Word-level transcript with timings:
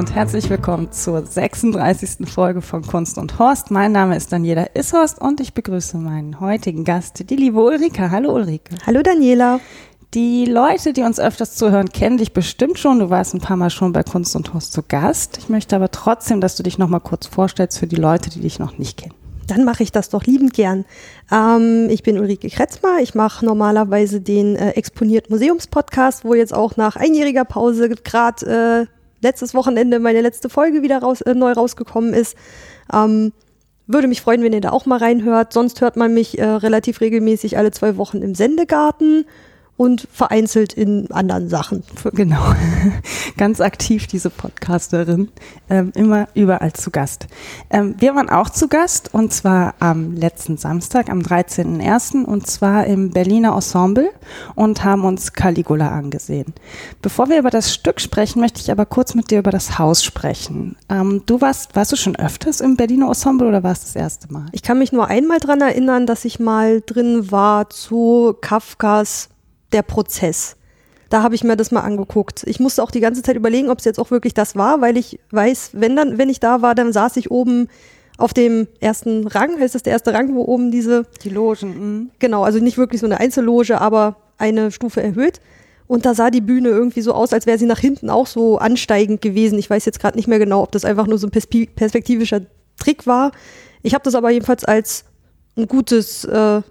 Und 0.00 0.14
herzlich 0.14 0.48
willkommen 0.48 0.90
zur 0.92 1.26
36. 1.26 2.26
Folge 2.26 2.62
von 2.62 2.80
Kunst 2.80 3.18
und 3.18 3.38
Horst. 3.38 3.70
Mein 3.70 3.92
Name 3.92 4.16
ist 4.16 4.32
Daniela 4.32 4.68
Ishorst 4.74 5.20
und 5.20 5.40
ich 5.40 5.52
begrüße 5.52 5.98
meinen 5.98 6.40
heutigen 6.40 6.84
Gast, 6.84 7.28
die 7.28 7.36
liebe 7.36 7.62
Ulrike. 7.62 8.10
Hallo 8.10 8.34
Ulrike. 8.34 8.76
Hallo 8.86 9.02
Daniela. 9.02 9.60
Die 10.14 10.46
Leute, 10.46 10.94
die 10.94 11.02
uns 11.02 11.20
öfters 11.20 11.54
zuhören, 11.54 11.90
kennen 11.90 12.16
dich 12.16 12.32
bestimmt 12.32 12.78
schon. 12.78 12.98
Du 12.98 13.10
warst 13.10 13.34
ein 13.34 13.42
paar 13.42 13.58
Mal 13.58 13.68
schon 13.68 13.92
bei 13.92 14.02
Kunst 14.02 14.34
und 14.36 14.54
Horst 14.54 14.72
zu 14.72 14.82
Gast. 14.82 15.36
Ich 15.36 15.50
möchte 15.50 15.76
aber 15.76 15.90
trotzdem, 15.90 16.40
dass 16.40 16.56
du 16.56 16.62
dich 16.62 16.78
noch 16.78 16.88
mal 16.88 17.00
kurz 17.00 17.26
vorstellst 17.26 17.78
für 17.78 17.86
die 17.86 17.96
Leute, 17.96 18.30
die 18.30 18.40
dich 18.40 18.58
noch 18.58 18.78
nicht 18.78 18.96
kennen. 18.96 19.14
Dann 19.48 19.64
mache 19.64 19.82
ich 19.82 19.92
das 19.92 20.08
doch 20.08 20.24
liebend 20.24 20.54
gern. 20.54 20.86
Ähm, 21.30 21.88
ich 21.90 22.02
bin 22.02 22.18
Ulrike 22.18 22.48
Kretzmer. 22.48 23.00
Ich 23.02 23.14
mache 23.14 23.44
normalerweise 23.44 24.22
den 24.22 24.56
äh, 24.56 24.70
Exponiert 24.70 25.28
Museums-Podcast, 25.28 26.24
wo 26.24 26.32
jetzt 26.32 26.54
auch 26.54 26.78
nach 26.78 26.96
einjähriger 26.96 27.44
Pause 27.44 27.90
gerade 27.90 28.86
äh, 28.88 28.99
letztes 29.20 29.54
Wochenende 29.54 29.98
meine 29.98 30.20
letzte 30.20 30.48
Folge 30.48 30.82
wieder 30.82 30.98
raus, 30.98 31.20
äh, 31.20 31.34
neu 31.34 31.52
rausgekommen 31.52 32.14
ist. 32.14 32.36
Ähm, 32.92 33.32
würde 33.86 34.08
mich 34.08 34.20
freuen, 34.20 34.42
wenn 34.42 34.52
ihr 34.52 34.60
da 34.60 34.70
auch 34.70 34.86
mal 34.86 34.98
reinhört. 34.98 35.52
Sonst 35.52 35.80
hört 35.80 35.96
man 35.96 36.14
mich 36.14 36.38
äh, 36.38 36.44
relativ 36.44 37.00
regelmäßig 37.00 37.58
alle 37.58 37.72
zwei 37.72 37.96
Wochen 37.96 38.22
im 38.22 38.34
Sendegarten 38.34 39.26
und 39.80 40.06
vereinzelt 40.12 40.74
in 40.74 41.10
anderen 41.10 41.48
Sachen. 41.48 41.82
Genau, 42.12 42.42
ganz 43.38 43.62
aktiv 43.62 44.06
diese 44.06 44.28
Podcasterin, 44.28 45.30
ähm, 45.70 45.90
immer 45.94 46.28
überall 46.34 46.74
zu 46.74 46.90
Gast. 46.90 47.28
Ähm, 47.70 47.94
wir 47.98 48.14
waren 48.14 48.28
auch 48.28 48.50
zu 48.50 48.68
Gast 48.68 49.14
und 49.14 49.32
zwar 49.32 49.72
am 49.78 50.12
letzten 50.12 50.58
Samstag, 50.58 51.08
am 51.08 51.20
13.01. 51.20 52.26
und 52.26 52.46
zwar 52.46 52.86
im 52.88 53.08
Berliner 53.08 53.54
Ensemble 53.54 54.10
und 54.54 54.84
haben 54.84 55.06
uns 55.06 55.32
Caligula 55.32 55.90
angesehen. 55.92 56.52
Bevor 57.00 57.30
wir 57.30 57.38
über 57.38 57.48
das 57.48 57.72
Stück 57.72 58.02
sprechen, 58.02 58.42
möchte 58.42 58.60
ich 58.60 58.70
aber 58.70 58.84
kurz 58.84 59.14
mit 59.14 59.30
dir 59.30 59.38
über 59.38 59.50
das 59.50 59.78
Haus 59.78 60.04
sprechen. 60.04 60.76
Ähm, 60.90 61.22
du 61.24 61.40
warst, 61.40 61.74
warst 61.74 61.90
du 61.90 61.96
schon 61.96 62.16
öfters 62.16 62.60
im 62.60 62.76
Berliner 62.76 63.08
Ensemble 63.08 63.48
oder 63.48 63.62
warst 63.62 63.84
das 63.84 63.96
erste 63.96 64.30
Mal? 64.30 64.44
Ich 64.52 64.62
kann 64.62 64.78
mich 64.78 64.92
nur 64.92 65.06
einmal 65.06 65.38
dran 65.38 65.62
erinnern, 65.62 66.04
dass 66.04 66.26
ich 66.26 66.38
mal 66.38 66.82
drin 66.84 67.30
war 67.32 67.70
zu 67.70 68.36
Kafkas 68.42 69.30
der 69.72 69.82
Prozess. 69.82 70.56
Da 71.08 71.22
habe 71.22 71.34
ich 71.34 71.42
mir 71.42 71.56
das 71.56 71.72
mal 71.72 71.80
angeguckt. 71.80 72.44
Ich 72.46 72.60
musste 72.60 72.82
auch 72.82 72.90
die 72.90 73.00
ganze 73.00 73.22
Zeit 73.22 73.36
überlegen, 73.36 73.68
ob 73.68 73.78
es 73.80 73.84
jetzt 73.84 73.98
auch 73.98 74.10
wirklich 74.10 74.32
das 74.32 74.54
war, 74.54 74.80
weil 74.80 74.96
ich 74.96 75.18
weiß, 75.32 75.70
wenn 75.72 75.96
dann, 75.96 76.18
wenn 76.18 76.28
ich 76.28 76.38
da 76.38 76.62
war, 76.62 76.74
dann 76.74 76.92
saß 76.92 77.16
ich 77.16 77.30
oben 77.30 77.68
auf 78.16 78.32
dem 78.32 78.68
ersten 78.78 79.26
Rang. 79.26 79.58
Heißt 79.58 79.74
das 79.74 79.82
der 79.82 79.92
erste 79.94 80.12
Rang, 80.12 80.34
wo 80.36 80.44
oben 80.44 80.70
diese 80.70 81.06
Die 81.24 81.30
Logen. 81.30 81.68
mhm. 81.68 82.10
genau, 82.20 82.44
also 82.44 82.60
nicht 82.60 82.78
wirklich 82.78 83.00
so 83.00 83.06
eine 83.06 83.18
Einzelloge, 83.18 83.80
aber 83.80 84.16
eine 84.38 84.70
Stufe 84.70 85.02
erhöht. 85.02 85.40
Und 85.88 86.06
da 86.06 86.14
sah 86.14 86.30
die 86.30 86.40
Bühne 86.40 86.68
irgendwie 86.68 87.00
so 87.00 87.12
aus, 87.12 87.32
als 87.32 87.46
wäre 87.46 87.58
sie 87.58 87.66
nach 87.66 87.80
hinten 87.80 88.10
auch 88.10 88.28
so 88.28 88.58
ansteigend 88.58 89.20
gewesen. 89.20 89.58
Ich 89.58 89.68
weiß 89.68 89.84
jetzt 89.86 89.98
gerade 89.98 90.16
nicht 90.16 90.28
mehr 90.28 90.38
genau, 90.38 90.62
ob 90.62 90.70
das 90.70 90.84
einfach 90.84 91.08
nur 91.08 91.18
so 91.18 91.26
ein 91.26 91.32
perspe- 91.32 91.68
perspektivischer 91.74 92.42
Trick 92.78 93.08
war. 93.08 93.32
Ich 93.82 93.94
habe 93.94 94.04
das 94.04 94.14
aber 94.14 94.30
jedenfalls 94.30 94.64
als 94.64 95.04
ein 95.56 95.66
gutes 95.66 96.24
äh, 96.24 96.62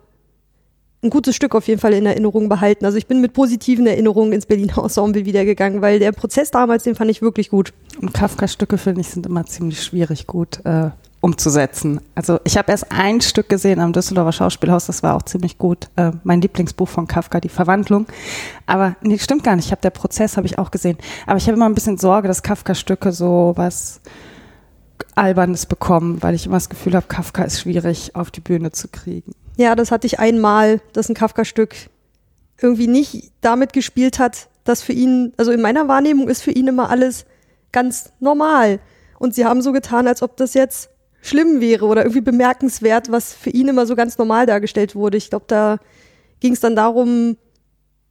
ein 1.02 1.10
gutes 1.10 1.36
Stück 1.36 1.56
auf 1.56 1.68
jeden 1.68 1.80
Fall 1.80 1.94
in 1.94 2.06
Erinnerung 2.06 2.50
behalten. 2.50 2.86
Also 2.86 2.98
ich 2.98 3.08
bin 3.08 3.22
mit 3.22 3.34
positiven 3.34 3.88
Erinnerungen 3.88 4.34
ins 4.34 4.46
Berliner 4.46 4.80
Ensemble 4.84 5.26
wiedergegangen, 5.26 5.82
weil 5.82 6.00
der 6.00 6.12
Prozess 6.12 6.52
damals, 6.52 6.84
den 6.84 6.96
fand 6.96 7.10
ich 7.10 7.22
wirklich 7.22 7.50
gut. 7.50 7.74
Und 8.02 8.14
Kafka-Stücke, 8.14 8.78
finde 8.78 9.02
ich, 9.02 9.10
sind 9.10 9.26
immer 9.26 9.46
ziemlich 9.46 9.82
schwierig 9.82 10.28
gut 10.28 10.64
äh, 10.66 10.90
umzusetzen. 11.22 12.02
Also 12.16 12.40
ich 12.44 12.58
habe 12.58 12.72
erst 12.72 12.92
ein 12.92 13.22
Stück 13.22 13.48
gesehen 13.48 13.80
am 13.80 13.94
Düsseldorfer 13.94 14.34
Schauspielhaus, 14.34 14.88
das 14.88 15.04
war 15.04 15.16
auch 15.16 15.24
ziemlich 15.24 15.58
gut. 15.58 15.90
Äh, 15.96 16.12
mein 16.24 16.42
Lieblingsbuch 16.42 16.88
von 16.88 17.08
Kafka, 17.08 17.40
Die 17.40 17.50
Verwandlung. 17.50 18.06
Aber 18.66 18.96
nee, 19.02 19.18
stimmt 19.18 19.44
gar 19.44 19.56
nicht. 19.56 19.66
Ich 19.66 19.72
habe 19.72 19.82
der 19.82 19.90
Prozess 19.92 20.36
habe 20.36 20.48
ich 20.48 20.58
auch 20.58 20.72
gesehen. 20.72 20.98
Aber 21.28 21.38
ich 21.38 21.46
habe 21.48 21.56
immer 21.56 21.68
ein 21.68 21.76
bisschen 21.76 21.98
Sorge, 21.98 22.28
dass 22.28 22.44
Kafka-Stücke 22.44 23.14
so 23.14 23.54
was 23.56 24.02
Albernes 25.16 25.66
bekommen, 25.66 26.22
weil 26.22 26.36
ich 26.36 26.46
immer 26.46 26.56
das 26.56 26.70
Gefühl 26.70 26.96
habe, 26.96 27.08
Kafka 27.08 27.44
ist 27.44 27.62
schwierig 27.62 28.16
auf 28.16 28.32
die 28.32 28.42
Bühne 28.42 28.72
zu 28.72 28.88
kriegen. 28.88 29.34
Ja, 29.60 29.76
das 29.76 29.92
hatte 29.92 30.08
ich 30.08 30.20
einmal, 30.20 30.80
dass 30.94 31.10
ein 31.10 31.16
Kafka-Stück 31.16 31.76
irgendwie 32.62 32.88
nicht 32.88 33.34
damit 33.42 33.74
gespielt 33.74 34.18
hat, 34.18 34.48
dass 34.64 34.82
für 34.82 34.94
ihn, 34.94 35.34
also 35.36 35.52
in 35.52 35.60
meiner 35.60 35.90
Wahrnehmung 35.90 36.30
ist 36.30 36.42
für 36.42 36.52
ihn 36.52 36.70
immer 36.70 36.90
alles 36.90 37.26
ganz 37.74 38.14
normal. 38.22 38.80
Und 39.20 39.36
sie 39.36 39.44
haben 39.44 39.62
so 39.62 39.74
getan, 39.74 40.08
als 40.08 40.22
ob 40.22 40.38
das 40.38 40.54
jetzt 40.54 40.92
schlimm 41.22 41.60
wäre 41.60 41.88
oder 41.88 42.04
irgendwie 42.04 42.22
bemerkenswert, 42.22 43.12
was 43.12 43.34
für 43.34 43.50
ihn 43.50 43.68
immer 43.68 43.86
so 43.86 43.98
ganz 43.98 44.18
normal 44.18 44.46
dargestellt 44.46 44.96
wurde. 44.96 45.18
Ich 45.18 45.30
glaube, 45.30 45.44
da 45.50 45.80
ging 46.40 46.54
es 46.54 46.62
dann 46.62 46.78
darum, 46.78 47.36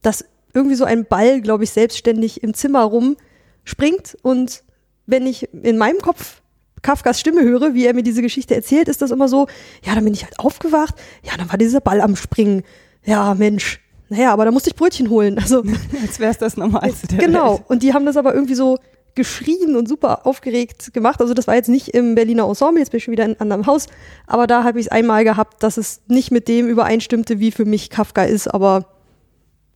dass 0.02 0.26
irgendwie 0.52 0.76
so 0.76 0.84
ein 0.84 1.06
Ball, 1.06 1.40
glaube 1.40 1.64
ich, 1.64 1.70
selbstständig 1.70 2.42
im 2.42 2.52
Zimmer 2.52 2.82
rumspringt. 2.82 4.18
Und 4.20 4.64
wenn 5.06 5.26
ich 5.26 5.48
in 5.54 5.78
meinem 5.78 6.00
Kopf 6.02 6.42
Kafkas 6.82 7.20
Stimme 7.20 7.42
höre, 7.42 7.74
wie 7.74 7.86
er 7.86 7.94
mir 7.94 8.02
diese 8.02 8.22
Geschichte 8.22 8.54
erzählt, 8.54 8.88
ist 8.88 9.02
das 9.02 9.10
immer 9.10 9.28
so, 9.28 9.46
ja, 9.84 9.94
dann 9.94 10.04
bin 10.04 10.14
ich 10.14 10.24
halt 10.24 10.38
aufgewacht, 10.38 10.94
ja, 11.22 11.32
dann 11.36 11.48
war 11.50 11.58
dieser 11.58 11.80
Ball 11.80 12.00
am 12.00 12.16
Springen. 12.16 12.62
Ja, 13.04 13.34
Mensch. 13.34 13.80
Naja, 14.08 14.32
aber 14.32 14.44
da 14.44 14.50
musste 14.50 14.70
ich 14.70 14.76
Brötchen 14.76 15.10
holen. 15.10 15.38
Also 15.38 15.62
Als 16.02 16.18
wäre 16.18 16.30
es 16.30 16.38
das 16.38 16.56
Normalste 16.56 17.06
der 17.08 17.18
genau. 17.18 17.54
Welt. 17.54 17.64
Und 17.68 17.82
die 17.82 17.92
haben 17.92 18.06
das 18.06 18.16
aber 18.16 18.34
irgendwie 18.34 18.54
so 18.54 18.78
geschrien 19.14 19.74
und 19.76 19.88
super 19.88 20.26
aufgeregt 20.26 20.94
gemacht. 20.94 21.20
Also 21.20 21.34
das 21.34 21.46
war 21.46 21.56
jetzt 21.56 21.68
nicht 21.68 21.88
im 21.88 22.14
Berliner 22.14 22.46
Ensemble, 22.46 22.80
jetzt 22.80 22.90
bin 22.90 22.98
ich 22.98 23.04
schon 23.04 23.12
wieder 23.12 23.24
in 23.24 23.32
einem 23.32 23.42
anderen 23.42 23.66
Haus, 23.66 23.86
aber 24.26 24.46
da 24.46 24.62
habe 24.62 24.78
ich 24.78 24.86
es 24.86 24.92
einmal 24.92 25.24
gehabt, 25.24 25.62
dass 25.62 25.76
es 25.76 26.00
nicht 26.06 26.30
mit 26.30 26.46
dem 26.46 26.68
übereinstimmte, 26.68 27.40
wie 27.40 27.50
für 27.50 27.64
mich 27.64 27.90
Kafka 27.90 28.22
ist, 28.22 28.46
aber 28.46 28.86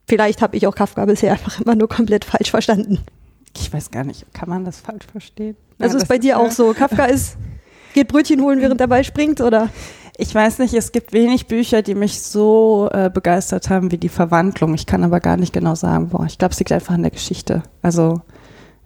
vielleicht 0.06 0.42
habe 0.42 0.56
ich 0.56 0.68
auch 0.68 0.76
Kafka 0.76 1.04
bisher 1.06 1.32
einfach 1.32 1.60
immer 1.60 1.74
nur 1.74 1.88
komplett 1.88 2.24
falsch 2.24 2.52
verstanden. 2.52 3.00
Ich 3.58 3.72
weiß 3.72 3.90
gar 3.90 4.04
nicht, 4.04 4.32
kann 4.32 4.48
man 4.48 4.64
das 4.64 4.78
falsch 4.78 5.06
verstehen? 5.10 5.56
Also 5.78 5.96
Ja, 5.96 6.02
ist 6.02 6.08
bei 6.08 6.18
dir 6.18 6.38
auch 6.38 6.50
so, 6.50 6.72
Kafka 6.72 7.04
ist, 7.06 7.36
geht 7.94 8.08
Brötchen 8.08 8.40
holen, 8.40 8.60
während 8.60 8.80
der 8.80 8.86
Ball 8.86 9.04
springt, 9.04 9.40
oder? 9.40 9.68
Ich 10.18 10.34
weiß 10.34 10.58
nicht, 10.58 10.74
es 10.74 10.92
gibt 10.92 11.12
wenig 11.12 11.46
Bücher, 11.46 11.82
die 11.82 11.94
mich 11.94 12.20
so 12.22 12.88
äh, 12.92 13.10
begeistert 13.10 13.70
haben 13.70 13.90
wie 13.90 13.98
die 13.98 14.10
Verwandlung. 14.10 14.74
Ich 14.74 14.86
kann 14.86 15.04
aber 15.04 15.20
gar 15.20 15.36
nicht 15.36 15.52
genau 15.52 15.74
sagen, 15.74 16.10
boah, 16.10 16.26
ich 16.26 16.38
glaube, 16.38 16.52
es 16.52 16.58
liegt 16.58 16.72
einfach 16.72 16.94
an 16.94 17.02
der 17.02 17.10
Geschichte. 17.10 17.62
Also 17.80 18.20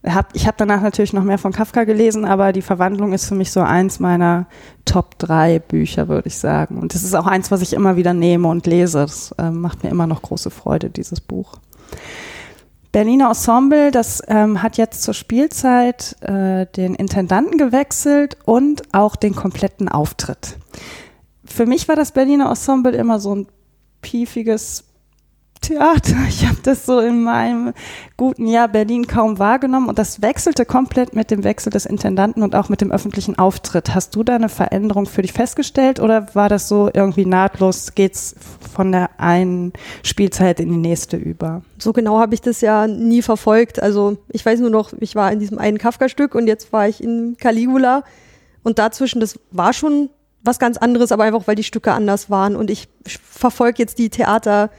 hab, 0.05 0.35
ich 0.37 0.47
habe 0.47 0.57
danach 0.57 0.83
natürlich 0.83 1.13
noch 1.13 1.25
mehr 1.25 1.39
von 1.39 1.53
Kafka 1.53 1.85
gelesen, 1.85 2.25
aber 2.25 2.53
die 2.53 2.63
Verwandlung 2.63 3.13
ist 3.13 3.27
für 3.27 3.35
mich 3.35 3.51
so 3.51 3.61
eins 3.61 3.99
meiner 3.99 4.47
Top 4.85 5.19
drei 5.19 5.59
Bücher, 5.59 6.07
würde 6.07 6.29
ich 6.29 6.39
sagen. 6.39 6.79
Und 6.79 6.95
das 6.95 7.03
ist 7.03 7.15
auch 7.15 7.27
eins, 7.27 7.51
was 7.51 7.61
ich 7.61 7.73
immer 7.73 7.97
wieder 7.97 8.15
nehme 8.15 8.47
und 8.47 8.67
lese. 8.67 9.01
Das 9.01 9.35
äh, 9.39 9.51
macht 9.51 9.83
mir 9.83 9.91
immer 9.91 10.07
noch 10.07 10.23
große 10.23 10.51
Freude, 10.51 10.91
dieses 10.91 11.21
Buch. 11.21 11.55
Berliner 12.97 13.29
Ensemble, 13.29 13.91
das 13.91 14.23
ähm, 14.27 14.63
hat 14.63 14.79
jetzt 14.79 15.03
zur 15.03 15.13
Spielzeit 15.13 16.17
äh, 16.23 16.65
den 16.65 16.95
Intendanten 16.95 17.59
gewechselt 17.59 18.39
und 18.47 18.95
auch 18.95 19.17
den 19.17 19.35
kompletten 19.35 19.91
Auftritt. 19.91 20.57
Für 21.45 21.67
mich 21.67 21.89
war 21.89 21.97
das 21.97 22.13
Berliner 22.13 22.49
Ensemble 22.49 22.97
immer 22.97 23.21
so 23.21 23.35
ein 23.35 23.49
piefiges 24.01 24.85
Theater. 25.61 26.17
Ich 26.29 26.47
habe 26.47 26.59
das 26.63 26.87
so 26.87 27.01
in 27.01 27.23
meinem 27.23 27.73
guten 28.17 28.47
Jahr 28.47 28.69
Berlin 28.69 29.07
kaum 29.07 29.39
wahrgenommen 29.39 29.89
und 29.89 29.99
das 29.99 30.23
wechselte 30.23 30.65
komplett 30.65 31.15
mit 31.15 31.31
dem 31.31 31.45
Wechsel 31.45 31.71
des 31.71 31.87
Intendanten 31.87 32.43
und 32.43 32.55
auch 32.55 32.69
mit 32.69 32.81
dem 32.81 32.93
öffentlichen 32.93 33.39
Auftritt. 33.39 33.95
Hast 33.95 34.15
du 34.15 34.23
da 34.23 34.37
eine 34.37 34.49
Veränderung 34.49 35.07
für 35.07 35.23
dich 35.23 35.33
festgestellt 35.33 36.01
oder 36.01 36.35
war 36.35 36.49
das 36.49 36.69
so 36.69 36.91
irgendwie 36.93 37.27
nahtlos, 37.27 37.95
geht's 37.95 38.35
von 38.73 38.93
der 38.93 39.11
einen 39.19 39.73
Spielzeit 40.03 40.61
in 40.61 40.71
die 40.71 40.77
nächste 40.77 41.17
über? 41.17 41.63
So 41.79 41.93
genau 41.93 42.19
habe 42.19 42.35
ich 42.35 42.41
das 42.41 42.61
ja 42.61 42.87
nie 42.87 43.23
verfolgt. 43.23 43.83
Also 43.83 44.19
ich 44.29 44.45
weiß 44.45 44.61
nur 44.61 44.71
noch, 44.71 44.93
ich 45.01 45.15
war 45.15 45.33
in 45.33 45.41
diesem 45.41 45.59
einen 45.59 45.79
Kafka-Stück 45.79 46.35
und 46.35 46.47
jetzt 46.47 46.73
war 46.73 46.89
ich 46.89 47.03
in 47.03 47.37
Caligula 47.39 48.05
und 48.63 48.79
dazwischen, 48.79 49.21
das 49.21 49.39
war 49.51 49.73
schon 49.73 50.11
was 50.43 50.59
ganz 50.59 50.77
anderes, 50.77 51.13
aber 51.13 51.25
einfach 51.25 51.47
weil 51.47 51.57
die 51.57 51.65
Stücke 51.65 51.93
anders 51.93 52.31
waren 52.31 52.57
und 52.57 52.71
ich 52.71 52.89
verfolge 53.05 53.79
jetzt 53.79 53.99
die 53.99 54.11
Theater 54.11 54.71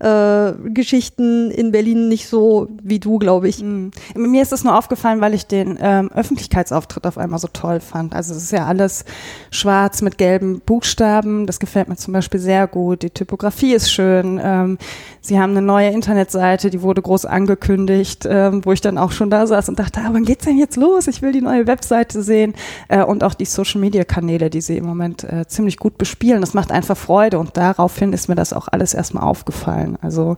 äh, 0.00 0.52
Geschichten 0.70 1.50
in 1.50 1.72
Berlin 1.72 2.08
nicht 2.08 2.28
so 2.28 2.68
wie 2.82 3.00
du, 3.00 3.18
glaube 3.18 3.48
ich. 3.48 3.62
Mhm. 3.62 3.90
Mir 4.14 4.42
ist 4.42 4.52
es 4.52 4.62
nur 4.62 4.78
aufgefallen, 4.78 5.20
weil 5.20 5.34
ich 5.34 5.46
den 5.46 5.78
ähm, 5.80 6.10
Öffentlichkeitsauftritt 6.12 7.06
auf 7.06 7.18
einmal 7.18 7.38
so 7.38 7.48
toll 7.52 7.80
fand. 7.80 8.14
Also 8.14 8.34
es 8.34 8.44
ist 8.44 8.52
ja 8.52 8.66
alles 8.66 9.04
schwarz 9.50 10.02
mit 10.02 10.18
gelben 10.18 10.60
Buchstaben. 10.60 11.46
Das 11.46 11.58
gefällt 11.58 11.88
mir 11.88 11.96
zum 11.96 12.12
Beispiel 12.12 12.38
sehr 12.38 12.66
gut. 12.66 13.02
Die 13.02 13.10
Typografie 13.10 13.74
ist 13.74 13.90
schön. 13.90 14.40
Ähm, 14.42 14.78
sie 15.20 15.40
haben 15.40 15.50
eine 15.50 15.62
neue 15.62 15.90
Internetseite, 15.90 16.70
die 16.70 16.82
wurde 16.82 17.02
groß 17.02 17.24
angekündigt, 17.24 18.26
ähm, 18.28 18.64
wo 18.64 18.72
ich 18.72 18.80
dann 18.80 18.98
auch 18.98 19.10
schon 19.10 19.30
da 19.30 19.46
saß 19.46 19.68
und 19.68 19.78
dachte, 19.78 20.00
ah, 20.00 20.10
wann 20.12 20.24
geht's 20.24 20.44
denn 20.44 20.58
jetzt 20.58 20.76
los? 20.76 21.08
Ich 21.08 21.22
will 21.22 21.32
die 21.32 21.40
neue 21.40 21.66
Webseite 21.66 22.22
sehen. 22.22 22.54
Äh, 22.88 23.02
und 23.02 23.24
auch 23.24 23.34
die 23.34 23.46
Social-Media-Kanäle, 23.46 24.48
die 24.48 24.60
sie 24.60 24.76
im 24.76 24.86
Moment 24.86 25.24
äh, 25.24 25.46
ziemlich 25.48 25.76
gut 25.76 25.98
bespielen. 25.98 26.40
Das 26.40 26.54
macht 26.54 26.70
einfach 26.70 26.96
Freude 26.96 27.38
und 27.38 27.56
daraufhin 27.56 28.12
ist 28.12 28.28
mir 28.28 28.36
das 28.36 28.52
auch 28.52 28.68
alles 28.68 28.94
erstmal 28.94 29.24
aufgefallen 29.24 29.87
sein. 29.88 29.98
Also 30.02 30.36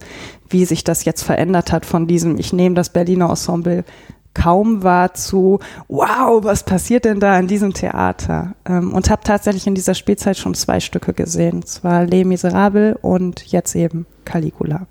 wie 0.49 0.64
sich 0.64 0.85
das 0.85 1.05
jetzt 1.05 1.23
verändert 1.23 1.73
hat 1.73 1.87
von 1.87 2.06
diesem, 2.06 2.38
ich 2.38 2.52
nehme 2.52 2.75
das 2.75 2.91
Berliner 2.91 3.31
Ensemble 3.31 3.85
kaum 4.32 4.85
wahr 4.85 5.12
zu, 5.14 5.58
wow, 5.88 6.44
was 6.44 6.62
passiert 6.62 7.05
denn 7.05 7.19
da 7.19 7.38
in 7.38 7.49
diesem 7.49 7.75
Theater? 7.75 8.55
Ähm, 8.64 8.93
und 8.93 9.11
habe 9.11 9.23
tatsächlich 9.25 9.67
in 9.67 9.75
dieser 9.75 9.94
Spielzeit 9.94 10.37
schon 10.37 10.55
zwei 10.55 10.79
Stücke 10.79 11.12
gesehen. 11.12 11.64
Zwar 11.64 12.05
Les 12.05 12.25
Miserables 12.25 12.97
und 13.02 13.44
jetzt 13.47 13.75
eben 13.75 14.06
Caligula. 14.25 14.87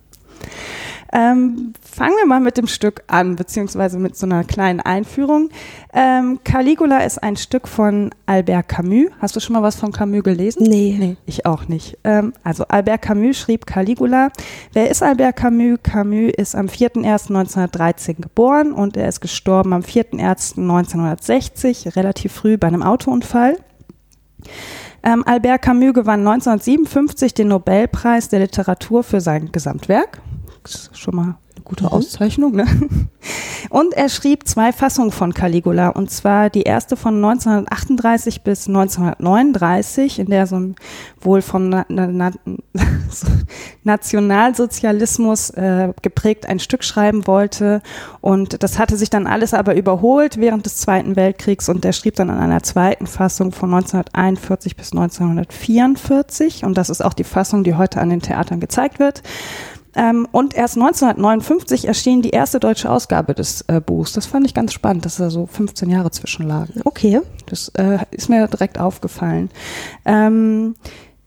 Ähm, 1.12 1.74
fangen 1.82 2.16
wir 2.18 2.28
mal 2.28 2.40
mit 2.40 2.56
dem 2.58 2.68
Stück 2.68 3.02
an, 3.08 3.36
beziehungsweise 3.36 3.98
mit 3.98 4.16
so 4.16 4.28
einer 4.28 4.44
kleinen 4.44 4.80
Einführung. 4.80 5.50
Ähm, 5.92 6.38
Caligula 6.44 7.00
ist 7.00 7.24
ein 7.24 7.36
Stück 7.36 7.68
von 7.68 8.12
Albert 8.28 8.70
Camus. 8.70 9.08
Hast 9.20 9.36
du 9.36 9.40
schon 9.40 9.54
mal 9.54 9.64
was 9.64 9.76
von 9.76 9.92
Camus 9.92 10.22
gelesen? 10.24 10.62
Nee. 10.64 10.96
Nee, 11.00 11.18
ich 11.26 11.48
auch 11.48 11.68
nicht. 11.68 11.98
Ähm, 12.04 12.34
also 12.44 12.66
Albert 12.68 13.02
Camus 13.02 13.38
schrieb 13.38 13.66
Caligula. 13.66 14.30
Wer 14.74 14.92
ist 14.92 15.02
Albert 15.02 15.38
Camus? 15.38 15.80
Camus 15.82 16.34
ist 16.38 16.56
am 16.56 16.68
4.1.1913 16.68 18.22
geboren 18.22 18.72
und 18.72 18.96
er 18.96 19.10
ist 19.10 19.22
gestorben 19.22 19.74
am 19.74 19.82
4.1.1960, 19.82 21.96
relativ 21.96 22.34
früh 22.34 22.58
bei 22.58 22.68
einem 22.68 22.84
Autounfall. 22.84 23.58
Ähm, 25.02 25.24
Albert 25.26 25.64
Camus 25.64 25.94
gewann 25.94 26.28
1957 26.28 27.34
den 27.34 27.48
Nobelpreis 27.48 28.28
der 28.30 28.42
Literatur 28.42 29.04
für 29.04 29.22
sein 29.22 29.52
Gesamtwerk 29.52 30.22
schon 30.94 31.16
mal 31.16 31.38
eine 31.60 31.64
gute 31.64 31.84
mhm. 31.86 31.90
Auszeichnung. 31.90 32.56
Ne? 32.56 32.66
Und 33.70 33.94
er 33.94 34.10
schrieb 34.10 34.48
zwei 34.48 34.72
Fassungen 34.72 35.12
von 35.12 35.34
Caligula. 35.34 35.90
Und 35.90 36.10
zwar 36.10 36.50
die 36.50 36.64
erste 36.64 36.96
von 36.96 37.16
1938 37.16 38.42
bis 38.42 38.68
1939, 38.68 40.20
in 40.20 40.28
der 40.28 40.48
so 40.48 40.58
ein, 40.58 40.76
wohl 41.20 41.42
vom 41.42 41.70
Na 41.70 41.86
Na 41.88 42.32
Nationalsozialismus 43.84 45.50
äh, 45.52 45.94
geprägt 46.02 46.48
ein 46.48 46.60
Stück 46.60 46.84
schreiben 46.84 47.28
wollte. 47.28 47.82
Und 48.22 48.64
das 48.64 48.80
hatte 48.80 48.98
sich 48.98 49.10
dann 49.10 49.28
alles 49.28 49.54
aber 49.54 49.76
überholt 49.76 50.38
während 50.38 50.66
des 50.66 50.78
Zweiten 50.78 51.16
Weltkriegs. 51.16 51.70
Und 51.70 51.86
er 51.86 51.94
schrieb 51.94 52.16
dann 52.16 52.30
an 52.30 52.40
einer 52.40 52.64
zweiten 52.64 53.08
Fassung 53.08 53.52
von 53.52 53.74
1941 53.74 54.76
bis 54.76 54.92
1944. 54.92 56.64
Und 56.64 56.78
das 56.78 56.90
ist 56.90 57.04
auch 57.04 57.14
die 57.14 57.24
Fassung, 57.24 57.64
die 57.64 57.76
heute 57.76 58.00
an 58.00 58.10
den 58.10 58.22
Theatern 58.22 58.60
gezeigt 58.60 59.00
wird. 59.00 59.22
Ähm, 59.96 60.28
und 60.32 60.54
erst 60.54 60.78
1959 60.78 61.88
erschien 61.88 62.22
die 62.22 62.30
erste 62.30 62.60
deutsche 62.60 62.90
Ausgabe 62.90 63.34
des 63.34 63.62
äh, 63.68 63.82
Buchs. 63.82 64.14
Das 64.14 64.26
fand 64.26 64.46
ich 64.46 64.54
ganz 64.54 64.74
spannend, 64.74 65.06
dass 65.06 65.18
da 65.18 65.30
so 65.30 65.46
15 65.46 65.90
Jahre 65.90 66.12
zwischenlagen. 66.12 66.82
Okay. 66.86 67.22
Das 67.48 67.70
äh, 67.70 68.00
ist 68.12 68.30
mir 68.30 68.48
direkt 68.48 68.80
aufgefallen. 68.80 69.50
Ähm, 70.06 70.76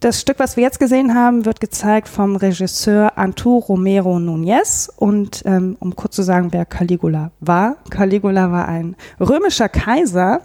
das 0.03 0.19
Stück, 0.19 0.37
was 0.39 0.57
wir 0.57 0.63
jetzt 0.63 0.81
gesehen 0.81 1.15
haben, 1.15 1.45
wird 1.45 1.61
gezeigt 1.61 2.09
vom 2.09 2.35
Regisseur 2.35 3.17
Antu 3.17 3.57
Romero 3.57 4.17
Núñez. 4.17 4.89
Und 4.93 5.43
ähm, 5.45 5.77
um 5.79 5.95
kurz 5.95 6.15
zu 6.15 6.23
sagen, 6.23 6.49
wer 6.51 6.65
Caligula 6.65 7.31
war. 7.39 7.77
Caligula 7.89 8.51
war 8.51 8.67
ein 8.67 8.97
römischer 9.21 9.69
Kaiser, 9.69 10.41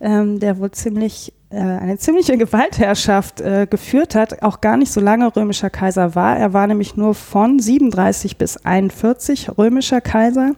ähm, 0.00 0.40
der 0.40 0.58
wohl 0.58 0.72
ziemlich 0.72 1.32
eine 1.56 1.96
ziemliche 1.96 2.36
Gewaltherrschaft 2.36 3.40
äh, 3.40 3.66
geführt 3.68 4.14
hat, 4.14 4.42
auch 4.42 4.60
gar 4.60 4.76
nicht 4.76 4.92
so 4.92 5.00
lange 5.00 5.34
römischer 5.34 5.70
Kaiser 5.70 6.14
war. 6.14 6.36
Er 6.36 6.52
war 6.52 6.66
nämlich 6.66 6.96
nur 6.96 7.14
von 7.14 7.58
37 7.58 8.36
bis 8.36 8.58
41 8.58 9.56
römischer 9.56 10.02
Kaiser 10.02 10.52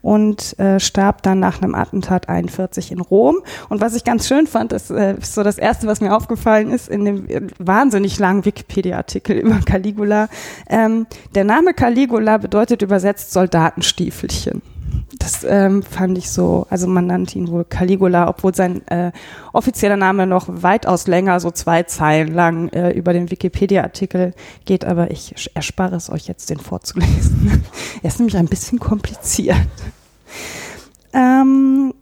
und 0.00 0.58
äh, 0.58 0.80
starb 0.80 1.22
dann 1.22 1.38
nach 1.38 1.60
einem 1.60 1.74
Attentat 1.74 2.30
41 2.30 2.92
in 2.92 3.00
Rom. 3.00 3.42
Und 3.68 3.82
was 3.82 3.94
ich 3.94 4.04
ganz 4.04 4.26
schön 4.26 4.46
fand, 4.46 4.72
das 4.72 4.90
äh, 4.90 5.16
ist 5.18 5.34
so 5.34 5.42
das 5.42 5.58
Erste, 5.58 5.86
was 5.86 6.00
mir 6.00 6.16
aufgefallen 6.16 6.70
ist, 6.70 6.88
in 6.88 7.04
dem 7.04 7.28
äh, 7.28 7.42
wahnsinnig 7.58 8.18
langen 8.18 8.46
Wikipedia-Artikel 8.46 9.36
über 9.36 9.60
Caligula. 9.60 10.28
Ähm, 10.66 11.06
der 11.34 11.44
Name 11.44 11.74
Caligula 11.74 12.38
bedeutet 12.38 12.80
übersetzt 12.80 13.32
Soldatenstiefelchen 13.32 14.62
das 15.18 15.44
ähm, 15.44 15.82
fand 15.82 16.18
ich 16.18 16.30
so, 16.30 16.66
also 16.70 16.86
man 16.86 17.06
nannte 17.06 17.38
ihn 17.38 17.48
wohl 17.48 17.64
Caligula, 17.64 18.28
obwohl 18.28 18.54
sein 18.54 18.86
äh, 18.88 19.12
offizieller 19.52 19.96
Name 19.96 20.26
noch 20.26 20.46
weitaus 20.48 21.06
länger, 21.06 21.40
so 21.40 21.50
zwei 21.50 21.84
Zeilen 21.84 22.34
lang 22.34 22.68
äh, 22.70 22.90
über 22.90 23.12
den 23.12 23.30
Wikipedia-Artikel 23.30 24.34
geht, 24.64 24.84
aber 24.84 25.10
ich 25.10 25.34
erspare 25.54 25.96
es 25.96 26.10
euch 26.10 26.26
jetzt, 26.26 26.50
den 26.50 26.58
vorzulesen. 26.58 27.64
er 28.02 28.08
ist 28.08 28.18
nämlich 28.18 28.36
ein 28.36 28.46
bisschen 28.46 28.78
kompliziert. 28.78 29.56
Ähm, 31.12 31.94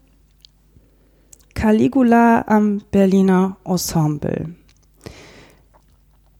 Caligula 1.55 2.45
am 2.47 2.81
Berliner 2.91 3.57
Ensemble. 3.65 4.55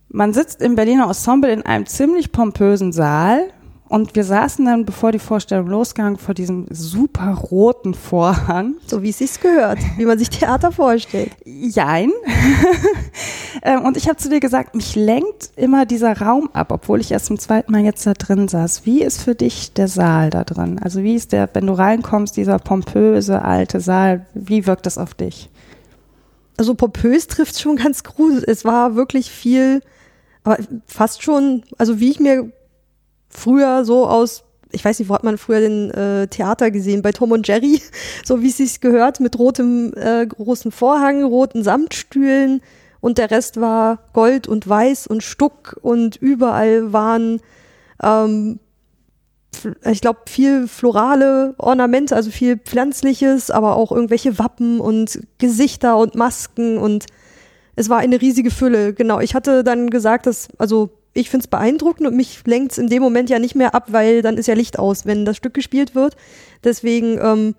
Man 0.09 0.33
sitzt 0.33 0.63
im 0.63 0.75
Berliner 0.75 1.07
Ensemble 1.07 1.53
in 1.53 1.63
einem 1.63 1.87
ziemlich 1.87 2.33
pompösen 2.33 2.93
Saal 2.93 3.53
und 3.91 4.15
wir 4.15 4.23
saßen 4.23 4.65
dann, 4.67 4.85
bevor 4.85 5.11
die 5.11 5.19
Vorstellung 5.19 5.67
losging, 5.67 6.17
vor 6.17 6.33
diesem 6.33 6.67
super 6.71 7.35
roten 7.35 7.93
Vorhang. 7.93 8.77
So 8.87 9.03
wie 9.03 9.11
es 9.11 9.19
sich 9.19 9.41
gehört, 9.41 9.81
wie 9.97 10.05
man 10.05 10.17
sich 10.17 10.31
Theater 10.31 10.71
vorstellt. 10.71 11.33
Jein. 11.45 12.13
Ähm, 13.63 13.85
und 13.85 13.99
ich 13.99 14.09
habe 14.09 14.17
zu 14.17 14.31
dir 14.31 14.41
gesagt, 14.41 14.75
mich 14.75 14.95
lenkt 14.95 15.51
immer 15.57 15.85
dieser 15.85 16.19
Raum 16.19 16.49
ab, 16.55 16.73
obwohl 16.73 17.01
ich 17.01 17.11
erst 17.11 17.27
zum 17.27 17.39
zweiten 17.39 17.73
Mal 17.73 17.83
jetzt 17.83 18.07
da 18.07 18.15
drin 18.15 18.49
saß. 18.49 18.87
Wie 18.87 19.03
ist 19.03 19.21
für 19.21 19.35
dich 19.35 19.75
der 19.75 19.87
Saal 19.87 20.31
da 20.31 20.45
drin? 20.45 20.79
Also 20.83 21.03
wie 21.03 21.15
ist 21.15 21.33
der, 21.33 21.47
wenn 21.53 21.67
du 21.67 21.75
reinkommst, 21.75 22.39
dieser 22.39 22.59
pompöse 22.59 23.43
alte 23.43 23.81
Saal, 23.81 24.25
wie 24.33 24.67
wirkt 24.67 24.87
das 24.87 24.97
auf 24.97 25.13
dich? 25.13 25.51
Also 26.57 26.75
pompös 26.75 27.27
trifft 27.27 27.61
schon 27.61 27.77
ganz 27.77 28.03
gruselig. 28.03 28.49
Es 28.49 28.65
war 28.65 28.95
wirklich 28.95 29.31
viel, 29.31 29.83
aber 30.43 30.57
fast 30.87 31.23
schon, 31.23 31.65
also 31.77 32.01
wie 32.01 32.13
ich 32.13 32.21
mir 32.21 32.51
früher 33.31 33.85
so 33.85 34.07
aus, 34.07 34.45
ich 34.73 34.85
weiß 34.85 34.99
nicht, 34.99 35.09
wo 35.09 35.15
hat 35.15 35.25
man 35.25 35.39
früher 35.39 35.61
den 35.61 35.91
äh, 35.91 36.27
Theater 36.29 36.71
gesehen? 36.71 37.03
Bei 37.03 37.13
Tom 37.13 37.33
und 37.33 37.47
Jerry, 37.49 37.81
so 38.25 38.43
wie 38.43 38.49
es 38.49 38.59
sich 38.59 38.81
gehört, 38.81 39.21
mit 39.21 39.39
rotem 39.39 39.93
äh, 39.97 40.27
großen 40.27 40.73
Vorhang, 40.73 41.25
roten 41.25 41.63
Samtstühlen 41.63 42.61
und 43.01 43.19
der 43.19 43.31
Rest 43.31 43.61
war 43.61 44.01
Gold 44.13 44.47
und 44.47 44.69
Weiß 44.69 45.07
und 45.07 45.23
Stuck 45.23 45.79
und 45.81 46.17
überall 46.17 46.93
waren 46.93 47.41
ähm, 48.03 48.61
ich 49.85 50.01
glaube, 50.01 50.21
viel 50.27 50.69
florale 50.69 51.55
Ornamente, 51.59 52.15
also 52.15 52.31
viel 52.31 52.57
Pflanzliches, 52.57 53.51
aber 53.51 53.77
auch 53.77 53.93
irgendwelche 53.93 54.39
Wappen 54.39 54.81
und 54.81 55.21
Gesichter 55.39 55.97
und 55.99 56.15
Masken 56.15 56.79
und 56.79 57.07
es 57.77 57.89
war 57.89 57.99
eine 57.99 58.21
riesige 58.21 58.51
Fülle. 58.51 58.95
Genau, 58.95 59.21
ich 59.21 59.35
hatte 59.35 59.65
dann 59.65 59.91
gesagt, 59.91 60.27
dass, 60.27 60.49
also 60.59 60.91
ich 61.13 61.31
finde 61.31 61.45
es 61.45 61.49
beeindruckend 61.49 62.07
und 62.07 62.17
mich 62.17 62.43
lenkt 62.47 62.73
es 62.73 62.79
in 62.79 62.89
dem 62.89 63.03
Moment 63.03 63.31
ja 63.31 63.39
nicht 63.39 63.55
mehr 63.55 63.75
ab, 63.75 63.87
weil 63.89 64.23
dann 64.23 64.37
ist 64.37 64.47
ja 64.47 64.55
Licht 64.55 64.79
aus, 64.79 65.07
wenn 65.07 65.25
das 65.25 65.37
Stück 65.37 65.55
gespielt 65.55 65.95
wird. 65.95 66.17
Deswegen 66.63 67.19
ähm, 67.21 67.55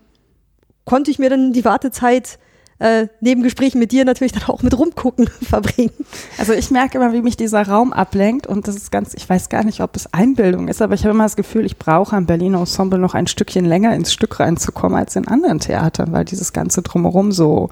konnte 0.86 1.12
ich 1.12 1.20
mir 1.20 1.29
dann 1.29 1.53
die 1.53 1.65
Wartezeit 1.65 2.39
äh, 2.81 3.08
neben 3.20 3.43
Gesprächen 3.43 3.77
mit 3.77 3.91
dir 3.91 4.05
natürlich 4.05 4.31
dann 4.31 4.43
auch 4.43 4.63
mit 4.63 4.77
rumgucken 4.77 5.27
verbringen. 5.41 5.93
Also 6.38 6.53
ich 6.53 6.72
merke 6.72 6.98
immer, 6.98 7.13
wie 7.13 7.22
mich 7.22 7.38
dieser 7.38 7.67
Raum 7.67 7.93
ablenkt 7.93 8.48
und 8.48 8.67
das 8.67 8.75
ist 8.75 8.91
ganz, 8.91 9.13
ich 9.13 9.29
weiß 9.29 9.50
gar 9.50 9.63
nicht, 9.63 9.81
ob 9.81 9.96
es 9.96 10.12
Einbildung 10.13 10.67
ist, 10.67 10.81
aber 10.81 10.96
ich 10.96 11.01
habe 11.03 11.12
immer 11.12 11.25
das 11.25 11.36
Gefühl, 11.36 11.65
ich 11.65 11.77
brauche 11.77 12.15
am 12.15 12.25
Berliner 12.25 12.60
Ensemble 12.60 12.98
noch 12.98 13.13
ein 13.13 13.27
Stückchen 13.27 13.65
länger 13.65 13.93
ins 13.93 14.12
Stück 14.12 14.39
reinzukommen 14.39 14.98
als 14.98 15.15
in 15.15 15.27
anderen 15.27 15.60
Theatern, 15.60 16.12
weil 16.12 16.25
dieses 16.25 16.53
ganze 16.53 16.81
drumherum 16.81 17.31
so 17.31 17.70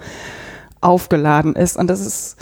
aufgeladen 0.81 1.55
ist 1.55 1.75
und 1.75 1.87
das 1.87 2.05
ist 2.05 2.37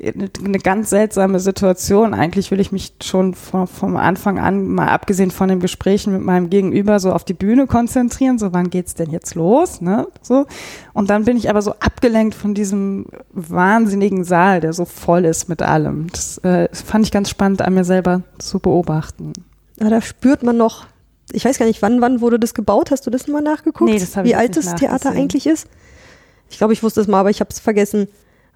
eine 0.00 0.58
ganz 0.58 0.90
seltsame 0.90 1.38
Situation. 1.38 2.14
Eigentlich 2.14 2.50
will 2.50 2.60
ich 2.60 2.72
mich 2.72 2.94
schon 3.02 3.34
vom, 3.34 3.66
vom 3.66 3.96
Anfang 3.96 4.38
an, 4.38 4.66
mal 4.68 4.88
abgesehen 4.88 5.30
von 5.30 5.48
den 5.48 5.60
Gesprächen 5.60 6.12
mit 6.12 6.22
meinem 6.22 6.48
Gegenüber, 6.48 6.98
so 6.98 7.12
auf 7.12 7.24
die 7.24 7.34
Bühne 7.34 7.66
konzentrieren. 7.66 8.38
So, 8.38 8.52
wann 8.54 8.70
geht's 8.70 8.94
denn 8.94 9.10
jetzt 9.10 9.34
los? 9.34 9.80
Ne? 9.80 10.06
So. 10.22 10.46
Und 10.94 11.10
dann 11.10 11.24
bin 11.24 11.36
ich 11.36 11.50
aber 11.50 11.60
so 11.60 11.72
abgelenkt 11.72 12.34
von 12.34 12.54
diesem 12.54 13.06
wahnsinnigen 13.32 14.24
Saal, 14.24 14.60
der 14.60 14.72
so 14.72 14.86
voll 14.86 15.26
ist 15.26 15.48
mit 15.48 15.60
allem. 15.60 16.06
Das 16.10 16.38
äh, 16.38 16.68
fand 16.72 17.04
ich 17.04 17.12
ganz 17.12 17.28
spannend 17.28 17.60
an 17.60 17.74
mir 17.74 17.84
selber 17.84 18.22
zu 18.38 18.60
beobachten. 18.60 19.34
Ja, 19.78 19.90
da 19.90 20.00
spürt 20.00 20.42
man 20.42 20.56
noch, 20.56 20.86
ich 21.32 21.44
weiß 21.44 21.58
gar 21.58 21.66
nicht, 21.66 21.82
wann, 21.82 22.00
wann 22.00 22.22
wurde 22.22 22.38
das 22.38 22.54
gebaut? 22.54 22.90
Hast 22.90 23.06
du 23.06 23.10
das 23.10 23.28
mal 23.28 23.42
nachgeguckt? 23.42 23.90
Nee, 23.90 23.98
das 23.98 24.16
habe 24.16 24.26
ich 24.26 24.32
Wie 24.32 24.36
alt 24.36 24.56
das 24.56 24.74
Theater 24.74 25.10
eigentlich 25.10 25.46
ist? 25.46 25.66
Ich 26.48 26.58
glaube, 26.58 26.72
ich 26.72 26.82
wusste 26.82 27.00
es 27.00 27.08
mal, 27.08 27.20
aber 27.20 27.30
ich 27.30 27.40
habe 27.40 27.50
es 27.50 27.60
vergessen. 27.60 28.08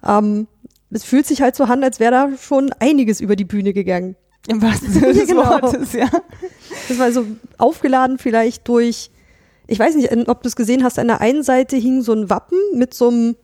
Ähm, 0.07 0.47
es 0.89 1.03
fühlt 1.03 1.25
sich 1.25 1.41
halt 1.41 1.55
so 1.55 1.63
an, 1.65 1.83
als 1.83 1.99
wäre 1.99 2.11
da 2.11 2.29
schon 2.41 2.71
einiges 2.79 3.19
über 3.21 3.35
die 3.35 3.45
Bühne 3.45 3.73
gegangen. 3.73 4.15
Im 4.47 4.61
wahrsten 4.61 4.89
Sinne 4.93 5.13
des 5.13 5.27
Genau. 5.27 5.49
Wortes, 5.49 5.93
ja. 5.93 6.09
Das 6.87 6.97
war 6.99 7.11
so 7.11 7.25
aufgeladen 7.57 8.17
vielleicht 8.17 8.67
durch, 8.67 9.11
ich 9.67 9.79
weiß 9.79 9.95
nicht, 9.95 10.11
ob 10.29 10.41
du 10.43 10.47
es 10.47 10.55
gesehen 10.55 10.83
hast, 10.83 10.97
an 10.99 11.07
der 11.07 11.19
einen 11.21 11.43
Seite 11.43 11.75
hing 11.75 12.01
so 12.01 12.13
ein 12.13 12.29
Wappen 12.29 12.57
mit 12.73 12.93
so 12.93 13.09
einem, 13.09 13.35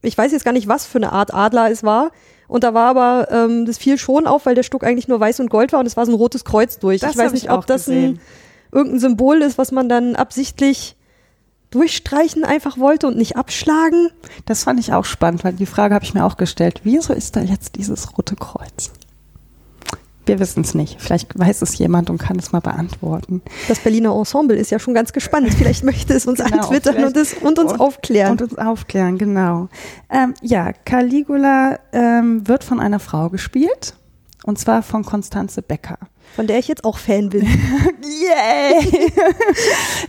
ich 0.00 0.16
weiß 0.16 0.32
jetzt 0.32 0.44
gar 0.44 0.52
nicht, 0.52 0.68
was 0.68 0.86
für 0.86 0.98
eine 0.98 1.12
Art 1.12 1.34
Adler 1.34 1.70
es 1.70 1.82
war. 1.82 2.10
Und 2.48 2.64
da 2.64 2.74
war 2.74 2.88
aber, 2.88 3.28
ähm, 3.30 3.64
das 3.66 3.78
fiel 3.78 3.96
schon 3.98 4.26
auf, 4.26 4.46
weil 4.46 4.54
der 4.54 4.62
Stuck 4.62 4.84
eigentlich 4.84 5.08
nur 5.08 5.20
weiß 5.20 5.40
und 5.40 5.48
gold 5.50 5.72
war 5.72 5.80
und 5.80 5.86
es 5.86 5.96
war 5.96 6.04
so 6.06 6.12
ein 6.12 6.16
rotes 6.16 6.44
Kreuz 6.44 6.78
durch. 6.78 7.00
Das 7.00 7.12
ich 7.12 7.16
weiß 7.18 7.32
nicht, 7.32 7.44
ich 7.44 7.50
ob 7.50 7.66
das 7.66 7.88
ein, 7.88 8.20
irgendein 8.72 9.00
Symbol 9.00 9.40
ist, 9.42 9.58
was 9.58 9.72
man 9.72 9.88
dann 9.88 10.16
absichtlich 10.16 10.96
durchstreichen 11.72 12.44
einfach 12.44 12.78
wollte 12.78 13.06
und 13.08 13.16
nicht 13.16 13.36
abschlagen. 13.36 14.08
Das 14.46 14.64
fand 14.64 14.78
ich 14.80 14.92
auch 14.92 15.04
spannend, 15.04 15.42
weil 15.44 15.52
die 15.54 15.66
Frage 15.66 15.94
habe 15.94 16.04
ich 16.04 16.14
mir 16.14 16.24
auch 16.24 16.36
gestellt. 16.36 16.80
Wieso 16.84 17.12
ist 17.12 17.34
da 17.36 17.40
jetzt 17.40 17.76
dieses 17.76 18.16
rote 18.16 18.36
Kreuz? 18.36 18.92
Wir 20.24 20.38
wissen 20.38 20.60
es 20.62 20.74
nicht. 20.74 21.00
Vielleicht 21.02 21.36
weiß 21.36 21.62
es 21.62 21.76
jemand 21.78 22.08
und 22.08 22.18
kann 22.18 22.38
es 22.38 22.52
mal 22.52 22.60
beantworten. 22.60 23.42
Das 23.66 23.80
Berliner 23.80 24.14
Ensemble 24.16 24.56
ist 24.56 24.70
ja 24.70 24.78
schon 24.78 24.94
ganz 24.94 25.12
gespannt. 25.12 25.52
Vielleicht 25.52 25.82
möchte 25.82 26.14
es 26.14 26.26
uns 26.26 26.38
Genau, 26.42 26.58
antwittern 26.62 27.02
und, 27.02 27.16
es, 27.16 27.34
und 27.34 27.58
uns 27.58 27.72
und- 27.72 27.80
aufklären. 27.80 28.30
Und 28.32 28.42
uns 28.42 28.56
aufklären, 28.56 29.18
genau. 29.18 29.68
Ähm, 30.08 30.34
ja, 30.40 30.72
Caligula 30.72 31.80
ähm, 31.92 32.46
wird 32.46 32.62
von 32.62 32.78
einer 32.78 33.00
Frau 33.00 33.30
gespielt. 33.30 33.96
Und 34.44 34.58
zwar 34.60 34.82
von 34.84 35.04
Konstanze 35.04 35.60
Becker. 35.60 35.98
Von 36.34 36.46
der 36.46 36.58
ich 36.58 36.68
jetzt 36.68 36.84
auch 36.84 36.98
Fan 36.98 37.28
bin. 37.28 37.42
Yay! 38.02 39.12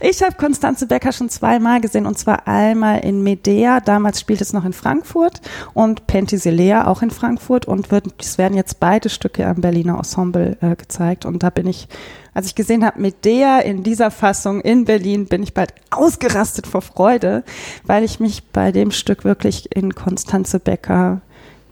ich 0.00 0.22
habe 0.22 0.36
Konstanze 0.36 0.86
Becker 0.86 1.12
schon 1.12 1.28
zweimal 1.28 1.80
gesehen 1.80 2.06
und 2.06 2.18
zwar 2.18 2.46
einmal 2.46 3.00
in 3.00 3.22
Medea, 3.22 3.80
damals 3.80 4.20
spielt 4.20 4.40
es 4.40 4.52
noch 4.52 4.64
in 4.64 4.72
Frankfurt 4.72 5.40
und 5.74 6.06
Penthesilea 6.06 6.86
auch 6.86 7.02
in 7.02 7.10
Frankfurt 7.10 7.66
und 7.66 7.90
wird, 7.90 8.06
es 8.20 8.38
werden 8.38 8.56
jetzt 8.56 8.80
beide 8.80 9.08
Stücke 9.08 9.46
am 9.46 9.60
Berliner 9.60 9.96
Ensemble 9.98 10.56
äh, 10.60 10.76
gezeigt 10.76 11.26
und 11.26 11.42
da 11.42 11.50
bin 11.50 11.66
ich, 11.66 11.88
als 12.32 12.46
ich 12.46 12.54
gesehen 12.54 12.84
habe 12.84 13.00
Medea 13.00 13.60
in 13.60 13.82
dieser 13.82 14.10
Fassung 14.10 14.60
in 14.60 14.84
Berlin, 14.84 15.26
bin 15.26 15.42
ich 15.42 15.54
bald 15.54 15.74
ausgerastet 15.90 16.66
vor 16.66 16.82
Freude, 16.82 17.44
weil 17.84 18.04
ich 18.04 18.20
mich 18.20 18.44
bei 18.50 18.72
dem 18.72 18.90
Stück 18.90 19.24
wirklich 19.24 19.74
in 19.74 19.94
Konstanze 19.94 20.58
Becker 20.58 21.20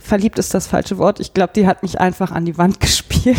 verliebt 0.03 0.39
ist 0.39 0.53
das 0.55 0.67
falsche 0.67 0.99
Wort. 0.99 1.21
Ich 1.21 1.35
glaube, 1.35 1.53
die 1.55 1.67
hat 1.67 1.83
mich 1.83 2.01
einfach 2.01 2.33
an 2.33 2.45
die 2.45 2.59
Wand 2.59 2.81
gespielt. 2.81 3.39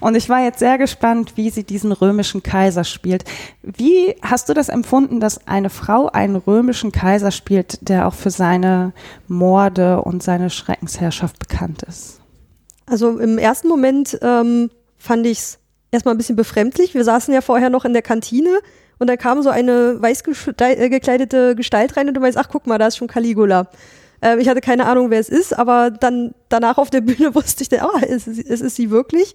Und 0.00 0.16
ich 0.16 0.28
war 0.28 0.42
jetzt 0.42 0.58
sehr 0.58 0.78
gespannt, 0.78 1.32
wie 1.36 1.50
sie 1.50 1.64
diesen 1.64 1.92
römischen 1.92 2.42
Kaiser 2.42 2.84
spielt. 2.84 3.24
Wie 3.62 4.16
hast 4.22 4.48
du 4.48 4.54
das 4.54 4.68
empfunden, 4.68 5.20
dass 5.20 5.46
eine 5.46 5.70
Frau 5.70 6.08
einen 6.08 6.36
römischen 6.36 6.92
Kaiser 6.92 7.30
spielt, 7.30 7.88
der 7.88 8.06
auch 8.06 8.14
für 8.14 8.30
seine 8.30 8.92
Morde 9.28 10.02
und 10.02 10.22
seine 10.22 10.50
Schreckensherrschaft 10.50 11.38
bekannt 11.38 11.82
ist? 11.82 12.20
Also 12.86 13.18
im 13.18 13.38
ersten 13.38 13.68
Moment 13.68 14.18
ähm, 14.22 14.70
fand 14.98 15.26
ich 15.26 15.38
es 15.38 15.58
erstmal 15.90 16.14
ein 16.14 16.18
bisschen 16.18 16.36
befremdlich. 16.36 16.94
Wir 16.94 17.04
saßen 17.04 17.32
ja 17.32 17.40
vorher 17.40 17.70
noch 17.70 17.84
in 17.84 17.92
der 17.92 18.02
Kantine 18.02 18.60
und 18.98 19.08
da 19.08 19.16
kam 19.16 19.42
so 19.42 19.48
eine 19.48 20.00
weiß 20.00 20.22
äh, 20.58 20.88
gekleidete 20.88 21.54
Gestalt 21.54 21.96
rein 21.96 22.08
und 22.08 22.14
du 22.14 22.20
meinst, 22.20 22.38
ach 22.38 22.48
guck 22.50 22.66
mal, 22.66 22.78
da 22.78 22.86
ist 22.86 22.96
schon 22.96 23.08
Caligula. 23.08 23.68
Ähm, 24.22 24.38
ich 24.38 24.48
hatte 24.48 24.60
keine 24.60 24.86
Ahnung, 24.86 25.10
wer 25.10 25.20
es 25.20 25.28
ist, 25.28 25.56
aber 25.56 25.90
dann 25.90 26.34
danach 26.48 26.78
auf 26.78 26.90
der 26.90 27.00
Bühne 27.00 27.34
wusste 27.34 27.62
ich, 27.64 27.82
ah, 27.82 28.00
es, 28.06 28.26
ist- 28.26 28.48
es 28.48 28.60
ist 28.60 28.76
sie 28.76 28.90
wirklich. 28.90 29.34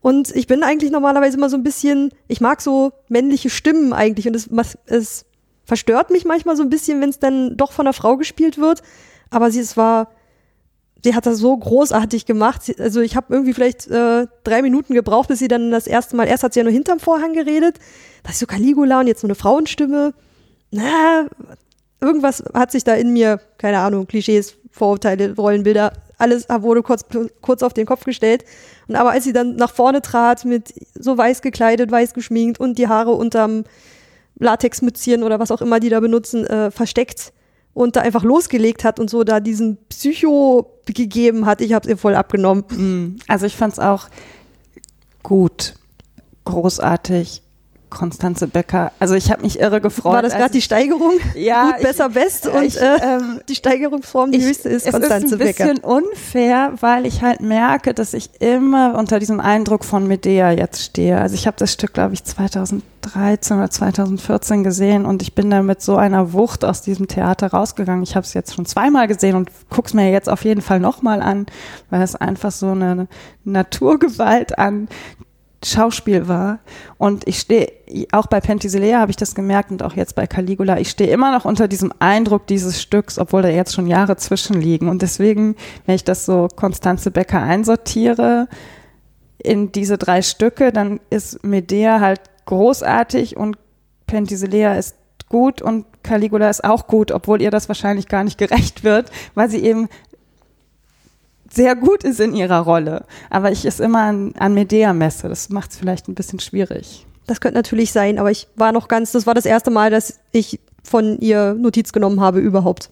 Und 0.00 0.34
ich 0.36 0.46
bin 0.46 0.62
eigentlich 0.62 0.90
normalerweise 0.90 1.36
immer 1.38 1.48
so 1.48 1.56
ein 1.56 1.62
bisschen, 1.62 2.10
ich 2.28 2.40
mag 2.42 2.60
so 2.60 2.92
männliche 3.08 3.48
Stimmen 3.50 3.92
eigentlich 3.94 4.28
und 4.28 4.34
es, 4.36 4.48
es 4.86 5.24
verstört 5.64 6.10
mich 6.10 6.24
manchmal 6.26 6.56
so 6.56 6.62
ein 6.62 6.68
bisschen, 6.68 7.00
wenn 7.00 7.08
es 7.08 7.18
dann 7.18 7.56
doch 7.56 7.72
von 7.72 7.86
einer 7.86 7.94
Frau 7.94 8.16
gespielt 8.18 8.58
wird. 8.58 8.82
Aber 9.30 9.50
sie, 9.50 9.60
es 9.60 9.78
war, 9.78 10.08
sie 11.02 11.14
hat 11.14 11.24
das 11.24 11.38
so 11.38 11.56
großartig 11.56 12.26
gemacht. 12.26 12.62
Sie, 12.62 12.78
also 12.78 13.00
ich 13.00 13.16
habe 13.16 13.32
irgendwie 13.32 13.54
vielleicht 13.54 13.86
äh, 13.86 14.26
drei 14.44 14.60
Minuten 14.60 14.92
gebraucht, 14.92 15.28
bis 15.28 15.38
sie 15.38 15.48
dann 15.48 15.70
das 15.70 15.86
erste 15.86 16.16
Mal, 16.16 16.26
erst 16.28 16.42
hat 16.42 16.52
sie 16.52 16.60
ja 16.60 16.64
nur 16.64 16.72
hinterm 16.72 17.00
Vorhang 17.00 17.32
geredet, 17.32 17.78
da 18.24 18.30
ist 18.30 18.40
so 18.40 18.46
Caligula 18.46 19.00
und 19.00 19.06
jetzt 19.06 19.22
so 19.22 19.26
eine 19.26 19.34
Frauenstimme. 19.34 20.12
Na, 20.70 21.26
irgendwas 22.04 22.42
hat 22.54 22.70
sich 22.70 22.84
da 22.84 22.94
in 22.94 23.12
mir, 23.12 23.40
keine 23.58 23.78
Ahnung, 23.78 24.06
Klischees, 24.06 24.56
Vorurteile, 24.70 25.34
Rollenbilder, 25.34 25.92
alles 26.18 26.46
wurde 26.48 26.82
kurz, 26.82 27.04
kurz 27.40 27.62
auf 27.62 27.74
den 27.74 27.86
Kopf 27.86 28.04
gestellt. 28.04 28.44
Und 28.88 28.96
aber 28.96 29.10
als 29.10 29.24
sie 29.24 29.32
dann 29.32 29.56
nach 29.56 29.72
vorne 29.72 30.02
trat, 30.02 30.44
mit 30.44 30.74
so 30.94 31.16
weiß 31.16 31.42
gekleidet, 31.42 31.90
weiß 31.90 32.14
geschminkt 32.14 32.60
und 32.60 32.78
die 32.78 32.88
Haare 32.88 33.12
unterm 33.12 33.64
Latexmützchen 34.38 35.22
oder 35.22 35.38
was 35.38 35.50
auch 35.50 35.60
immer 35.60 35.80
die 35.80 35.88
da 35.88 36.00
benutzen, 36.00 36.46
äh, 36.46 36.70
versteckt 36.70 37.32
und 37.72 37.96
da 37.96 38.00
einfach 38.00 38.22
losgelegt 38.22 38.84
hat 38.84 38.98
und 39.00 39.10
so 39.10 39.24
da 39.24 39.40
diesen 39.40 39.78
Psycho 39.88 40.80
gegeben 40.86 41.46
hat, 41.46 41.60
ich 41.60 41.72
habe 41.72 41.88
ihr 41.88 41.96
voll 41.96 42.14
abgenommen. 42.14 42.64
Also 43.28 43.46
ich 43.46 43.56
fand 43.56 43.74
es 43.74 43.78
auch 43.78 44.08
gut, 45.22 45.74
großartig. 46.44 47.43
Konstanze 47.94 48.46
Becker. 48.48 48.92
Also 48.98 49.14
ich 49.14 49.30
habe 49.30 49.42
mich 49.42 49.58
irre 49.60 49.80
gefreut. 49.80 50.12
War 50.12 50.22
das 50.22 50.34
gerade 50.34 50.52
die 50.52 50.60
Steigerung? 50.62 51.12
Ja, 51.34 51.66
Gut, 51.66 51.74
ich- 51.78 51.82
besser, 51.84 52.08
best 52.10 52.46
und 52.46 52.62
ich, 52.64 52.80
äh, 52.80 52.96
ähm, 53.02 53.40
die 53.48 53.54
Steigerungsform, 53.54 54.32
die 54.32 54.44
höchste 54.44 54.68
ist 54.68 54.86
es 54.86 54.92
Konstanze 54.92 55.26
ist 55.26 55.32
ein 55.32 55.38
Becker. 55.38 55.64
bisschen 55.68 55.78
unfair, 55.84 56.72
weil 56.80 57.06
ich 57.06 57.22
halt 57.22 57.40
merke, 57.40 57.94
dass 57.94 58.12
ich 58.14 58.30
immer 58.40 58.98
unter 58.98 59.18
diesem 59.18 59.40
Eindruck 59.40 59.84
von 59.84 60.06
Medea 60.06 60.50
jetzt 60.52 60.82
stehe. 60.82 61.18
Also 61.18 61.34
ich 61.34 61.46
habe 61.46 61.56
das 61.58 61.72
Stück, 61.72 61.94
glaube 61.94 62.14
ich, 62.14 62.24
2013 62.24 63.56
oder 63.56 63.70
2014 63.70 64.64
gesehen 64.64 65.06
und 65.06 65.22
ich 65.22 65.34
bin 65.34 65.50
da 65.50 65.62
mit 65.62 65.80
so 65.82 65.96
einer 65.96 66.32
Wucht 66.32 66.64
aus 66.64 66.82
diesem 66.82 67.06
Theater 67.08 67.48
rausgegangen. 67.48 68.02
Ich 68.02 68.16
habe 68.16 68.24
es 68.26 68.34
jetzt 68.34 68.54
schon 68.54 68.66
zweimal 68.66 69.06
gesehen 69.08 69.36
und 69.36 69.50
guck's 69.70 69.94
mir 69.94 70.10
jetzt 70.10 70.28
auf 70.28 70.44
jeden 70.44 70.60
Fall 70.62 70.80
nochmal 70.80 71.22
an, 71.22 71.46
weil 71.90 72.02
es 72.02 72.16
einfach 72.16 72.50
so 72.52 72.68
eine 72.70 73.06
Naturgewalt 73.44 74.58
an 74.58 74.88
Schauspiel 75.66 76.28
war. 76.28 76.60
Und 76.98 77.26
ich 77.26 77.38
stehe, 77.38 77.72
auch 78.12 78.26
bei 78.26 78.40
Penthesilea 78.40 78.98
habe 79.00 79.10
ich 79.10 79.16
das 79.16 79.34
gemerkt 79.34 79.70
und 79.70 79.82
auch 79.82 79.94
jetzt 79.94 80.14
bei 80.14 80.26
Caligula, 80.26 80.78
ich 80.78 80.90
stehe 80.90 81.10
immer 81.10 81.32
noch 81.32 81.44
unter 81.44 81.68
diesem 81.68 81.92
Eindruck 81.98 82.46
dieses 82.46 82.80
Stücks, 82.80 83.18
obwohl 83.18 83.42
da 83.42 83.48
jetzt 83.48 83.74
schon 83.74 83.86
Jahre 83.86 84.16
zwischenliegen. 84.16 84.88
Und 84.88 85.02
deswegen, 85.02 85.56
wenn 85.86 85.94
ich 85.94 86.04
das 86.04 86.24
so 86.26 86.48
Konstanze 86.54 87.10
Becker 87.10 87.42
einsortiere 87.42 88.48
in 89.38 89.72
diese 89.72 89.98
drei 89.98 90.22
Stücke, 90.22 90.72
dann 90.72 91.00
ist 91.10 91.44
Medea 91.44 92.00
halt 92.00 92.20
großartig 92.46 93.36
und 93.36 93.56
Penthesilea 94.06 94.74
ist 94.74 94.96
gut 95.28 95.62
und 95.62 95.86
Caligula 96.02 96.50
ist 96.50 96.64
auch 96.64 96.86
gut, 96.86 97.10
obwohl 97.10 97.42
ihr 97.42 97.50
das 97.50 97.68
wahrscheinlich 97.68 98.08
gar 98.08 98.24
nicht 98.24 98.38
gerecht 98.38 98.84
wird, 98.84 99.10
weil 99.34 99.50
sie 99.50 99.64
eben 99.64 99.88
sehr 101.54 101.76
gut 101.76 102.04
ist 102.04 102.20
in 102.20 102.34
ihrer 102.34 102.60
Rolle. 102.60 103.04
Aber 103.30 103.52
ich 103.52 103.64
es 103.64 103.80
immer 103.80 104.00
an, 104.00 104.32
an 104.38 104.54
Medea 104.54 104.92
messe. 104.92 105.28
Das 105.28 105.48
macht 105.48 105.70
es 105.70 105.76
vielleicht 105.76 106.08
ein 106.08 106.14
bisschen 106.14 106.40
schwierig. 106.40 107.06
Das 107.26 107.40
könnte 107.40 107.56
natürlich 107.56 107.92
sein, 107.92 108.18
aber 108.18 108.30
ich 108.30 108.48
war 108.54 108.72
noch 108.72 108.88
ganz, 108.88 109.12
das 109.12 109.26
war 109.26 109.34
das 109.34 109.46
erste 109.46 109.70
Mal, 109.70 109.90
dass 109.90 110.20
ich 110.32 110.60
von 110.82 111.18
ihr 111.20 111.54
Notiz 111.54 111.92
genommen 111.92 112.20
habe 112.20 112.40
überhaupt. 112.40 112.90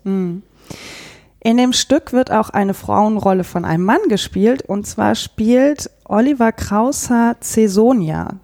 In 1.41 1.57
dem 1.57 1.73
Stück 1.73 2.13
wird 2.13 2.31
auch 2.31 2.51
eine 2.51 2.73
Frauenrolle 2.73 3.45
von 3.45 3.65
einem 3.65 3.85
Mann 3.85 4.01
gespielt 4.09 4.63
und 4.63 4.87
zwar 4.87 5.15
spielt 5.17 5.91
Oliver 6.05 6.53
Krauser 6.53 7.37
Caesonia. 7.41 8.37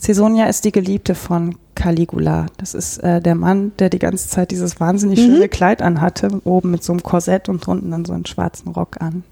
Caesonia 0.00 0.46
ist 0.46 0.64
die 0.64 0.72
Geliebte 0.72 1.14
von 1.14 1.56
Caligula. 1.74 2.46
Das 2.56 2.74
ist 2.74 2.98
äh, 2.98 3.20
der 3.20 3.34
Mann, 3.34 3.72
der 3.78 3.90
die 3.90 3.98
ganze 3.98 4.28
Zeit 4.28 4.52
dieses 4.52 4.78
wahnsinnig 4.80 5.18
schöne 5.18 5.48
Kleid 5.48 5.82
anhatte, 5.82 6.40
oben 6.44 6.70
mit 6.70 6.84
so 6.84 6.92
einem 6.92 7.02
Korsett 7.02 7.48
und 7.48 7.66
drunten 7.66 7.90
dann 7.90 8.04
so 8.04 8.12
einen 8.12 8.26
schwarzen 8.26 8.68
Rock 8.68 9.00
an. 9.00 9.24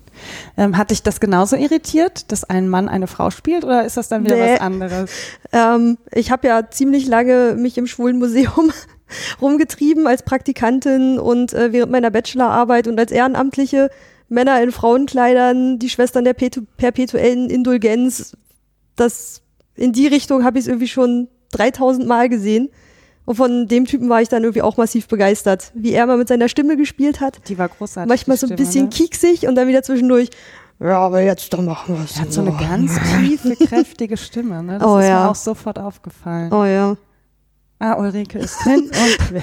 Ähm, 0.56 0.76
hat 0.76 0.90
dich 0.90 1.02
das 1.02 1.20
genauso 1.20 1.56
irritiert, 1.56 2.30
dass 2.32 2.44
ein 2.44 2.68
Mann 2.68 2.88
eine 2.88 3.06
Frau 3.06 3.30
spielt 3.30 3.64
oder 3.64 3.85
ist 3.85 3.96
das 3.96 4.08
dann 4.08 4.25
wieder 4.25 4.37
Nee. 4.37 4.54
was 4.54 4.61
anderes? 4.61 5.11
Ähm, 5.52 5.99
ich 6.12 6.30
habe 6.30 6.49
ja 6.49 6.70
ziemlich 6.70 7.06
lange 7.06 7.54
mich 7.58 7.78
im 7.78 7.87
Schwulenmuseum 7.87 8.73
rumgetrieben 9.40 10.06
als 10.06 10.23
Praktikantin 10.23 11.18
und 11.18 11.52
äh, 11.52 11.73
während 11.73 11.92
meiner 11.92 12.11
Bachelorarbeit 12.11 12.88
und 12.88 12.99
als 12.99 13.12
Ehrenamtliche 13.12 13.90
Männer 14.28 14.61
in 14.62 14.73
Frauenkleidern, 14.73 15.78
die 15.78 15.88
Schwestern 15.88 16.25
der 16.25 16.35
Petu 16.35 16.62
perpetuellen 16.76 17.49
Indulgenz. 17.49 18.37
Das 18.96 19.42
in 19.76 19.92
die 19.92 20.06
Richtung 20.06 20.42
habe 20.44 20.58
ich 20.58 20.64
es 20.64 20.68
irgendwie 20.68 20.88
schon 20.88 21.28
3000 21.52 22.06
Mal 22.06 22.28
gesehen. 22.28 22.70
Und 23.26 23.35
von 23.35 23.66
dem 23.66 23.85
Typen 23.85 24.09
war 24.09 24.23
ich 24.23 24.28
dann 24.28 24.45
irgendwie 24.45 24.62
auch 24.62 24.76
massiv 24.76 25.09
begeistert, 25.09 25.73
wie 25.75 25.92
er 25.92 26.06
mal 26.06 26.16
mit 26.16 26.28
seiner 26.28 26.49
Stimme 26.49 26.76
gespielt 26.76 27.21
hat. 27.21 27.40
Die 27.49 27.59
war 27.59 27.68
großartig. 27.68 28.09
Manchmal 28.09 28.37
so 28.37 28.47
ein 28.47 28.52
Stimme, 28.52 28.56
bisschen 28.56 28.85
ne? 28.85 28.90
kieksig 28.90 29.47
und 29.47 29.56
dann 29.56 29.68
wieder 29.68 29.83
zwischendurch. 29.83 30.30
Ja, 30.78 30.99
aber 30.99 31.21
jetzt 31.23 31.52
doch 31.52 31.61
machen 31.61 31.97
wir 31.97 32.04
es. 32.04 32.16
Er 32.16 32.23
hat 32.23 32.33
so 32.33 32.40
eine 32.40 32.52
ganz 32.52 32.92
tiefe, 33.18 33.56
kräftige 33.56 34.16
Stimme. 34.16 34.62
Ne? 34.62 34.78
Das 34.78 34.88
Oh 34.88 34.99
ist 34.99 35.09
ja. 35.09 35.25
mir 35.25 35.30
auch 35.30 35.35
sofort 35.35 35.78
aufgefallen. 35.78 36.52
Oh 36.52 36.64
ja. 36.64 36.97
Ah, 37.78 37.95
Ulrike 37.95 38.38
ist 38.38 38.62
hin 38.62 38.85
und 38.90 39.35
weg. 39.35 39.42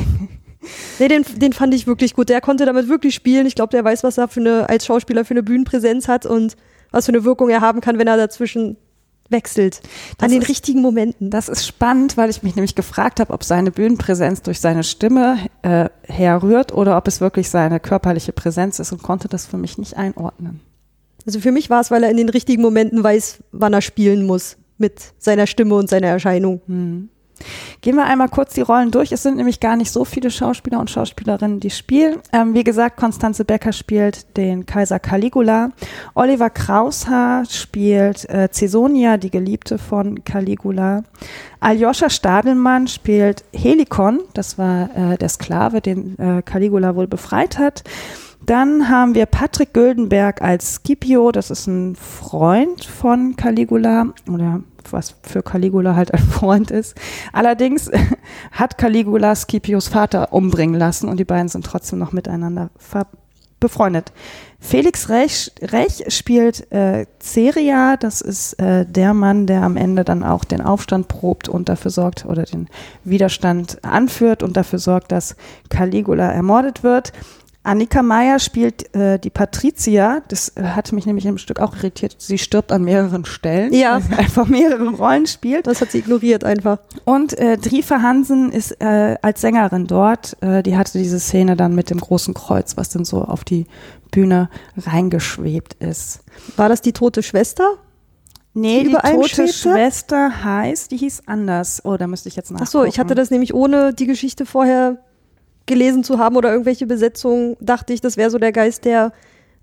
Nee, 0.99 1.07
den, 1.09 1.25
den 1.35 1.51
fand 1.51 1.73
ich 1.73 1.85
wirklich 1.85 2.13
gut. 2.13 2.29
Der 2.29 2.39
konnte 2.39 2.65
damit 2.65 2.87
wirklich 2.87 3.13
spielen. 3.13 3.45
Ich 3.45 3.55
glaube, 3.55 3.71
der 3.71 3.83
weiß, 3.83 4.03
was 4.03 4.17
er 4.17 4.29
für 4.29 4.39
eine, 4.39 4.69
als 4.69 4.85
Schauspieler 4.85 5.25
für 5.25 5.33
eine 5.33 5.43
Bühnenpräsenz 5.43 6.07
hat 6.07 6.25
und 6.25 6.55
was 6.91 7.05
für 7.05 7.11
eine 7.11 7.25
Wirkung 7.25 7.49
er 7.49 7.59
haben 7.61 7.81
kann, 7.81 7.97
wenn 7.97 8.07
er 8.07 8.15
dazwischen 8.15 8.77
wechselt. 9.33 9.81
Das 10.17 10.27
An 10.27 10.31
den 10.31 10.41
ist- 10.43 10.47
richtigen 10.47 10.81
Momenten. 10.81 11.29
Das 11.29 11.49
ist 11.49 11.67
spannend, 11.67 12.15
weil 12.15 12.29
ich 12.29 12.41
mich 12.41 12.55
nämlich 12.55 12.75
gefragt 12.75 13.19
habe, 13.19 13.33
ob 13.33 13.43
seine 13.43 13.71
Bühnenpräsenz 13.71 14.41
durch 14.43 14.61
seine 14.61 14.83
Stimme 14.85 15.39
äh, 15.63 15.89
herrührt 16.03 16.71
oder 16.73 16.95
ob 16.95 17.05
es 17.09 17.19
wirklich 17.19 17.49
seine 17.49 17.81
körperliche 17.81 18.31
Präsenz 18.31 18.79
ist 18.79 18.93
und 18.93 19.03
konnte 19.03 19.27
das 19.27 19.45
für 19.45 19.57
mich 19.57 19.77
nicht 19.77 19.97
einordnen. 19.97 20.61
Also 21.25 21.41
für 21.41 21.51
mich 21.51 21.69
war 21.69 21.81
es, 21.81 21.91
weil 21.91 22.03
er 22.03 22.09
in 22.11 22.17
den 22.17 22.29
richtigen 22.29 22.61
Momenten 22.61 23.03
weiß, 23.03 23.39
wann 23.51 23.73
er 23.73 23.81
spielen 23.81 24.25
muss 24.25 24.55
mit 24.77 25.01
seiner 25.19 25.47
Stimme 25.47 25.75
und 25.75 25.89
seiner 25.89 26.07
Erscheinung. 26.07 26.61
Hm. 26.67 27.09
Gehen 27.81 27.95
wir 27.95 28.05
einmal 28.05 28.29
kurz 28.29 28.53
die 28.53 28.61
Rollen 28.61 28.91
durch. 28.91 29.11
Es 29.11 29.23
sind 29.23 29.37
nämlich 29.37 29.59
gar 29.59 29.75
nicht 29.75 29.91
so 29.91 30.05
viele 30.05 30.31
Schauspieler 30.31 30.79
und 30.79 30.89
Schauspielerinnen, 30.89 31.59
die 31.59 31.69
spielen. 31.69 32.17
Ähm, 32.31 32.53
wie 32.53 32.63
gesagt, 32.63 32.97
Konstanze 32.97 33.45
Becker 33.45 33.73
spielt 33.73 34.37
den 34.37 34.65
Kaiser 34.65 34.99
Caligula. 34.99 35.71
Oliver 36.15 36.49
Kraushaar 36.49 37.45
spielt 37.45 38.29
äh, 38.29 38.47
Caesonia, 38.47 39.17
die 39.17 39.31
Geliebte 39.31 39.77
von 39.77 40.23
Caligula. 40.23 41.03
Aljoscha 41.59 42.09
Stadelmann 42.09 42.87
spielt 42.87 43.43
Helikon, 43.53 44.19
das 44.33 44.57
war 44.57 44.89
äh, 44.95 45.17
der 45.17 45.29
Sklave, 45.29 45.81
den 45.81 46.19
äh, 46.19 46.41
Caligula 46.41 46.95
wohl 46.95 47.07
befreit 47.07 47.57
hat. 47.57 47.83
Dann 48.45 48.89
haben 48.89 49.15
wir 49.15 49.25
Patrick 49.25 49.73
Güldenberg 49.73 50.41
als 50.41 50.75
Scipio, 50.75 51.31
das 51.31 51.49
ist 51.49 51.67
ein 51.67 51.95
Freund 51.95 52.83
von 52.83 53.35
Caligula 53.37 54.13
oder 54.29 54.61
was 54.91 55.15
für 55.23 55.41
Caligula 55.41 55.95
halt 55.95 56.13
ein 56.13 56.19
Freund 56.19 56.69
ist. 56.69 56.95
Allerdings 57.31 57.89
hat 58.51 58.77
Caligula 58.77 59.35
Scipios 59.35 59.87
Vater 59.87 60.33
umbringen 60.33 60.75
lassen 60.75 61.07
und 61.07 61.21
die 61.21 61.25
beiden 61.25 61.47
sind 61.47 61.65
trotzdem 61.65 61.99
noch 61.99 62.11
miteinander 62.11 62.69
befreundet. 63.61 64.11
Felix 64.59 65.09
Rech, 65.09 65.51
Rech 65.61 66.03
spielt 66.09 66.71
äh, 66.71 67.05
Ceria, 67.21 67.95
das 67.97 68.19
ist 68.21 68.59
äh, 68.59 68.85
der 68.85 69.13
Mann, 69.13 69.47
der 69.47 69.63
am 69.63 69.77
Ende 69.77 70.03
dann 70.03 70.23
auch 70.23 70.43
den 70.43 70.61
Aufstand 70.61 71.07
probt 71.07 71.47
und 71.47 71.69
dafür 71.69 71.91
sorgt 71.91 72.25
oder 72.25 72.43
den 72.43 72.67
Widerstand 73.05 73.83
anführt 73.83 74.43
und 74.43 74.57
dafür 74.57 74.79
sorgt, 74.79 75.11
dass 75.13 75.35
Caligula 75.69 76.29
ermordet 76.31 76.83
wird. 76.83 77.13
Annika 77.63 78.03
Meyer 78.03 78.39
spielt 78.39 78.93
äh, 78.93 79.17
die 79.17 79.29
Patricia. 79.29 80.21
Das 80.27 80.49
äh, 80.55 80.63
hat 80.63 80.91
mich 80.91 81.05
nämlich 81.05 81.25
im 81.25 81.37
Stück 81.37 81.59
auch 81.59 81.75
irritiert. 81.77 82.15
Sie 82.19 82.37
stirbt 82.37 82.73
an 82.73 82.83
mehreren 82.83 83.23
Stellen, 83.23 83.73
ja. 83.73 83.95
weil 83.95 84.01
sie 84.01 84.13
einfach 84.13 84.47
mehrere 84.47 84.89
Rollen 84.89 85.25
spielt. 85.27 85.65
Das 85.67 85.79
hat 85.79 85.91
sie 85.91 85.99
ignoriert 85.99 86.43
einfach. 86.43 86.79
Und 87.05 87.37
äh, 87.37 87.57
Drifa 87.57 88.01
Hansen 88.01 88.51
ist 88.51 88.81
äh, 88.81 89.15
als 89.21 89.39
Sängerin 89.39 89.87
dort. 89.87 90.35
Äh, 90.41 90.61
die 90.61 90.75
hatte 90.75 90.97
diese 90.97 91.19
Szene 91.19 91.55
dann 91.55 91.73
mit 91.73 91.89
dem 91.89 91.99
großen 91.99 92.33
Kreuz, 92.33 92.75
was 92.75 92.89
dann 92.89 93.05
so 93.05 93.23
auf 93.23 93.45
die 93.45 93.65
Bühne 94.11 94.49
reingeschwebt 94.77 95.75
ist. 95.81 96.19
War 96.57 96.67
das 96.67 96.81
die 96.81 96.91
tote 96.91 97.23
Schwester? 97.23 97.77
Nee, 98.53 98.83
die, 98.83 98.89
die 98.89 98.95
tote 98.95 99.29
schwebte? 99.29 99.53
Schwester 99.53 100.43
heißt, 100.43 100.91
die 100.91 100.97
hieß 100.97 101.23
anders. 101.27 101.81
Oh, 101.85 101.97
da 101.97 102.07
müsste 102.07 102.29
ich 102.29 102.35
jetzt 102.35 102.51
nachgucken. 102.51 102.67
Ach 102.67 102.71
so, 102.71 102.83
ich 102.83 102.99
hatte 102.99 103.15
das 103.15 103.31
nämlich 103.31 103.53
ohne 103.53 103.93
die 103.93 104.05
Geschichte 104.05 104.45
vorher 104.45 104.97
gelesen 105.65 106.03
zu 106.03 106.19
haben 106.19 106.35
oder 106.35 106.51
irgendwelche 106.51 106.85
Besetzungen, 106.85 107.55
dachte 107.59 107.93
ich, 107.93 108.01
das 108.01 108.17
wäre 108.17 108.29
so 108.29 108.37
der 108.37 108.51
Geist 108.51 108.85
der 108.85 109.13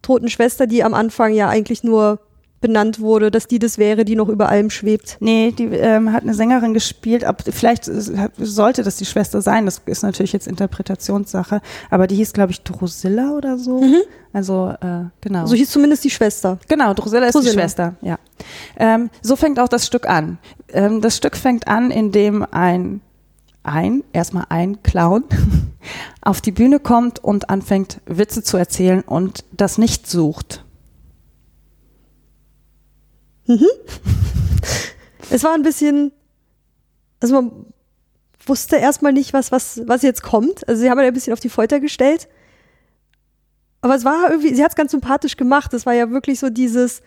toten 0.03 0.29
Schwester, 0.29 0.67
die 0.67 0.83
am 0.83 0.95
Anfang 0.95 1.33
ja 1.33 1.49
eigentlich 1.49 1.85
nur 1.85 2.21
benannt 2.61 3.01
wurde, 3.01 3.31
dass 3.31 3.47
die 3.47 3.59
das 3.59 3.79
wäre, 3.79 4.05
die 4.05 4.17
noch 4.17 4.29
über 4.29 4.49
allem 4.51 4.71
schwebt. 4.71 5.17
Nee, 5.21 5.53
die 5.53 5.65
ähm, 5.65 6.13
hat 6.13 6.23
eine 6.23 6.35
Sängerin 6.35 6.75
gespielt, 6.75 7.25
ab, 7.25 7.43
vielleicht 7.49 7.85
sollte 8.39 8.83
das 8.83 8.97
die 8.97 9.07
Schwester 9.07 9.41
sein, 9.41 9.65
das 9.65 9.81
ist 9.87 10.03
natürlich 10.03 10.33
jetzt 10.33 10.47
Interpretationssache, 10.47 11.63
aber 11.89 12.07
die 12.07 12.17
hieß, 12.17 12.33
glaube 12.35 12.53
ich, 12.53 12.63
Drusilla 12.63 13.33
oder 13.33 13.57
so. 13.57 13.81
Mhm. 13.81 14.03
Also, 14.33 14.75
äh, 14.81 15.05
genau. 15.21 15.47
So 15.47 15.55
hieß 15.55 15.71
zumindest 15.71 16.05
die 16.05 16.11
Schwester. 16.11 16.59
Genau, 16.69 16.93
Drusilla 16.93 17.27
ist 17.27 17.35
Drusilla. 17.35 17.53
die 17.53 17.59
Schwester, 17.61 17.95
ja. 18.03 18.19
Ähm, 18.79 19.11
so 19.23 19.37
fängt 19.37 19.59
auch 19.59 19.69
das 19.69 19.87
Stück 19.87 20.09
an. 20.09 20.39
Ähm, 20.69 21.01
das 21.01 21.17
Stück 21.17 21.37
fängt 21.37 21.67
an, 21.67 21.91
indem 21.91 22.45
ein 22.51 23.01
ein, 23.63 24.05
erstmal 24.13 24.47
ein 24.49 24.83
Clown, 24.83 25.25
auf 26.23 26.41
die 26.41 26.53
Bühne 26.53 26.81
kommt 26.81 27.23
und 27.23 27.51
anfängt, 27.51 28.01
Witze 28.07 28.43
zu 28.43 28.57
erzählen 28.57 29.03
und 29.03 29.45
das 29.53 29.79
nicht 29.79 30.07
sucht. 30.07 30.65
Mhm. 33.47 33.67
Es 35.31 35.45
war 35.45 35.55
ein 35.55 35.63
bisschen, 35.63 36.13
also 37.21 37.35
man 37.35 37.67
wusste 38.47 38.77
erstmal 38.77 39.13
nicht, 39.13 39.33
was, 39.33 39.53
was, 39.53 39.83
was 39.87 40.03
jetzt 40.03 40.23
kommt. 40.23 40.69
Also 40.69 40.83
sie 40.83 40.91
haben 40.91 40.99
ja 40.99 41.07
ein 41.07 41.15
bisschen 41.15 41.33
auf 41.33 41.41
die 41.41 41.49
Folter 41.49 41.81
gestellt. 41.81 42.29
Aber 43.81 43.95
es 43.95 44.05
war 44.05 44.31
irgendwie, 44.31 44.55
sie 44.55 44.63
hat 44.63 44.73
es 44.73 44.77
ganz 44.77 44.91
sympathisch 44.91 45.37
gemacht. 45.37 45.73
Es 45.73 45.87
war 45.87 45.95
ja 45.95 46.11
wirklich 46.11 46.39
so 46.39 46.51
dieses 46.51 47.03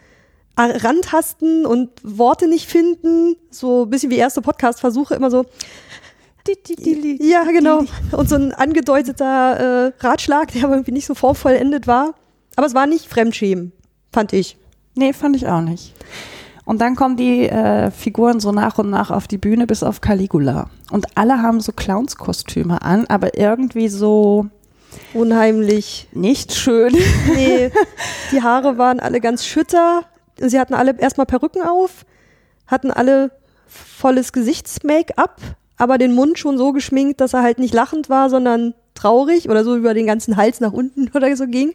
Randtasten 0.57 1.65
und 1.65 1.89
Worte 2.03 2.47
nicht 2.47 2.69
finden. 2.69 3.35
So 3.49 3.83
ein 3.83 3.89
bisschen 3.89 4.11
wie 4.11 4.17
erste 4.17 4.41
Podcast-Versuche, 4.41 5.15
immer 5.15 5.31
so, 5.31 5.45
ja, 7.21 7.43
genau. 7.43 7.83
Und 8.11 8.29
so 8.29 8.35
ein 8.35 8.53
angedeuteter 8.53 9.87
äh, 9.87 9.93
Ratschlag, 9.99 10.51
der 10.51 10.65
aber 10.65 10.73
irgendwie 10.73 10.91
nicht 10.91 11.05
so 11.05 11.15
vorvollendet 11.15 11.87
war. 11.87 12.15
Aber 12.55 12.67
es 12.67 12.73
war 12.73 12.85
nicht 12.85 13.07
Fremdschämen, 13.07 13.71
fand 14.11 14.33
ich. 14.33 14.57
Nee, 14.95 15.13
fand 15.13 15.35
ich 15.35 15.47
auch 15.47 15.61
nicht. 15.61 15.93
Und 16.65 16.79
dann 16.79 16.95
kommen 16.95 17.17
die 17.17 17.49
äh, 17.49 17.91
Figuren 17.91 18.39
so 18.39 18.51
nach 18.51 18.77
und 18.77 18.89
nach 18.89 19.11
auf 19.11 19.27
die 19.27 19.37
Bühne, 19.37 19.67
bis 19.67 19.83
auf 19.83 20.01
Caligula. 20.01 20.69
Und 20.91 21.17
alle 21.17 21.41
haben 21.41 21.59
so 21.59 21.71
Clownskostüme 21.71 22.81
an, 22.81 23.05
aber 23.07 23.37
irgendwie 23.37 23.89
so 23.89 24.47
unheimlich. 25.13 26.07
Nicht 26.13 26.53
schön. 26.53 26.95
Nee, 27.35 27.71
die 28.31 28.41
Haare 28.41 28.77
waren 28.77 28.99
alle 28.99 29.19
ganz 29.19 29.45
schütter. 29.45 30.03
Sie 30.37 30.59
hatten 30.59 30.73
alle 30.73 30.97
erstmal 30.99 31.25
Perücken 31.25 31.63
auf, 31.63 32.05
hatten 32.67 32.91
alle 32.91 33.31
volles 33.67 34.31
Gesichtsmake-up, 34.31 35.37
aber 35.83 35.97
den 35.97 36.15
Mund 36.15 36.39
schon 36.39 36.57
so 36.57 36.71
geschminkt, 36.71 37.21
dass 37.21 37.33
er 37.33 37.43
halt 37.43 37.59
nicht 37.59 37.73
lachend 37.73 38.09
war, 38.09 38.29
sondern 38.29 38.73
traurig 38.95 39.49
oder 39.49 39.63
so 39.63 39.75
über 39.75 39.93
den 39.93 40.07
ganzen 40.07 40.37
Hals 40.37 40.59
nach 40.59 40.73
unten 40.73 41.09
oder 41.13 41.35
so 41.35 41.45
ging. 41.45 41.73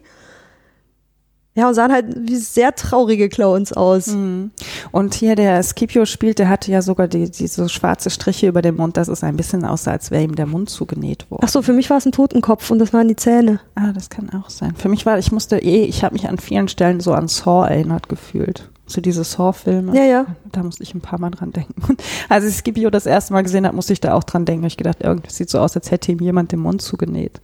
Ja, 1.55 1.67
und 1.67 1.73
sahen 1.73 1.91
halt 1.91 2.05
wie 2.15 2.37
sehr 2.37 2.73
traurige 2.73 3.27
Clowns 3.27 3.73
aus. 3.73 4.07
Mhm. 4.07 4.51
Und 4.91 5.13
hier 5.13 5.35
der 5.35 5.61
Scipio 5.61 6.05
spielt, 6.05 6.39
der 6.39 6.47
hatte 6.47 6.71
ja 6.71 6.81
sogar 6.81 7.07
die, 7.07 7.29
die 7.29 7.47
so 7.47 7.67
schwarze 7.67 8.09
Striche 8.09 8.47
über 8.47 8.61
dem 8.61 8.77
Mund, 8.77 8.95
dass 8.95 9.09
es 9.09 9.23
ein 9.23 9.35
bisschen 9.35 9.65
aussah, 9.65 9.91
als 9.91 10.09
wäre 10.09 10.23
ihm 10.23 10.35
der 10.35 10.45
Mund 10.45 10.69
zugenäht 10.69 11.29
worden. 11.29 11.41
Ach 11.43 11.49
so, 11.49 11.61
für 11.61 11.73
mich 11.73 11.89
war 11.89 11.97
es 11.97 12.05
ein 12.05 12.13
Totenkopf 12.13 12.71
und 12.71 12.79
das 12.79 12.93
waren 12.93 13.09
die 13.09 13.15
Zähne. 13.15 13.59
Ah, 13.75 13.91
das 13.91 14.09
kann 14.09 14.29
auch 14.29 14.49
sein. 14.49 14.73
Für 14.77 14.89
mich 14.89 15.05
war, 15.05 15.19
ich 15.19 15.31
musste 15.31 15.57
eh, 15.57 15.83
ich 15.83 16.03
habe 16.03 16.13
mich 16.13 16.29
an 16.29 16.37
vielen 16.37 16.69
Stellen 16.69 17.01
so 17.01 17.13
an 17.13 17.27
Saw 17.27 17.67
erinnert 17.67 18.07
gefühlt 18.07 18.69
so 18.89 19.01
diese 19.01 19.23
Saw-Filme. 19.23 19.95
Ja, 19.95 20.03
ja. 20.03 20.25
Da 20.51 20.63
musste 20.63 20.83
ich 20.83 20.93
ein 20.93 21.01
paar 21.01 21.19
Mal 21.19 21.29
dran 21.29 21.51
denken. 21.51 21.97
Als 22.29 22.45
ich 22.45 22.55
Scipio 22.55 22.89
das 22.89 23.05
erste 23.05 23.33
Mal 23.33 23.43
gesehen 23.43 23.65
habe, 23.65 23.75
musste 23.75 23.93
ich 23.93 24.01
da 24.01 24.13
auch 24.13 24.23
dran 24.23 24.45
denken. 24.45 24.65
Ich 24.65 24.77
gedacht, 24.77 24.97
irgendwie 25.01 25.31
sieht 25.31 25.49
so 25.49 25.59
aus, 25.59 25.75
als 25.75 25.91
hätte 25.91 26.11
ihm 26.11 26.19
jemand 26.19 26.51
den 26.51 26.59
Mund 26.59 26.81
zugenäht. 26.81 27.41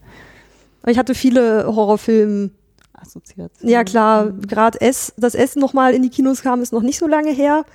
Ich 0.87 0.97
hatte 0.97 1.15
viele 1.15 1.65
Horrorfilme. 1.67 2.51
Assoziationen. 2.93 3.71
Ja, 3.71 3.83
klar. 3.83 4.31
Gerade 4.47 4.79
S, 4.81 5.13
das 5.17 5.35
Essen 5.35 5.59
nochmal 5.59 5.93
in 5.93 6.01
die 6.01 6.09
Kinos 6.09 6.41
kam, 6.41 6.61
ist 6.61 6.73
noch 6.73 6.81
nicht 6.81 6.97
so 6.97 7.07
lange 7.07 7.31
her. 7.31 7.65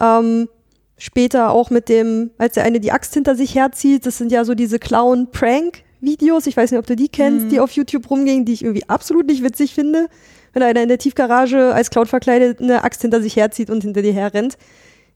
Ähm, 0.00 0.48
später 0.96 1.50
auch 1.50 1.70
mit 1.70 1.88
dem, 1.88 2.30
als 2.38 2.54
der 2.54 2.64
eine 2.64 2.80
die 2.80 2.92
Axt 2.92 3.12
hinter 3.14 3.34
sich 3.34 3.54
herzieht, 3.54 4.06
das 4.06 4.18
sind 4.18 4.32
ja 4.32 4.44
so 4.44 4.54
diese 4.54 4.78
Clown-Prank-Videos. 4.78 6.46
Ich 6.46 6.56
weiß 6.56 6.70
nicht, 6.70 6.78
ob 6.78 6.86
du 6.86 6.96
die 6.96 7.08
kennst, 7.08 7.46
mhm. 7.46 7.50
die 7.50 7.60
auf 7.60 7.72
YouTube 7.72 8.08
rumgingen, 8.08 8.44
die 8.44 8.52
ich 8.52 8.62
irgendwie 8.62 8.88
absolut 8.88 9.26
nicht 9.26 9.42
witzig 9.42 9.74
finde 9.74 10.08
wenn 10.52 10.62
einer 10.62 10.82
in 10.82 10.88
der 10.88 10.98
Tiefgarage 10.98 11.74
als 11.74 11.90
Cloud 11.90 12.08
verkleidet 12.08 12.60
eine 12.60 12.84
Axt 12.84 13.02
hinter 13.02 13.22
sich 13.22 13.36
herzieht 13.36 13.70
und 13.70 13.82
hinter 13.82 14.02
dir 14.02 14.12
herrennt. 14.12 14.58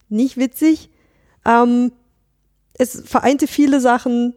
Nicht 0.09 0.37
witzig. 0.37 0.90
Ähm, 1.44 1.92
es 2.79 3.03
vereinte 3.05 3.46
viele 3.46 3.81
Sachen, 3.81 4.35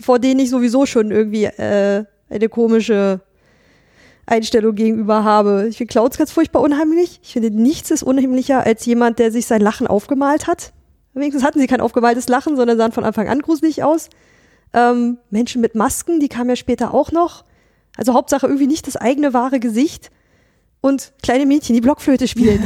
vor 0.00 0.18
denen 0.18 0.40
ich 0.40 0.50
sowieso 0.50 0.86
schon 0.86 1.10
irgendwie 1.10 1.44
äh, 1.44 2.04
eine 2.28 2.48
komische 2.48 3.20
Einstellung 4.26 4.74
gegenüber 4.74 5.24
habe. 5.24 5.66
Ich 5.68 5.78
finde 5.78 5.92
Clouds 5.92 6.18
ganz 6.18 6.32
furchtbar 6.32 6.62
unheimlich. 6.62 7.20
Ich 7.22 7.32
finde, 7.32 7.50
nichts 7.50 7.90
ist 7.90 8.02
unheimlicher 8.02 8.64
als 8.64 8.84
jemand, 8.84 9.18
der 9.18 9.30
sich 9.30 9.46
sein 9.46 9.60
Lachen 9.60 9.86
aufgemalt 9.86 10.46
hat. 10.46 10.72
Wenigstens 11.14 11.44
hatten 11.44 11.60
sie 11.60 11.66
kein 11.66 11.80
aufgemaltes 11.80 12.28
Lachen, 12.28 12.56
sondern 12.56 12.76
sahen 12.76 12.92
von 12.92 13.04
Anfang 13.04 13.28
an 13.28 13.40
gruselig 13.40 13.82
aus. 13.84 14.10
Ähm, 14.74 15.18
Menschen 15.30 15.60
mit 15.60 15.74
Masken, 15.74 16.20
die 16.20 16.28
kamen 16.28 16.50
ja 16.50 16.56
später 16.56 16.92
auch 16.92 17.12
noch. 17.12 17.44
Also 17.96 18.12
Hauptsache 18.12 18.46
irgendwie 18.46 18.66
nicht 18.66 18.86
das 18.86 18.96
eigene 18.96 19.32
wahre 19.32 19.60
Gesicht 19.60 20.10
und 20.80 21.12
kleine 21.22 21.46
Mädchen, 21.46 21.74
die 21.74 21.80
Blockflöte 21.80 22.28
spielen. 22.28 22.62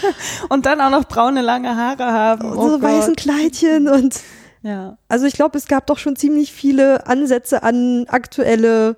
und 0.48 0.66
dann 0.66 0.80
auch 0.80 0.90
noch 0.90 1.04
braune, 1.04 1.42
lange 1.42 1.76
Haare 1.76 2.04
haben. 2.04 2.52
Oh 2.52 2.70
so 2.70 2.82
weißen 2.82 3.16
Kleidchen 3.16 3.88
und 3.88 4.20
ja. 4.62 4.96
Also 5.08 5.26
ich 5.26 5.34
glaube, 5.34 5.58
es 5.58 5.66
gab 5.66 5.86
doch 5.86 5.98
schon 5.98 6.16
ziemlich 6.16 6.52
viele 6.52 7.06
Ansätze 7.06 7.62
an 7.62 8.06
aktuelle 8.08 8.96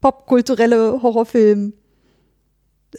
popkulturelle 0.00 1.02
Horrorfilm. 1.02 1.74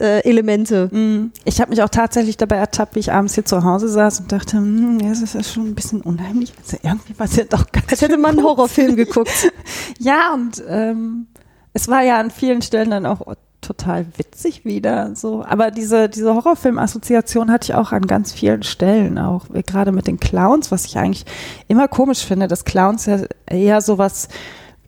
Äh, 0.00 0.28
Elemente. 0.28 0.88
Mm. 0.90 1.30
Ich 1.44 1.60
habe 1.60 1.70
mich 1.70 1.80
auch 1.80 1.88
tatsächlich 1.88 2.36
dabei 2.36 2.56
ertappt, 2.56 2.96
wie 2.96 2.98
ich 2.98 3.12
abends 3.12 3.34
hier 3.34 3.44
zu 3.44 3.62
Hause 3.62 3.88
saß 3.88 4.18
und 4.18 4.32
dachte, 4.32 4.56
hm, 4.56 4.98
ja, 4.98 5.10
das 5.10 5.36
ist 5.36 5.52
schon 5.52 5.68
ein 5.68 5.76
bisschen 5.76 6.00
unheimlich. 6.00 6.52
Also 6.58 6.78
irgendwie 6.82 7.16
war 7.16 7.26
es 7.26 7.36
ja 7.36 7.44
doch 7.44 7.70
ganz 7.70 7.92
Als 7.92 8.02
hätte 8.02 8.18
man 8.18 8.32
einen 8.32 8.44
Horrorfilm 8.44 8.96
geguckt. 8.96 9.30
ja, 10.00 10.34
und 10.34 10.60
ähm, 10.66 11.28
es 11.74 11.86
war 11.86 12.02
ja 12.02 12.18
an 12.18 12.32
vielen 12.32 12.60
Stellen 12.60 12.90
dann 12.90 13.06
auch 13.06 13.36
total 13.64 14.06
witzig 14.16 14.64
wieder. 14.64 15.14
So, 15.14 15.44
aber 15.44 15.70
diese 15.70 16.08
diese 16.08 16.34
Horrorfilm-Assoziation 16.34 17.50
hatte 17.50 17.72
ich 17.72 17.74
auch 17.74 17.92
an 17.92 18.06
ganz 18.06 18.32
vielen 18.32 18.62
Stellen, 18.62 19.18
auch 19.18 19.46
gerade 19.66 19.92
mit 19.92 20.06
den 20.06 20.20
Clowns, 20.20 20.70
was 20.70 20.84
ich 20.84 20.96
eigentlich 20.98 21.24
immer 21.68 21.88
komisch 21.88 22.24
finde, 22.24 22.48
dass 22.48 22.64
Clowns 22.64 23.06
ja 23.06 23.20
eher 23.46 23.80
sowas, 23.80 24.28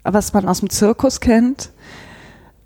was 0.03 0.33
man 0.33 0.47
aus 0.47 0.61
dem 0.61 0.71
Zirkus 0.71 1.21
kennt. 1.21 1.71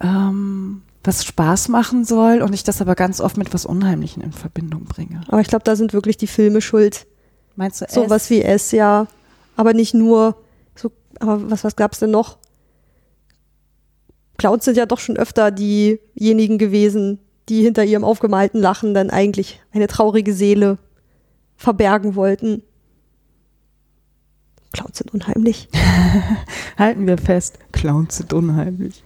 Ähm, 0.00 0.82
was 1.02 1.24
Spaß 1.24 1.68
machen 1.68 2.04
soll 2.04 2.42
und 2.42 2.52
ich 2.52 2.62
das 2.62 2.80
aber 2.82 2.94
ganz 2.94 3.20
oft 3.20 3.38
mit 3.38 3.54
was 3.54 3.64
Unheimlichen 3.64 4.22
in 4.22 4.32
Verbindung 4.32 4.84
bringe. 4.84 5.22
Aber 5.28 5.40
ich 5.40 5.48
glaube, 5.48 5.64
da 5.64 5.74
sind 5.74 5.92
wirklich 5.92 6.18
die 6.18 6.26
Filme 6.26 6.60
schuld. 6.60 7.06
Meinst 7.56 7.80
du 7.80 7.86
So 7.88 8.04
S? 8.04 8.10
was 8.10 8.30
wie 8.30 8.42
S, 8.42 8.70
ja. 8.72 9.06
Aber 9.56 9.72
nicht 9.72 9.94
nur. 9.94 10.36
So, 10.74 10.92
aber 11.18 11.50
was, 11.50 11.64
was 11.64 11.76
gab's 11.76 12.00
denn 12.00 12.10
noch? 12.10 12.38
Clowns 14.40 14.64
sind 14.64 14.78
ja 14.78 14.86
doch 14.86 15.00
schon 15.00 15.18
öfter 15.18 15.50
diejenigen 15.50 16.56
gewesen, 16.56 17.18
die 17.50 17.62
hinter 17.62 17.84
ihrem 17.84 18.04
aufgemalten 18.04 18.58
Lachen 18.58 18.94
dann 18.94 19.10
eigentlich 19.10 19.60
eine 19.70 19.86
traurige 19.86 20.32
Seele 20.32 20.78
verbergen 21.56 22.14
wollten. 22.14 22.62
Clowns 24.72 24.96
sind 24.96 25.12
unheimlich. 25.12 25.68
Halten 26.78 27.06
wir 27.06 27.18
fest, 27.18 27.58
Clowns 27.72 28.16
sind 28.16 28.32
unheimlich. 28.32 29.04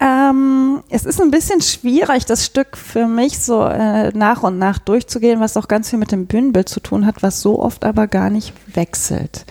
Ähm, 0.00 0.82
es 0.88 1.04
ist 1.04 1.20
ein 1.20 1.30
bisschen 1.30 1.60
schwierig, 1.60 2.26
das 2.26 2.44
Stück 2.44 2.76
für 2.76 3.06
mich 3.06 3.38
so 3.38 3.64
äh, 3.64 4.10
nach 4.18 4.42
und 4.42 4.58
nach 4.58 4.80
durchzugehen, 4.80 5.38
was 5.38 5.56
auch 5.56 5.68
ganz 5.68 5.90
viel 5.90 6.00
mit 6.00 6.10
dem 6.10 6.26
Bühnenbild 6.26 6.68
zu 6.68 6.80
tun 6.80 7.06
hat, 7.06 7.22
was 7.22 7.40
so 7.40 7.60
oft 7.60 7.84
aber 7.84 8.08
gar 8.08 8.30
nicht 8.30 8.52
wechselt. 8.74 9.46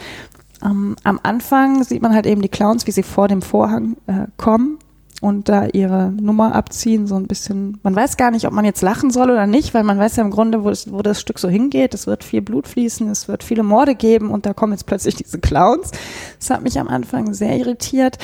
Ähm, 0.63 0.95
am 1.03 1.19
Anfang 1.23 1.83
sieht 1.83 2.01
man 2.01 2.13
halt 2.13 2.25
eben 2.25 2.41
die 2.41 2.49
Clowns, 2.49 2.87
wie 2.87 2.91
sie 2.91 3.03
vor 3.03 3.27
dem 3.27 3.41
Vorhang 3.41 3.97
äh, 4.07 4.27
kommen 4.37 4.79
und 5.23 5.47
da 5.47 5.67
ihre 5.67 6.11
Nummer 6.11 6.53
abziehen, 6.53 7.07
so 7.07 7.15
ein 7.15 7.27
bisschen. 7.27 7.79
Man 7.81 7.95
weiß 7.95 8.17
gar 8.17 8.29
nicht, 8.29 8.45
ob 8.45 8.51
man 8.51 8.65
jetzt 8.65 8.81
lachen 8.81 9.09
soll 9.09 9.31
oder 9.31 9.47
nicht, 9.47 9.73
weil 9.73 9.83
man 9.83 9.97
weiß 9.97 10.17
ja 10.17 10.23
im 10.23 10.31
Grunde, 10.31 10.65
wo, 10.65 10.69
es, 10.69 10.91
wo 10.91 11.01
das 11.01 11.21
Stück 11.21 11.39
so 11.39 11.47
hingeht. 11.47 11.93
Es 11.93 12.07
wird 12.07 12.25
viel 12.25 12.41
Blut 12.41 12.67
fließen, 12.67 13.09
es 13.09 13.29
wird 13.29 13.41
viele 13.43 13.63
Morde 13.63 13.95
geben 13.95 14.31
und 14.31 14.45
da 14.45 14.53
kommen 14.53 14.73
jetzt 14.73 14.85
plötzlich 14.85 15.15
diese 15.23 15.39
Clowns. 15.39 15.91
Das 16.39 16.49
hat 16.49 16.61
mich 16.61 16.77
am 16.77 16.89
Anfang 16.89 17.33
sehr 17.33 17.57
irritiert. 17.57 18.17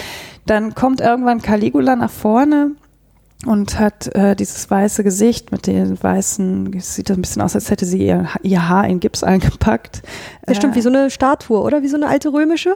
Dann 0.46 0.76
kommt 0.76 1.00
irgendwann 1.00 1.42
Caligula 1.42 1.96
nach 1.96 2.12
vorne 2.12 2.72
und 3.46 3.80
hat 3.80 4.14
äh, 4.16 4.36
dieses 4.36 4.70
weiße 4.70 5.04
Gesicht 5.04 5.52
mit 5.52 5.66
den 5.66 6.02
weißen, 6.02 6.78
sieht 6.80 7.10
ein 7.10 7.22
bisschen 7.22 7.42
aus, 7.42 7.56
als 7.56 7.72
hätte 7.72 7.86
sie 7.86 8.06
ihr, 8.06 8.28
ihr 8.44 8.68
Haar 8.68 8.88
in 8.88 9.00
Gips 9.00 9.24
eingepackt. 9.24 10.02
Das 10.46 10.58
stimmt, 10.58 10.76
wie 10.76 10.82
so 10.82 10.90
eine 10.90 11.10
Statue, 11.10 11.62
oder? 11.62 11.82
Wie 11.82 11.88
so 11.88 11.96
eine 11.96 12.08
alte 12.08 12.34
römische? 12.34 12.76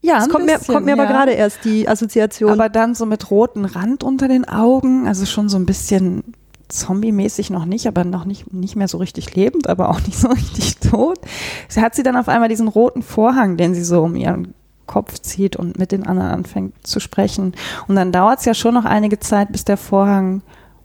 Ja, 0.00 0.16
Das 0.16 0.28
kommt 0.30 0.46
mir, 0.46 0.58
bisschen, 0.58 0.74
kommt 0.74 0.86
mir 0.86 0.94
aber 0.94 1.04
ja. 1.04 1.10
gerade 1.10 1.32
erst 1.32 1.64
die 1.64 1.88
Assoziation. 1.88 2.50
Aber 2.50 2.68
dann 2.68 2.94
so 2.94 3.06
mit 3.06 3.30
roten 3.30 3.64
Rand 3.64 4.02
unter 4.02 4.28
den 4.28 4.48
Augen, 4.48 5.06
also 5.06 5.26
schon 5.26 5.48
so 5.48 5.58
ein 5.58 5.66
bisschen 5.66 6.34
zombie-mäßig 6.68 7.50
noch 7.50 7.66
nicht, 7.66 7.86
aber 7.86 8.04
noch 8.04 8.24
nicht, 8.24 8.52
nicht 8.52 8.76
mehr 8.76 8.88
so 8.88 8.98
richtig 8.98 9.34
lebend, 9.36 9.68
aber 9.68 9.90
auch 9.90 10.00
nicht 10.06 10.18
so 10.18 10.28
richtig 10.28 10.78
tot. 10.78 11.18
Sie 11.68 11.80
hat 11.80 11.94
sie 11.94 12.02
dann 12.02 12.16
auf 12.16 12.28
einmal 12.28 12.48
diesen 12.48 12.68
roten 12.68 13.02
Vorhang, 13.02 13.56
den 13.56 13.74
sie 13.74 13.84
so 13.84 14.02
um 14.02 14.16
ihren 14.16 14.54
Kopf 14.92 15.18
zieht 15.20 15.56
und 15.56 15.78
mit 15.78 15.90
den 15.90 16.06
anderen 16.06 16.30
anfängt 16.30 16.86
zu 16.86 17.00
sprechen. 17.00 17.54
Und 17.88 17.96
dann 17.96 18.12
dauert 18.12 18.40
es 18.40 18.44
ja 18.44 18.52
schon 18.52 18.74
noch 18.74 18.84
einige 18.84 19.18
Zeit, 19.18 19.50
bis 19.50 19.64
der 19.64 19.78
Vorhang 19.78 20.42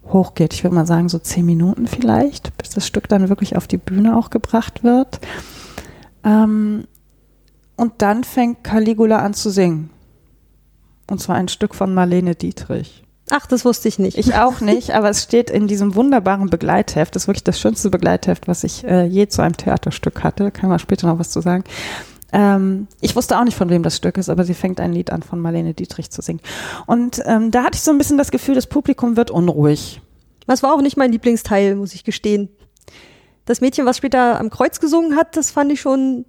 hochgeht. 0.08 0.54
Ich 0.54 0.64
würde 0.64 0.76
mal 0.76 0.86
sagen, 0.86 1.10
so 1.10 1.20
zehn 1.20 1.46
Minuten 1.46 1.88
vielleicht, 1.88 2.56
bis 2.56 2.70
das 2.70 2.88
Stück 2.88 3.10
dann 3.10 3.28
wirklich 3.28 3.58
auf 3.58 3.68
die 3.68 3.78
Bühne 3.78 4.16
auch 4.16 4.30
gebracht 4.30 4.86
wird. 4.86 5.20
Ähm, 6.24 6.86
und 7.76 7.94
dann 7.98 8.24
fängt 8.24 8.64
Caligula 8.64 9.20
an 9.20 9.34
zu 9.34 9.50
singen. 9.50 9.90
Und 11.10 11.20
zwar 11.20 11.36
ein 11.36 11.50
Stück 11.50 11.76
von 11.76 11.94
Marlene 11.94 12.36
Dietrich. 12.36 13.04
Ach, 13.30 13.46
das 13.46 13.66
wusste 13.66 13.90
ich 13.90 14.00
nicht. 14.00 14.18
Ich 14.18 14.36
auch 14.36 14.62
nicht, 14.62 14.92
aber 14.92 15.10
es 15.10 15.24
steht 15.24 15.50
in 15.50 15.68
diesem 15.68 15.96
wunderbaren 15.96 16.50
Begleitheft. 16.50 17.14
Das 17.14 17.24
ist 17.24 17.28
wirklich 17.28 17.44
das 17.44 17.60
schönste 17.60 17.90
Begleitheft, 17.90 18.48
was 18.48 18.64
ich 18.64 18.86
äh, 18.86 19.04
je 19.04 19.28
zu 19.28 19.42
einem 19.42 19.58
Theaterstück 19.58 20.24
hatte. 20.24 20.46
Da 20.46 20.52
kann 20.52 20.70
man 20.70 20.80
später 20.80 21.08
noch 21.08 21.20
was 21.20 21.30
zu 21.30 21.42
sagen. 21.42 21.66
Ähm, 22.34 22.88
ich 23.00 23.16
wusste 23.16 23.40
auch 23.40 23.44
nicht, 23.44 23.56
von 23.56 23.70
wem 23.70 23.84
das 23.84 23.98
Stück 23.98 24.18
ist, 24.18 24.30
aber 24.30 24.44
sie 24.44 24.54
fängt 24.54 24.80
ein 24.80 24.92
Lied 24.92 25.12
an 25.12 25.24
von 25.24 25.40
Marlene 25.40 25.74
Dietrich 25.74 26.10
zu 26.10 26.22
singen. 26.22 26.42
Und 26.86 27.22
ähm, 27.26 27.52
da 27.52 27.64
hatte 27.64 27.76
ich 27.76 27.82
so 27.82 27.92
ein 27.92 27.98
bisschen 27.98 28.18
das 28.18 28.32
Gefühl, 28.32 28.56
das 28.56 28.68
Publikum 28.68 29.16
wird 29.16 29.32
unruhig. 29.32 30.02
Das 30.46 30.64
war 30.64 30.74
auch 30.74 30.82
nicht 30.82 30.98
mein 30.98 31.12
Lieblingsteil, 31.12 31.76
muss 31.76 31.94
ich 31.94 32.04
gestehen. 32.04 32.50
Das 33.46 33.62
Mädchen, 33.62 33.86
was 33.86 33.98
später 33.98 34.40
am 34.40 34.50
Kreuz 34.50 34.80
gesungen 34.80 35.16
hat, 35.16 35.38
das 35.38 35.52
fand 35.52 35.72
ich 35.72 35.80
schon 35.80 36.26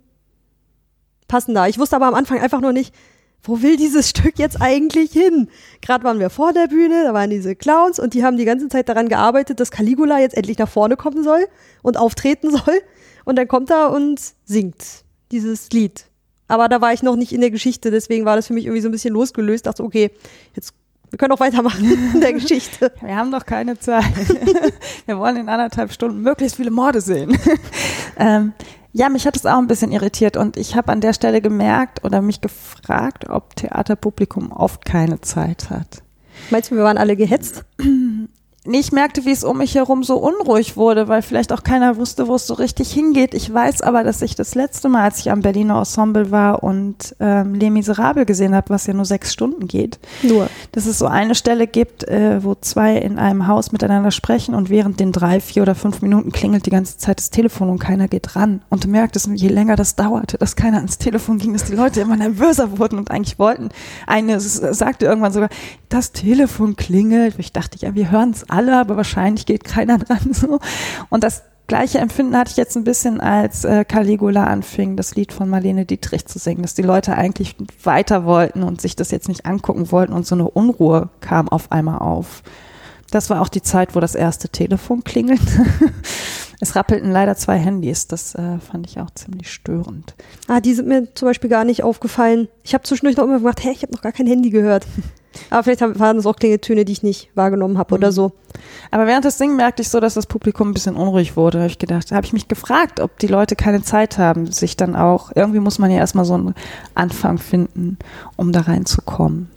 passender. 1.26 1.68
Ich 1.68 1.78
wusste 1.78 1.96
aber 1.96 2.06
am 2.06 2.14
Anfang 2.14 2.40
einfach 2.40 2.60
nur 2.60 2.72
nicht, 2.72 2.94
wo 3.42 3.62
will 3.62 3.76
dieses 3.76 4.08
Stück 4.08 4.38
jetzt 4.38 4.60
eigentlich 4.60 5.12
hin? 5.12 5.48
Gerade 5.80 6.04
waren 6.04 6.18
wir 6.18 6.30
vor 6.30 6.52
der 6.52 6.66
Bühne, 6.68 7.04
da 7.04 7.14
waren 7.14 7.30
diese 7.30 7.54
Clowns 7.54 7.98
und 7.98 8.14
die 8.14 8.24
haben 8.24 8.36
die 8.36 8.44
ganze 8.44 8.68
Zeit 8.68 8.88
daran 8.88 9.08
gearbeitet, 9.08 9.60
dass 9.60 9.70
Caligula 9.70 10.18
jetzt 10.20 10.36
endlich 10.36 10.58
nach 10.58 10.68
vorne 10.68 10.96
kommen 10.96 11.22
soll 11.22 11.46
und 11.82 11.96
auftreten 11.96 12.50
soll. 12.50 12.80
Und 13.24 13.36
dann 13.36 13.46
kommt 13.46 13.70
er 13.70 13.90
und 13.92 14.20
singt 14.44 15.04
dieses 15.32 15.70
Lied. 15.70 16.06
Aber 16.48 16.68
da 16.68 16.80
war 16.80 16.92
ich 16.92 17.02
noch 17.02 17.16
nicht 17.16 17.32
in 17.32 17.40
der 17.40 17.50
Geschichte, 17.50 17.90
deswegen 17.90 18.24
war 18.24 18.36
das 18.36 18.46
für 18.46 18.54
mich 18.54 18.64
irgendwie 18.64 18.80
so 18.80 18.88
ein 18.88 18.92
bisschen 18.92 19.12
losgelöst. 19.12 19.66
Dachte, 19.66 19.84
okay, 19.84 20.10
jetzt 20.54 20.72
wir 21.10 21.18
können 21.18 21.32
auch 21.32 21.40
weitermachen 21.40 21.84
in 22.14 22.20
der 22.20 22.34
Geschichte. 22.34 22.92
Wir 23.00 23.16
haben 23.16 23.30
doch 23.30 23.46
keine 23.46 23.78
Zeit. 23.78 24.04
Wir 25.06 25.18
wollen 25.18 25.36
in 25.36 25.48
anderthalb 25.48 25.90
Stunden 25.92 26.20
möglichst 26.20 26.56
viele 26.56 26.70
Morde 26.70 27.00
sehen. 27.00 27.38
ähm, 28.18 28.52
ja, 28.92 29.08
mich 29.08 29.26
hat 29.26 29.36
es 29.36 29.46
auch 29.46 29.58
ein 29.58 29.68
bisschen 29.68 29.92
irritiert 29.92 30.36
und 30.36 30.56
ich 30.56 30.76
habe 30.76 30.92
an 30.92 31.00
der 31.00 31.12
Stelle 31.12 31.40
gemerkt 31.40 32.04
oder 32.04 32.20
mich 32.20 32.40
gefragt, 32.40 33.28
ob 33.28 33.56
Theaterpublikum 33.56 34.52
oft 34.52 34.84
keine 34.84 35.20
Zeit 35.20 35.70
hat. 35.70 36.02
Meinst 36.50 36.70
du, 36.70 36.76
wir 36.76 36.84
waren 36.84 36.98
alle 36.98 37.16
gehetzt? 37.16 37.64
Ich 38.64 38.90
merkte, 38.90 39.24
wie 39.24 39.30
es 39.30 39.44
um 39.44 39.58
mich 39.58 39.76
herum 39.76 40.02
so 40.02 40.16
unruhig 40.16 40.76
wurde, 40.76 41.06
weil 41.06 41.22
vielleicht 41.22 41.52
auch 41.52 41.62
keiner 41.62 41.96
wusste, 41.96 42.26
wo 42.26 42.34
es 42.34 42.46
so 42.46 42.54
richtig 42.54 42.90
hingeht. 42.92 43.32
Ich 43.32 43.52
weiß 43.52 43.82
aber, 43.82 44.02
dass 44.02 44.20
ich 44.20 44.34
das 44.34 44.56
letzte 44.56 44.88
Mal, 44.88 45.04
als 45.04 45.20
ich 45.20 45.30
am 45.30 45.42
Berliner 45.42 45.78
Ensemble 45.78 46.32
war 46.32 46.64
und 46.64 47.14
ähm, 47.20 47.54
Les 47.54 47.70
Miserables 47.70 48.26
gesehen 48.26 48.56
habe, 48.56 48.70
was 48.70 48.86
ja 48.88 48.94
nur 48.94 49.04
sechs 49.04 49.32
Stunden 49.32 49.68
geht, 49.68 50.00
Nur. 50.22 50.50
dass 50.72 50.86
es 50.86 50.98
so 50.98 51.06
eine 51.06 51.36
Stelle 51.36 51.68
gibt, 51.68 52.02
äh, 52.08 52.42
wo 52.42 52.56
zwei 52.56 52.96
in 52.96 53.18
einem 53.18 53.46
Haus 53.46 53.70
miteinander 53.70 54.10
sprechen 54.10 54.56
und 54.56 54.70
während 54.70 54.98
den 54.98 55.12
drei, 55.12 55.38
vier 55.38 55.62
oder 55.62 55.76
fünf 55.76 56.02
Minuten 56.02 56.32
klingelt 56.32 56.66
die 56.66 56.70
ganze 56.70 56.98
Zeit 56.98 57.18
das 57.20 57.30
Telefon 57.30 57.70
und 57.70 57.78
keiner 57.78 58.08
geht 58.08 58.34
ran. 58.34 58.62
Und 58.70 58.82
du 58.82 58.88
merktest, 58.88 59.28
je 59.32 59.48
länger 59.48 59.76
das 59.76 59.94
dauerte, 59.94 60.36
dass 60.36 60.56
keiner 60.56 60.78
ans 60.78 60.98
Telefon 60.98 61.38
ging, 61.38 61.52
dass 61.52 61.64
die 61.64 61.76
Leute 61.76 62.00
immer 62.00 62.16
nervöser 62.16 62.76
wurden 62.78 62.98
und 62.98 63.12
eigentlich 63.12 63.38
wollten. 63.38 63.68
Eine 64.08 64.40
sagte 64.40 65.06
irgendwann 65.06 65.32
sogar, 65.32 65.48
das 65.88 66.10
Telefon 66.12 66.74
klingelt. 66.74 67.36
Ich 67.38 67.52
dachte, 67.52 67.78
ja, 67.78 67.94
wir 67.94 68.10
hören 68.10 68.30
es 68.30 68.48
alle, 68.50 68.57
aber 68.66 68.96
wahrscheinlich 68.96 69.46
geht 69.46 69.64
keiner 69.64 69.98
dran. 69.98 70.32
So. 70.32 70.58
Und 71.10 71.24
das 71.24 71.42
gleiche 71.68 71.98
Empfinden 71.98 72.36
hatte 72.36 72.50
ich 72.50 72.56
jetzt 72.56 72.76
ein 72.76 72.84
bisschen, 72.84 73.20
als 73.20 73.64
äh, 73.64 73.84
Caligula 73.84 74.44
anfing, 74.44 74.96
das 74.96 75.14
Lied 75.14 75.32
von 75.32 75.48
Marlene 75.48 75.84
Dietrich 75.84 76.26
zu 76.26 76.38
singen, 76.38 76.62
dass 76.62 76.74
die 76.74 76.82
Leute 76.82 77.14
eigentlich 77.14 77.54
weiter 77.84 78.24
wollten 78.24 78.62
und 78.62 78.80
sich 78.80 78.96
das 78.96 79.10
jetzt 79.10 79.28
nicht 79.28 79.46
angucken 79.46 79.92
wollten 79.92 80.12
und 80.12 80.26
so 80.26 80.34
eine 80.34 80.50
Unruhe 80.50 81.10
kam 81.20 81.48
auf 81.48 81.70
einmal 81.70 81.98
auf. 81.98 82.42
Das 83.10 83.30
war 83.30 83.40
auch 83.40 83.48
die 83.48 83.62
Zeit, 83.62 83.94
wo 83.94 84.00
das 84.00 84.14
erste 84.14 84.48
Telefon 84.48 85.02
klingelt. 85.02 85.40
es 86.60 86.76
rappelten 86.76 87.10
leider 87.10 87.36
zwei 87.36 87.56
Handys. 87.58 88.06
Das 88.06 88.34
äh, 88.34 88.58
fand 88.58 88.86
ich 88.86 89.00
auch 89.00 89.10
ziemlich 89.10 89.50
störend. 89.50 90.14
Ah, 90.46 90.60
die 90.60 90.74
sind 90.74 90.88
mir 90.88 91.14
zum 91.14 91.28
Beispiel 91.28 91.48
gar 91.48 91.64
nicht 91.64 91.82
aufgefallen. 91.82 92.48
Ich 92.64 92.74
habe 92.74 92.84
zwischendurch 92.84 93.16
noch 93.16 93.24
immer 93.24 93.38
gemacht, 93.38 93.64
hä, 93.64 93.70
ich 93.70 93.82
habe 93.82 93.92
noch 93.92 94.02
gar 94.02 94.12
kein 94.12 94.26
Handy 94.26 94.50
gehört. 94.50 94.86
Aber 95.50 95.62
vielleicht 95.62 95.82
haben- 95.82 95.98
waren 95.98 96.16
es 96.18 96.26
auch 96.26 96.36
Klingeltöne, 96.36 96.84
die 96.84 96.92
ich 96.92 97.02
nicht 97.02 97.30
wahrgenommen 97.34 97.78
habe 97.78 97.94
oder 97.94 98.12
so. 98.12 98.32
Aber 98.90 99.06
während 99.06 99.24
des 99.24 99.38
Singen 99.38 99.56
merkte 99.56 99.82
ich 99.82 99.88
so, 99.88 100.00
dass 100.00 100.14
das 100.14 100.26
Publikum 100.26 100.70
ein 100.70 100.74
bisschen 100.74 100.96
unruhig 100.96 101.36
wurde. 101.36 101.58
Habe 101.58 101.68
ich 101.68 101.78
gedacht, 101.78 102.10
da 102.10 102.16
habe 102.16 102.26
ich 102.26 102.32
mich 102.32 102.48
gefragt, 102.48 103.00
ob 103.00 103.18
die 103.18 103.26
Leute 103.26 103.56
keine 103.56 103.82
Zeit 103.82 104.18
haben, 104.18 104.50
sich 104.50 104.76
dann 104.76 104.96
auch, 104.96 105.32
irgendwie 105.34 105.60
muss 105.60 105.78
man 105.78 105.90
ja 105.90 105.98
erstmal 105.98 106.24
so 106.24 106.34
einen 106.34 106.54
Anfang 106.94 107.38
finden, 107.38 107.98
um 108.36 108.52
da 108.52 108.60
reinzukommen. 108.62 109.50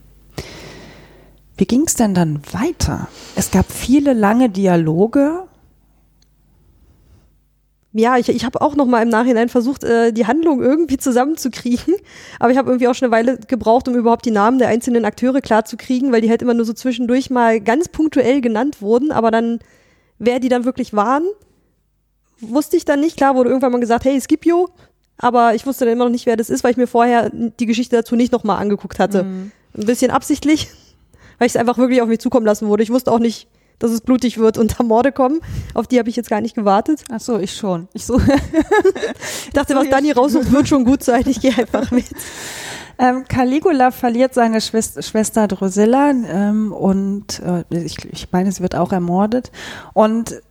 Wie 1.57 1.65
ging 1.65 1.83
es 1.85 1.93
denn 1.95 2.13
dann 2.13 2.41
weiter? 2.51 3.07
Es 3.35 3.51
gab 3.51 3.71
viele 3.71 4.13
lange 4.13 4.49
Dialoge. 4.49 5.43
Ja, 7.93 8.17
ich, 8.17 8.29
ich 8.29 8.45
habe 8.45 8.61
auch 8.61 8.75
noch 8.75 8.85
mal 8.85 9.01
im 9.01 9.09
Nachhinein 9.09 9.49
versucht, 9.49 9.83
äh, 9.83 10.13
die 10.13 10.25
Handlung 10.25 10.61
irgendwie 10.61 10.97
zusammenzukriegen. 10.97 11.95
Aber 12.39 12.51
ich 12.51 12.57
habe 12.57 12.69
irgendwie 12.69 12.87
auch 12.87 12.95
schon 12.95 13.07
eine 13.07 13.15
Weile 13.15 13.37
gebraucht, 13.47 13.87
um 13.87 13.95
überhaupt 13.95 14.25
die 14.25 14.31
Namen 14.31 14.59
der 14.59 14.69
einzelnen 14.69 15.03
Akteure 15.03 15.41
klarzukriegen, 15.41 16.11
weil 16.11 16.21
die 16.21 16.29
halt 16.29 16.41
immer 16.41 16.53
nur 16.53 16.65
so 16.65 16.73
zwischendurch 16.73 17.29
mal 17.29 17.59
ganz 17.59 17.89
punktuell 17.89 18.39
genannt 18.39 18.81
wurden. 18.81 19.11
Aber 19.11 19.29
dann, 19.29 19.59
wer 20.19 20.39
die 20.39 20.47
dann 20.47 20.63
wirklich 20.63 20.93
waren, 20.93 21.23
wusste 22.39 22.77
ich 22.77 22.85
dann 22.85 23.01
nicht. 23.01 23.17
Klar 23.17 23.35
wurde 23.35 23.49
irgendwann 23.49 23.73
mal 23.73 23.81
gesagt, 23.81 24.05
hey, 24.05 24.19
Scipio. 24.19 24.69
Aber 25.17 25.53
ich 25.53 25.65
wusste 25.65 25.85
dann 25.85 25.93
immer 25.93 26.05
noch 26.05 26.11
nicht, 26.11 26.25
wer 26.25 26.37
das 26.37 26.49
ist, 26.49 26.63
weil 26.63 26.71
ich 26.71 26.77
mir 26.77 26.87
vorher 26.87 27.29
die 27.31 27.65
Geschichte 27.65 27.95
dazu 27.95 28.15
nicht 28.15 28.31
noch 28.31 28.43
mal 28.43 28.57
angeguckt 28.57 28.99
hatte. 28.99 29.25
Ein 29.77 29.85
bisschen 29.85 30.11
absichtlich, 30.11 30.69
weil 31.37 31.47
ich 31.47 31.53
es 31.53 31.57
einfach 31.57 31.77
wirklich 31.77 32.01
auf 32.01 32.07
mich 32.07 32.19
zukommen 32.19 32.45
lassen 32.45 32.67
wurde. 32.67 32.83
Ich 32.83 32.89
wusste 32.89 33.11
auch 33.11 33.19
nicht, 33.19 33.47
dass 33.81 33.91
es 33.91 34.01
blutig 34.01 34.37
wird 34.37 34.57
und 34.57 34.79
da 34.79 34.83
Morde 34.83 35.11
kommen. 35.11 35.41
Auf 35.73 35.87
die 35.87 35.99
habe 35.99 36.09
ich 36.09 36.15
jetzt 36.15 36.29
gar 36.29 36.41
nicht 36.41 36.55
gewartet. 36.55 37.03
Ach 37.11 37.19
so, 37.19 37.39
ich 37.39 37.55
schon. 37.55 37.87
Ich 37.93 38.05
so. 38.05 38.19
Ich 39.45 39.53
dachte, 39.53 39.75
was 39.75 39.89
Dani 39.89 40.11
raussucht, 40.11 40.51
wird 40.51 40.67
schon 40.67 40.85
gut 40.85 41.03
sein. 41.03 41.23
Ich 41.27 41.41
gehe 41.41 41.55
einfach 41.57 41.91
mit. 41.91 42.05
Ähm, 42.97 43.25
Caligula 43.27 43.91
verliert 43.91 44.33
seine 44.33 44.61
Schwester, 44.61 45.01
Schwester 45.01 45.47
Drusilla 45.47 46.11
ähm, 46.11 46.71
und 46.71 47.39
äh, 47.39 47.63
ich, 47.69 47.97
ich 48.05 48.31
meine, 48.31 48.51
sie 48.51 48.61
wird 48.61 48.75
auch 48.75 48.91
ermordet. 48.91 49.51
Und 49.93 50.41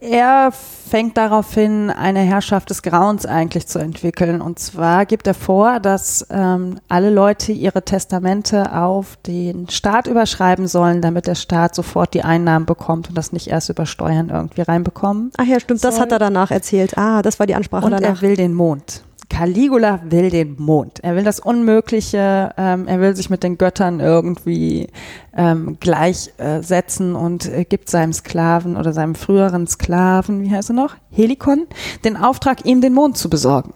er 0.00 0.52
fängt 0.52 1.16
darauf 1.16 1.54
hin, 1.54 1.90
eine 1.90 2.20
Herrschaft 2.20 2.70
des 2.70 2.82
Grauens 2.82 3.26
eigentlich 3.26 3.66
zu 3.66 3.78
entwickeln. 3.78 4.40
Und 4.40 4.58
zwar 4.58 5.06
gibt 5.06 5.26
er 5.26 5.34
vor, 5.34 5.80
dass 5.80 6.26
ähm, 6.30 6.78
alle 6.88 7.10
Leute 7.10 7.52
ihre 7.52 7.82
Testamente 7.82 8.74
auf 8.74 9.16
den 9.26 9.68
Staat 9.68 10.06
überschreiben 10.06 10.66
sollen, 10.66 11.00
damit 11.00 11.26
der 11.26 11.34
Staat 11.34 11.74
sofort 11.74 12.14
die 12.14 12.22
Einnahmen 12.22 12.66
bekommt 12.66 13.08
und 13.08 13.16
das 13.16 13.32
nicht 13.32 13.48
erst 13.48 13.70
über 13.70 13.86
Steuern 13.86 14.28
irgendwie 14.28 14.62
reinbekommen. 14.62 15.30
Ach 15.38 15.46
ja, 15.46 15.60
stimmt, 15.60 15.82
das 15.82 15.98
hat 15.98 16.12
er 16.12 16.18
danach 16.18 16.50
erzählt. 16.50 16.98
Ah, 16.98 17.22
das 17.22 17.38
war 17.38 17.46
die 17.46 17.54
Ansprache 17.54 17.86
und 17.86 17.92
danach. 17.92 18.08
er 18.08 18.20
will 18.20 18.36
den 18.36 18.54
Mond. 18.54 19.02
Caligula 19.32 20.02
will 20.04 20.28
den 20.28 20.56
Mond. 20.60 21.00
Er 21.02 21.16
will 21.16 21.24
das 21.24 21.40
Unmögliche. 21.40 22.52
Ähm, 22.58 22.86
er 22.86 23.00
will 23.00 23.16
sich 23.16 23.30
mit 23.30 23.42
den 23.42 23.56
Göttern 23.56 23.98
irgendwie 23.98 24.88
ähm, 25.34 25.78
gleichsetzen 25.80 27.14
äh, 27.14 27.18
und 27.18 27.46
äh, 27.46 27.64
gibt 27.64 27.88
seinem 27.88 28.12
Sklaven 28.12 28.76
oder 28.76 28.92
seinem 28.92 29.14
früheren 29.14 29.66
Sklaven, 29.66 30.42
wie 30.42 30.50
heißt 30.50 30.68
er 30.68 30.74
noch, 30.74 30.96
Helikon, 31.10 31.66
den 32.04 32.18
Auftrag, 32.18 32.66
ihm 32.66 32.82
den 32.82 32.92
Mond 32.92 33.16
zu 33.16 33.30
besorgen. 33.30 33.72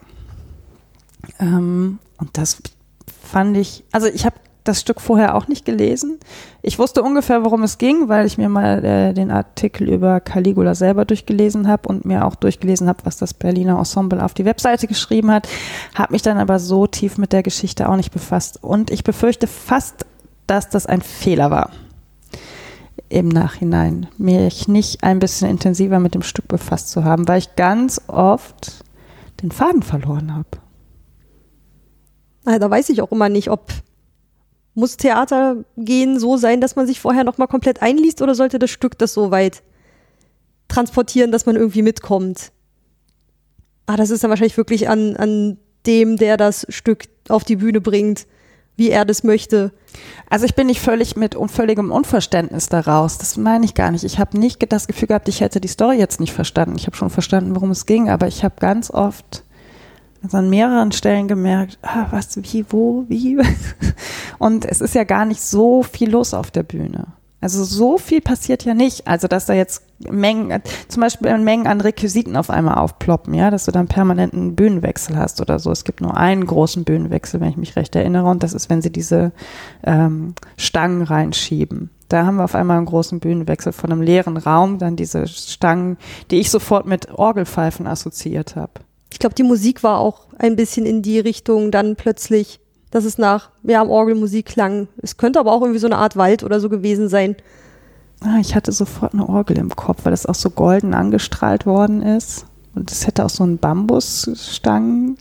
Ähm, 1.40 2.00
und 2.18 2.36
das 2.36 2.58
fand 3.22 3.56
ich, 3.56 3.82
also 3.92 4.08
ich 4.08 4.26
habe 4.26 4.36
das 4.68 4.81
Stück 4.81 5.00
vorher 5.00 5.35
auch 5.35 5.48
nicht 5.48 5.64
gelesen. 5.64 6.18
Ich 6.62 6.79
wusste 6.79 7.02
ungefähr, 7.02 7.44
worum 7.44 7.62
es 7.62 7.79
ging, 7.79 8.09
weil 8.09 8.26
ich 8.26 8.38
mir 8.38 8.48
mal 8.48 8.85
äh, 8.85 9.14
den 9.14 9.31
Artikel 9.31 9.88
über 9.88 10.20
Caligula 10.20 10.74
selber 10.74 11.05
durchgelesen 11.05 11.68
habe 11.68 11.88
und 11.88 12.05
mir 12.05 12.24
auch 12.24 12.35
durchgelesen 12.35 12.88
habe, 12.88 12.98
was 13.05 13.16
das 13.16 13.35
Berliner 13.35 13.79
Ensemble 13.79 14.24
auf 14.24 14.35
die 14.35 14.44
Webseite 14.44 14.87
geschrieben 14.87 15.31
hat. 15.31 15.48
Habe 15.94 16.12
mich 16.12 16.22
dann 16.22 16.38
aber 16.38 16.59
so 16.59 16.87
tief 16.87 17.18
mit 17.18 17.33
der 17.33 17.42
Geschichte 17.42 17.88
auch 17.88 17.96
nicht 17.96 18.12
befasst. 18.12 18.62
Und 18.62 18.90
ich 18.90 19.05
befürchte 19.05 19.46
fast, 19.46 20.07
dass 20.46 20.68
das 20.68 20.87
ein 20.87 21.02
Fehler 21.02 21.50
war. 21.50 21.70
Im 23.09 23.29
Nachhinein, 23.29 24.09
mich 24.18 24.66
nicht 24.66 25.05
ein 25.05 25.20
bisschen 25.20 25.48
intensiver 25.48 26.00
mit 26.00 26.14
dem 26.14 26.22
Stück 26.22 26.48
befasst 26.48 26.90
zu 26.90 27.05
haben, 27.05 27.29
weil 27.29 27.38
ich 27.38 27.55
ganz 27.55 28.00
oft 28.09 28.85
den 29.42 29.52
Faden 29.52 29.83
verloren 29.83 30.35
habe. 30.35 30.48
Da 32.61 32.70
weiß 32.70 32.88
ich 32.90 33.02
auch 33.02 33.11
immer 33.12 33.29
nicht, 33.29 33.50
ob 33.50 33.72
muss 34.76 34.98
Theater 34.98 35.64
gehen 35.78 36.20
so 36.20 36.36
sein, 36.36 36.60
dass 36.60 36.76
man 36.76 36.86
sich 36.86 37.00
vorher 37.00 37.24
nochmal 37.24 37.48
komplett 37.48 37.82
einliest 37.82 38.20
oder 38.20 38.34
sollte 38.34 38.58
das 38.58 38.70
Stück 38.70 38.98
das 38.98 39.14
so 39.14 39.30
weit 39.30 39.62
transportieren, 40.68 41.32
dass 41.32 41.46
man 41.46 41.56
irgendwie 41.56 41.82
mitkommt? 41.82 42.52
Ah, 43.86 43.96
das 43.96 44.10
ist 44.10 44.22
dann 44.22 44.30
wahrscheinlich 44.30 44.58
wirklich 44.58 44.88
an, 44.88 45.16
an 45.16 45.56
dem, 45.86 46.18
der 46.18 46.36
das 46.36 46.66
Stück 46.68 47.04
auf 47.28 47.42
die 47.42 47.56
Bühne 47.56 47.80
bringt, 47.80 48.26
wie 48.76 48.90
er 48.90 49.06
das 49.06 49.24
möchte. 49.24 49.72
Also 50.28 50.44
ich 50.44 50.54
bin 50.54 50.66
nicht 50.66 50.82
völlig 50.82 51.16
mit 51.16 51.36
völligem 51.46 51.90
Unverständnis 51.90 52.68
daraus. 52.68 53.16
Das 53.16 53.38
meine 53.38 53.64
ich 53.64 53.72
gar 53.72 53.90
nicht. 53.90 54.04
Ich 54.04 54.18
habe 54.18 54.38
nicht 54.38 54.70
das 54.70 54.86
Gefühl 54.86 55.08
gehabt, 55.08 55.28
ich 55.28 55.40
hätte 55.40 55.58
die 55.58 55.68
Story 55.68 55.96
jetzt 55.96 56.20
nicht 56.20 56.34
verstanden. 56.34 56.76
Ich 56.76 56.86
habe 56.86 56.96
schon 56.96 57.08
verstanden, 57.08 57.54
worum 57.54 57.70
es 57.70 57.86
ging, 57.86 58.10
aber 58.10 58.28
ich 58.28 58.44
habe 58.44 58.56
ganz 58.60 58.90
oft 58.90 59.45
also 60.26 60.38
an 60.38 60.50
mehreren 60.50 60.92
Stellen 60.92 61.28
gemerkt, 61.28 61.78
ah, 61.82 62.06
was, 62.10 62.36
wie, 62.42 62.66
wo, 62.68 63.04
wie. 63.08 63.38
Und 64.38 64.64
es 64.64 64.80
ist 64.80 64.94
ja 64.94 65.04
gar 65.04 65.24
nicht 65.24 65.40
so 65.40 65.82
viel 65.82 66.10
los 66.10 66.34
auf 66.34 66.50
der 66.50 66.64
Bühne. 66.64 67.06
Also 67.40 67.62
so 67.62 67.96
viel 67.96 68.20
passiert 68.20 68.64
ja 68.64 68.74
nicht. 68.74 69.06
Also 69.06 69.28
dass 69.28 69.46
da 69.46 69.52
jetzt 69.52 69.82
Mengen, 70.00 70.60
zum 70.88 71.00
Beispiel 71.00 71.38
Mengen 71.38 71.66
an 71.68 71.80
Requisiten 71.80 72.36
auf 72.36 72.50
einmal 72.50 72.74
aufploppen, 72.74 73.34
ja, 73.34 73.50
dass 73.50 73.66
du 73.66 73.70
dann 73.70 73.86
permanenten 73.86 74.56
Bühnenwechsel 74.56 75.16
hast 75.16 75.40
oder 75.40 75.58
so. 75.58 75.70
Es 75.70 75.84
gibt 75.84 76.00
nur 76.00 76.16
einen 76.16 76.44
großen 76.44 76.82
Bühnenwechsel, 76.82 77.40
wenn 77.40 77.50
ich 77.50 77.56
mich 77.56 77.76
recht 77.76 77.94
erinnere, 77.94 78.28
und 78.28 78.42
das 78.42 78.52
ist, 78.52 78.68
wenn 78.68 78.82
sie 78.82 78.90
diese 78.90 79.32
ähm, 79.84 80.34
Stangen 80.56 81.02
reinschieben. 81.02 81.90
Da 82.08 82.26
haben 82.26 82.36
wir 82.36 82.44
auf 82.44 82.54
einmal 82.54 82.78
einen 82.78 82.86
großen 82.86 83.20
Bühnenwechsel 83.20 83.72
von 83.72 83.92
einem 83.92 84.02
leeren 84.02 84.36
Raum, 84.36 84.78
dann 84.78 84.96
diese 84.96 85.26
Stangen, 85.28 85.98
die 86.30 86.40
ich 86.40 86.50
sofort 86.50 86.86
mit 86.86 87.10
Orgelpfeifen 87.10 87.86
assoziiert 87.86 88.56
habe. 88.56 88.72
Ich 89.16 89.18
glaube, 89.18 89.35
die 89.35 89.44
Musik 89.44 89.83
war 89.83 89.98
auch 89.98 90.26
ein 90.37 90.57
bisschen 90.57 90.85
in 90.85 91.00
die 91.00 91.18
Richtung 91.18 91.70
dann 91.70 91.96
plötzlich, 91.96 92.61
dass 92.90 93.07
es 93.07 93.16
nach, 93.16 93.48
ja, 93.62 93.83
Orgelmusik 93.83 94.44
klang. 94.44 94.88
Es 94.98 95.16
könnte 95.16 95.40
aber 95.40 95.52
auch 95.52 95.62
irgendwie 95.62 95.79
so 95.79 95.87
eine 95.87 95.96
Art 95.96 96.18
Wald 96.18 96.44
oder 96.44 96.61
so 96.61 96.68
gewesen 96.68 97.09
sein. 97.09 97.35
Ah, 98.20 98.37
ich 98.42 98.55
hatte 98.55 98.72
sofort 98.72 99.14
eine 99.14 99.26
Orgel 99.26 99.57
im 99.57 99.74
Kopf, 99.74 100.00
weil 100.05 100.11
das 100.11 100.26
auch 100.26 100.35
so 100.35 100.50
golden 100.50 100.92
angestrahlt 100.92 101.64
worden 101.64 102.02
ist. 102.02 102.44
Und 102.74 102.92
es 102.92 103.07
hätte 103.07 103.24
auch 103.24 103.31
so 103.31 103.42
einen 103.42 103.57
Bambusstangen. 103.57 105.16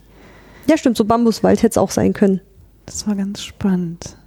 Ja, 0.68 0.76
stimmt, 0.76 0.98
so 0.98 1.06
Bambuswald 1.06 1.60
hätte 1.60 1.72
es 1.72 1.78
auch 1.78 1.92
sein 1.92 2.12
können. 2.12 2.42
Das 2.88 3.08
war 3.08 3.16
ganz 3.16 3.44
spannend. 3.44 4.18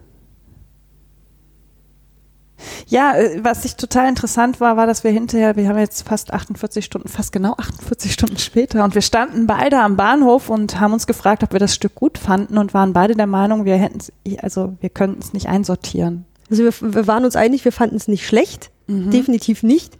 Ja, 2.86 3.16
äh, 3.16 3.42
was 3.42 3.64
ich 3.64 3.76
total 3.76 4.08
interessant 4.08 4.60
war, 4.60 4.76
war, 4.76 4.86
dass 4.86 5.04
wir 5.04 5.10
hinterher, 5.10 5.56
wir 5.56 5.68
haben 5.68 5.78
jetzt 5.78 6.06
fast 6.06 6.32
48 6.32 6.84
Stunden, 6.84 7.08
fast 7.08 7.32
genau 7.32 7.54
48 7.56 8.12
Stunden 8.12 8.38
später 8.38 8.84
und 8.84 8.94
wir 8.94 9.02
standen 9.02 9.46
beide 9.46 9.80
am 9.80 9.96
Bahnhof 9.96 10.48
und 10.50 10.80
haben 10.80 10.92
uns 10.92 11.06
gefragt, 11.06 11.42
ob 11.42 11.52
wir 11.52 11.60
das 11.60 11.74
Stück 11.74 11.94
gut 11.94 12.18
fanden 12.18 12.58
und 12.58 12.74
waren 12.74 12.92
beide 12.92 13.14
der 13.14 13.26
Meinung, 13.26 13.64
wir 13.64 13.76
hätten 13.76 13.98
es, 13.98 14.12
also 14.42 14.76
wir 14.80 14.90
könnten 14.90 15.20
es 15.20 15.32
nicht 15.32 15.48
einsortieren. 15.48 16.24
Also 16.50 16.64
wir, 16.64 16.94
wir 16.94 17.06
waren 17.06 17.24
uns 17.24 17.36
einig, 17.36 17.64
wir 17.64 17.72
fanden 17.72 17.96
es 17.96 18.08
nicht 18.08 18.26
schlecht, 18.26 18.70
mhm. 18.86 19.10
definitiv 19.10 19.62
nicht. 19.62 19.98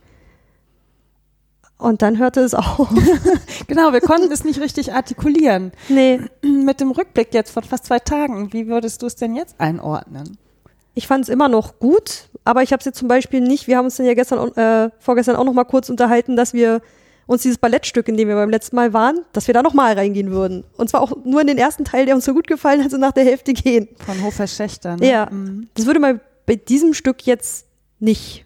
Und 1.79 2.03
dann 2.03 2.19
hörte 2.19 2.41
es 2.41 2.55
auf. 2.55 2.89
genau, 3.69 3.93
wir 3.93 4.01
konnten 4.01 4.33
es 4.33 4.45
nicht 4.45 4.61
richtig 4.61 4.93
artikulieren. 4.93 5.71
Nee. 5.89 6.21
Mit 6.43 6.81
dem 6.81 6.91
Rückblick 6.91 7.33
jetzt 7.33 7.53
von 7.53 7.63
fast 7.63 7.87
zwei 7.87 8.01
Tagen, 8.01 8.53
wie 8.53 8.67
würdest 8.67 9.03
du 9.03 9.07
es 9.07 9.15
denn 9.15 9.37
jetzt 9.37 9.61
einordnen? 9.61 10.39
Ich 10.99 11.07
fand 11.07 11.23
es 11.23 11.29
immer 11.29 11.49
noch 11.49 11.79
gut, 11.79 12.29
aber 12.43 12.65
ich 12.65 12.73
habe 12.73 12.81
es 12.81 12.85
jetzt 12.85 12.99
zum 12.99 13.07
Beispiel 13.07 13.41
nicht, 13.41 13.69
wir 13.69 13.77
haben 13.77 13.85
uns 13.85 13.99
dann 13.99 14.07
ja 14.07 14.15
gestern, 14.15 14.51
äh, 14.57 14.91
vorgestern 14.99 15.37
auch 15.37 15.45
noch 15.45 15.53
mal 15.53 15.63
kurz 15.63 15.89
unterhalten, 15.91 16.35
dass 16.35 16.53
wir 16.53 16.83
uns 17.29 17.43
dieses 17.43 17.57
Ballettstück, 17.57 18.09
in 18.09 18.17
dem 18.17 18.27
wir 18.27 18.35
beim 18.35 18.51
letzten 18.51 18.75
Mal 18.75 18.93
waren, 18.93 19.21
dass 19.33 19.47
wir 19.47 19.55
da 19.55 19.63
noch 19.63 19.75
mal 19.75 19.93
reingehen 19.95 20.33
würden. 20.33 20.65
Und 20.77 20.91
zwar 20.91 21.03
auch 21.03 21.13
nur 21.25 21.41
in 21.41 21.47
den 21.47 21.57
ersten 21.57 21.85
Teil, 21.85 22.05
der 22.05 22.17
uns 22.17 22.25
so 22.25 22.35
gut 22.35 22.49
gefallen 22.49 22.83
hat, 22.83 22.91
so 22.91 22.97
nach 22.97 23.13
der 23.13 23.25
Hälfte 23.25 23.53
gehen. 23.53 23.87
Von 24.05 24.21
Hofer 24.25 24.49
Schächter. 24.49 24.97
Ne? 24.97 25.09
Ja, 25.09 25.29
mhm. 25.31 25.69
das 25.75 25.87
würde 25.87 26.01
mal 26.01 26.19
bei 26.47 26.57
diesem 26.57 26.95
Stück 26.95 27.25
jetzt 27.27 27.67
nicht. 28.01 28.45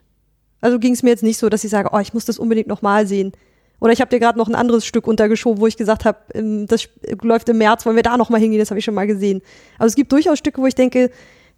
Also 0.61 0.79
ging 0.79 0.93
es 0.93 1.03
mir 1.03 1.09
jetzt 1.09 1.23
nicht 1.23 1.39
so, 1.39 1.49
dass 1.49 1.65
ich 1.65 1.71
sage, 1.71 1.89
oh, 1.91 2.01
ich 2.01 2.13
muss 2.13 2.27
das 2.27 2.39
unbedingt 2.39 2.69
noch 2.69 2.83
mal 2.83 3.07
sehen. 3.07 3.33
Oder 3.81 3.95
ich 3.95 4.03
habe 4.03 4.11
dir 4.11 4.21
gerade 4.21 4.39
noch 4.39 4.49
ein 4.49 4.55
anderes 4.55 4.85
Stück 4.85 5.07
untergeschoben, 5.07 5.59
wo 5.59 5.67
ich 5.67 5.79
gesagt 5.79 6.05
habe, 6.05 6.19
das 6.67 6.87
läuft 7.23 7.49
im 7.49 7.57
März, 7.57 7.87
wollen 7.87 7.97
wir 7.97 8.03
da 8.03 8.19
noch 8.19 8.29
mal 8.29 8.39
hingehen, 8.39 8.59
das 8.61 8.71
habe 8.71 8.79
ich 8.79 8.85
schon 8.85 8.95
mal 8.95 9.07
gesehen. 9.07 9.41
Also 9.79 9.93
es 9.93 9.97
gibt 9.97 10.13
durchaus 10.13 10.39
Stücke, 10.39 10.61
wo 10.61 10.67
ich 10.67 10.75
denke, 10.75 11.11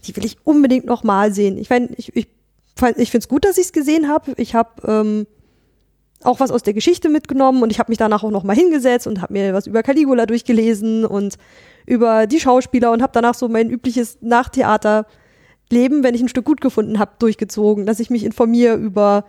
die 0.07 0.17
will 0.17 0.25
ich 0.25 0.37
unbedingt 0.45 0.87
nochmal 0.87 1.33
sehen. 1.33 1.59
Ich 1.59 1.71
meine, 1.71 1.89
ich, 1.97 2.15
ich, 2.15 2.29
ich 2.97 3.11
finde 3.11 3.19
es 3.19 3.29
gut, 3.29 3.45
dass 3.45 3.59
ich 3.59 3.67
es 3.67 3.73
gesehen 3.73 4.09
habe. 4.09 4.33
Ich 4.37 4.55
habe 4.55 4.71
ähm, 4.87 5.27
auch 6.23 6.41
was 6.41 6.51
aus 6.51 6.63
der 6.63 6.75
Geschichte 6.75 7.09
mitgenommen 7.09 7.63
und 7.63 7.71
ich 7.71 7.79
habe 7.79 7.91
mich 7.91 7.99
danach 7.99 8.23
auch 8.23 8.31
nochmal 8.31 8.57
hingesetzt 8.57 9.07
und 9.07 9.21
habe 9.21 9.33
mir 9.33 9.55
was 9.55 9.67
über 9.67 9.83
Caligula 9.83 10.27
durchgelesen 10.27 11.05
und 11.05 11.37
über 11.87 12.27
die 12.27 12.41
Schauspieler 12.41 12.93
und 12.93 13.03
habe 13.03 13.13
danach 13.13 13.35
so 13.35 13.49
mein 13.49 13.71
übliches 13.71 14.19
Nachtheaterleben, 14.23 16.03
wenn 16.03 16.15
ich 16.15 16.23
ein 16.23 16.29
Stück 16.29 16.47
gut 16.47 16.61
gefunden 16.61 16.99
habe, 16.99 17.13
durchgezogen, 17.19 17.87
dass 17.87 18.01
ich 18.01 18.11
mich 18.11 18.25
informiere 18.25 18.77
über 18.77 19.25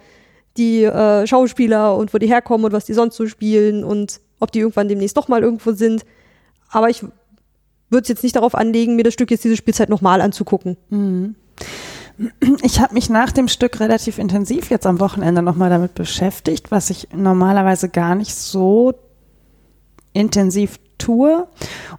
die 0.58 0.84
äh, 0.84 1.28
Schauspieler 1.28 1.98
und 1.98 2.14
wo 2.14 2.18
die 2.18 2.28
herkommen 2.28 2.66
und 2.66 2.72
was 2.72 2.86
die 2.86 2.94
sonst 2.94 3.18
so 3.18 3.28
spielen 3.28 3.84
und 3.84 4.22
ob 4.40 4.52
die 4.52 4.60
irgendwann 4.60 4.88
demnächst 4.88 5.18
doch 5.18 5.28
mal 5.28 5.44
irgendwo 5.44 5.74
sind. 5.74 6.06
Aber 6.70 6.90
ich 6.90 7.04
würde 7.90 8.04
es 8.04 8.10
jetzt 8.10 8.24
nicht 8.24 8.36
darauf 8.36 8.56
anlegen, 8.56 8.96
mir 8.96 9.04
das 9.04 9.14
Stück 9.14 9.32
jetzt 9.32 9.44
diese 9.44 9.58
Spielzeit 9.58 9.90
nochmal 9.90 10.22
anzugucken. 10.22 10.78
Mhm. 10.90 11.36
Ich 12.64 12.80
habe 12.80 12.94
mich 12.94 13.10
nach 13.10 13.32
dem 13.32 13.50
Stück 13.50 13.80
relativ 13.82 14.20
intensiv 14.20 14.70
jetzt 14.70 14.86
am 14.88 15.02
Wochenende 15.02 15.42
nochmal 15.42 15.70
damit 15.70 15.96
beschäftigt, 15.96 16.72
was 16.72 16.90
ich 16.90 17.10
normalerweise 17.14 17.90
gar 17.90 18.16
nicht 18.16 18.34
so 18.34 18.94
intensiv 20.14 20.80
tue 21.06 21.48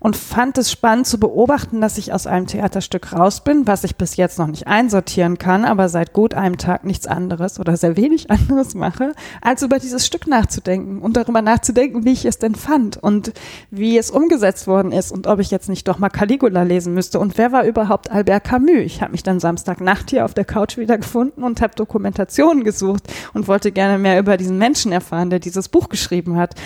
und 0.01 0.17
fand 0.17 0.59
es 0.59 0.71
spannend 0.71 1.07
zu 1.07 1.19
beobachten, 1.19 1.81
dass 1.81 1.97
ich 1.97 2.13
aus 2.13 2.27
einem 2.27 2.47
Theaterstück 2.47 3.13
raus 3.13 3.43
bin, 3.45 3.67
was 3.67 3.85
ich 3.85 3.97
bis 3.97 4.17
jetzt 4.17 4.39
noch 4.39 4.49
nicht 4.49 4.67
einsortieren 4.67 5.39
kann, 5.39 5.65
aber 5.65 5.89
seit 5.89 6.13
gut 6.13 6.35
einem 6.35 6.59
Tag 6.59 6.85
nichts 6.85 7.07
anderes 7.07 7.61
oder 7.61 7.77
sehr 7.77 7.97
wenig 7.97 8.31
anderes 8.31 8.75
mache, 8.75 9.13
als 9.41 9.63
über 9.63 9.79
dieses 9.79 10.05
Stück 10.07 10.27
nachzudenken 10.27 10.99
und 11.01 11.17
darüber 11.17 11.41
nachzudenken, 11.41 12.05
wie 12.05 12.13
ich 12.13 12.25
es 12.25 12.39
denn 12.39 12.57
fand 12.57 12.97
und 12.97 13.33
wie 13.71 13.97
es 13.97 14.11
umgesetzt 14.11 14.67
worden 14.67 14.91
ist 14.91 15.13
und 15.13 15.27
ob 15.27 15.39
ich 15.39 15.51
jetzt 15.51 15.69
nicht 15.69 15.87
doch 15.87 15.99
mal 15.99 16.11
Caligula 16.11 16.63
lesen 16.63 16.93
müsste 16.93 17.21
und 17.21 17.39
wer 17.39 17.53
war 17.53 17.65
überhaupt 17.65 18.11
Albert 18.11 18.45
Camus. 18.45 18.67
Ich 18.79 19.03
habe 19.03 19.13
mich 19.13 19.23
dann 19.23 19.39
Samstagnacht 19.39 20.11
hier 20.11 20.25
auf 20.25 20.35
der 20.35 20.45
Couch 20.45 20.77
wieder 20.77 20.99
gefunden 20.99 21.45
und 21.45 21.61
habe 21.61 21.75
Dokumentationen 21.77 22.65
gesucht 22.65 23.05
und 23.35 23.47
wollte 23.47 23.71
gerne 23.71 23.99
mehr 23.99 24.19
über 24.19 24.37
diesen 24.37 24.59
Menschen 24.59 24.91
erfahren, 24.91 25.31
der 25.31 25.39
dieses 25.39 25.69
Buch 25.69 25.89
geschrieben 25.89 26.37
hat 26.37 26.57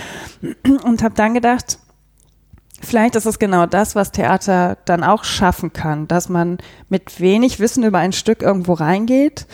und 0.84 1.02
habe 1.02 1.14
dann 1.14 1.34
gedacht, 1.34 1.78
Vielleicht 2.80 3.14
ist 3.14 3.26
es 3.26 3.38
genau 3.38 3.66
das, 3.66 3.94
was 3.94 4.10
Theater 4.10 4.78
dann 4.86 5.04
auch 5.04 5.24
schaffen 5.24 5.72
kann, 5.72 6.08
dass 6.08 6.28
man 6.28 6.58
mit 6.88 7.20
wenig 7.20 7.60
Wissen 7.60 7.84
über 7.84 7.98
ein 7.98 8.12
Stück 8.12 8.42
irgendwo 8.42 8.72
reingeht, 8.72 9.46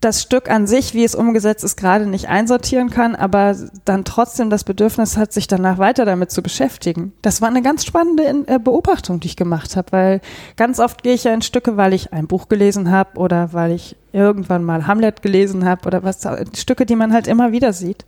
das 0.00 0.22
Stück 0.22 0.50
an 0.50 0.66
sich, 0.66 0.94
wie 0.94 1.04
es 1.04 1.14
umgesetzt 1.14 1.64
ist, 1.64 1.76
gerade 1.76 2.06
nicht 2.06 2.28
einsortieren 2.28 2.90
kann, 2.90 3.14
aber 3.16 3.56
dann 3.84 4.04
trotzdem 4.04 4.50
das 4.50 4.64
Bedürfnis 4.64 5.16
hat, 5.16 5.32
sich 5.32 5.46
danach 5.46 5.78
weiter 5.78 6.04
damit 6.04 6.30
zu 6.30 6.42
beschäftigen. 6.42 7.12
Das 7.22 7.40
war 7.40 7.48
eine 7.48 7.62
ganz 7.62 7.84
spannende 7.84 8.44
äh, 8.46 8.58
Beobachtung, 8.58 9.20
die 9.20 9.28
ich 9.28 9.36
gemacht 9.36 9.76
habe, 9.76 9.92
weil 9.92 10.20
ganz 10.56 10.80
oft 10.80 11.02
gehe 11.02 11.14
ich 11.14 11.24
ja 11.24 11.32
in 11.32 11.42
Stücke, 11.42 11.76
weil 11.76 11.92
ich 11.92 12.12
ein 12.12 12.26
Buch 12.26 12.48
gelesen 12.48 12.90
habe 12.90 13.18
oder 13.18 13.52
weil 13.52 13.72
ich 13.72 13.96
irgendwann 14.12 14.64
mal 14.64 14.86
Hamlet 14.86 15.22
gelesen 15.22 15.64
habe 15.64 15.86
oder 15.86 16.02
was, 16.02 16.20
Stücke, 16.54 16.86
die 16.86 16.96
man 16.96 17.12
halt 17.12 17.26
immer 17.26 17.52
wieder 17.52 17.72
sieht 17.72 18.04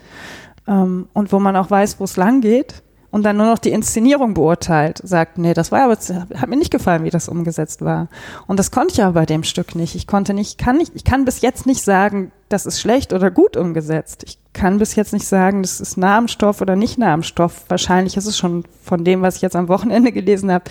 ähm, 0.66 1.08
und 1.14 1.32
wo 1.32 1.38
man 1.38 1.56
auch 1.56 1.70
weiß, 1.70 2.00
wo 2.00 2.04
es 2.04 2.16
lang 2.16 2.40
geht 2.40 2.82
und 3.10 3.22
dann 3.22 3.38
nur 3.38 3.46
noch 3.46 3.58
die 3.58 3.70
Inszenierung 3.70 4.34
beurteilt, 4.34 5.00
sagt, 5.02 5.38
nee, 5.38 5.54
das 5.54 5.72
war 5.72 5.84
aber, 5.84 5.94
hat 5.94 6.48
mir 6.48 6.56
nicht 6.56 6.70
gefallen, 6.70 7.04
wie 7.04 7.10
das 7.10 7.28
umgesetzt 7.28 7.82
war. 7.82 8.08
Und 8.46 8.58
das 8.58 8.70
konnte 8.70 8.92
ich 8.92 9.02
aber 9.02 9.14
bei 9.14 9.26
dem 9.26 9.44
Stück 9.44 9.74
nicht. 9.74 9.94
Ich 9.94 10.06
konnte 10.06 10.34
nicht, 10.34 10.58
kann 10.58 10.76
nicht, 10.76 10.92
ich 10.94 11.04
kann 11.04 11.24
bis 11.24 11.40
jetzt 11.40 11.64
nicht 11.64 11.82
sagen, 11.82 12.32
das 12.50 12.66
ist 12.66 12.80
schlecht 12.80 13.12
oder 13.12 13.30
gut 13.30 13.56
umgesetzt. 13.56 14.24
Ich 14.26 14.38
kann 14.52 14.78
bis 14.78 14.94
jetzt 14.94 15.12
nicht 15.12 15.26
sagen, 15.26 15.62
das 15.62 15.80
ist 15.80 15.96
nah 15.96 16.18
am 16.18 16.28
Stoff 16.28 16.60
oder 16.60 16.76
nicht 16.76 16.98
nah 16.98 17.14
am 17.14 17.22
Stoff. 17.22 17.64
Wahrscheinlich 17.68 18.16
ist 18.16 18.26
es 18.26 18.36
schon 18.36 18.64
von 18.82 19.04
dem, 19.04 19.22
was 19.22 19.36
ich 19.36 19.42
jetzt 19.42 19.56
am 19.56 19.68
Wochenende 19.68 20.12
gelesen 20.12 20.52
habe, 20.52 20.64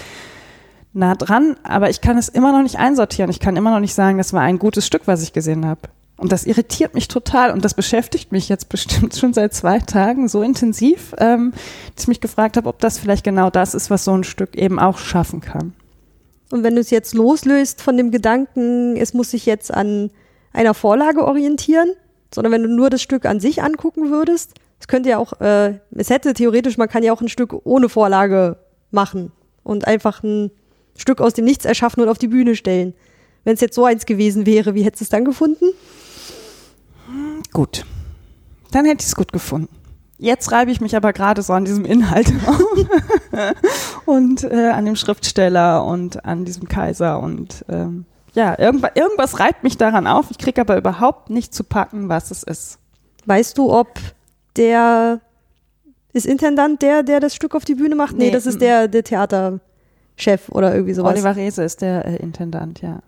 nah 0.94 1.16
dran, 1.16 1.56
aber 1.64 1.90
ich 1.90 2.02
kann 2.02 2.18
es 2.18 2.30
immer 2.30 2.52
noch 2.52 2.64
nicht 2.64 2.78
einsortieren. 2.78 3.32
Ich 3.32 3.40
kann 3.40 3.56
immer 3.56 3.72
noch 3.72 3.80
nicht 3.80 3.94
sagen, 3.94 4.18
das 4.18 4.34
war 4.34 4.42
ein 4.42 4.60
gutes 4.60 4.86
Stück, 4.86 5.04
was 5.06 5.24
ich 5.24 5.34
gesehen 5.34 5.66
habe. 5.66 5.82
Und 6.18 6.32
das 6.32 6.46
irritiert 6.46 6.96
mich 6.96 7.08
total 7.08 7.52
und 7.52 7.64
das 7.64 7.76
beschäftigt 7.76 8.32
mich 8.32 8.50
jetzt 8.50 8.70
bestimmt 8.70 9.16
schon 9.16 9.34
seit 9.34 9.54
zwei 9.54 9.80
Tagen 9.80 10.28
so 10.28 10.42
intensiv, 10.42 11.16
ähm, 11.20 11.54
dass 11.96 12.04
ich 12.04 12.08
mich 12.08 12.22
gefragt 12.22 12.58
habe, 12.58 12.68
ob 12.68 12.80
das 12.80 13.00
vielleicht 13.00 13.24
genau 13.24 13.50
das 13.50 13.76
ist, 13.76 13.90
was 13.90 14.04
so 14.04 14.14
ein 14.14 14.24
Stück 14.24 14.56
eben 14.56 14.80
auch 14.80 14.98
schaffen 14.98 15.42
kann. 15.42 15.74
Und 16.50 16.64
wenn 16.64 16.76
du 16.76 16.82
es 16.82 16.90
jetzt 16.90 17.14
loslöst 17.14 17.82
von 17.82 17.98
dem 17.98 18.10
Gedanken, 18.12 18.96
es 18.98 19.14
muss 19.14 19.32
sich 19.32 19.46
jetzt 19.46 19.74
an 19.74 20.12
einer 20.54 20.74
Vorlage 20.74 21.26
orientieren, 21.26 21.92
sondern 22.34 22.54
wenn 22.54 22.64
du 22.64 22.70
nur 22.70 22.90
das 22.90 23.02
Stück 23.02 23.26
an 23.26 23.40
sich 23.40 23.62
angucken 23.62 24.10
würdest, 24.10 24.54
es 24.80 24.88
könnte 24.88 25.10
ja 25.10 25.18
auch, 25.18 25.40
äh, 25.42 25.80
es 25.92 26.10
hätte 26.10 26.34
theoretisch, 26.34 26.78
man 26.78 26.88
kann 26.88 27.04
ja 27.04 27.14
auch 27.14 27.22
ein 27.22 27.30
Stück 27.30 27.54
ohne 27.66 27.90
Vorlage 27.90 28.58
machen 28.92 29.32
und 29.64 29.88
einfach 29.88 30.24
ein 30.24 30.52
Stück 30.96 31.22
aus 31.22 31.34
dem 31.34 31.46
Nichts 31.46 31.66
erschaffen 31.66 32.02
und 32.02 32.10
auf 32.10 32.18
die 32.18 32.28
Bühne 32.28 32.56
stellen. 32.56 32.94
Wenn 33.44 33.56
es 33.56 33.62
jetzt 33.62 33.76
so 33.76 33.86
eins 33.86 34.06
gewesen 34.06 34.46
wäre, 34.46 34.76
wie 34.76 34.84
hättest 34.84 35.02
du 35.02 35.06
es 35.06 35.10
dann 35.10 35.26
gefunden? 35.26 35.66
Gut. 37.54 37.86
Dann 38.72 38.86
hätte 38.86 39.02
ich 39.02 39.08
es 39.08 39.16
gut 39.16 39.32
gefunden. 39.32 39.70
Jetzt 40.20 40.52
reibe 40.52 40.72
ich 40.72 40.82
mich 40.82 40.96
aber 40.96 41.14
gerade 41.14 41.44
so 41.44 41.54
an 41.54 41.66
diesem 41.66 41.86
Inhalt 41.86 42.34
und 44.06 44.44
äh, 44.44 44.70
an 44.70 44.86
dem 44.86 44.96
Schriftsteller 44.96 45.86
und 45.86 46.26
an 46.26 46.44
diesem 46.44 46.68
Kaiser 46.68 47.20
und 47.20 47.64
ähm, 47.70 48.06
ja, 48.34 48.58
irgendwas, 48.58 48.92
irgendwas 48.96 49.40
reibt 49.40 49.64
mich 49.64 49.78
daran 49.78 50.08
auf. 50.08 50.32
Ich 50.32 50.38
kriege 50.38 50.62
aber 50.62 50.78
überhaupt 50.78 51.30
nicht 51.30 51.54
zu 51.54 51.64
packen, 51.64 52.10
was 52.10 52.32
es 52.32 52.44
ist. 52.44 52.80
Weißt 53.26 53.58
du, 53.58 53.72
ob 53.72 54.00
der 54.56 55.22
ist 56.14 56.26
Intendant 56.26 56.82
der, 56.82 57.04
der 57.04 57.20
das 57.20 57.36
Stück 57.36 57.56
auf 57.56 57.66
die 57.66 57.76
Bühne 57.76 57.96
macht? 57.96 58.18
Nee, 58.18 58.26
nee 58.26 58.32
das 58.32 58.46
ist 58.46 58.60
der, 58.60 58.88
der 58.88 59.04
Theaterchef 59.04 60.50
oder 60.50 60.74
irgendwie 60.74 60.94
sowas. 60.94 61.14
Oliver 61.14 61.36
Rehse 61.36 61.64
ist 61.64 61.82
der 61.82 62.06
äh, 62.06 62.16
Intendant, 62.18 62.82
ja. 62.82 63.00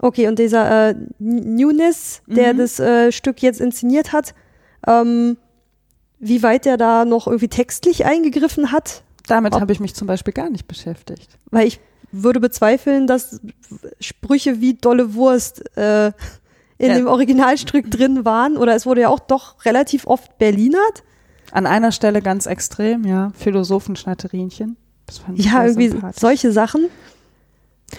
Okay, 0.00 0.28
und 0.28 0.38
dieser 0.38 0.90
äh, 0.90 0.94
Nunes, 1.18 2.22
der 2.26 2.54
mhm. 2.54 2.58
das 2.58 2.78
äh, 2.78 3.10
Stück 3.12 3.42
jetzt 3.42 3.60
inszeniert 3.60 4.12
hat, 4.12 4.34
ähm, 4.86 5.36
wie 6.20 6.42
weit 6.42 6.64
der 6.64 6.76
da 6.76 7.04
noch 7.04 7.26
irgendwie 7.26 7.48
textlich 7.48 8.04
eingegriffen 8.04 8.72
hat? 8.72 9.02
Damit 9.26 9.54
habe 9.54 9.72
ich 9.72 9.80
mich 9.80 9.94
zum 9.94 10.06
Beispiel 10.06 10.32
gar 10.32 10.50
nicht 10.50 10.66
beschäftigt. 10.66 11.38
Weil 11.50 11.66
ich 11.66 11.80
würde 12.12 12.40
bezweifeln, 12.40 13.06
dass 13.06 13.40
Sprüche 14.00 14.60
wie 14.60 14.74
dolle 14.74 15.14
Wurst 15.14 15.76
äh, 15.76 16.12
in 16.78 16.90
ja. 16.90 16.94
dem 16.94 17.06
Originalstück 17.06 17.90
drin 17.90 18.24
waren. 18.24 18.56
Oder 18.56 18.74
es 18.74 18.86
wurde 18.86 19.02
ja 19.02 19.08
auch 19.08 19.20
doch 19.20 19.64
relativ 19.64 20.06
oft 20.06 20.38
Berlinert. 20.38 21.04
An 21.50 21.66
einer 21.66 21.92
Stelle 21.92 22.22
ganz 22.22 22.46
extrem, 22.46 23.04
ja. 23.04 23.32
Philosophenschnatterinchen. 23.34 24.76
Ja, 25.34 25.64
irgendwie 25.64 25.92
solche 26.14 26.52
Sachen. 26.52 26.88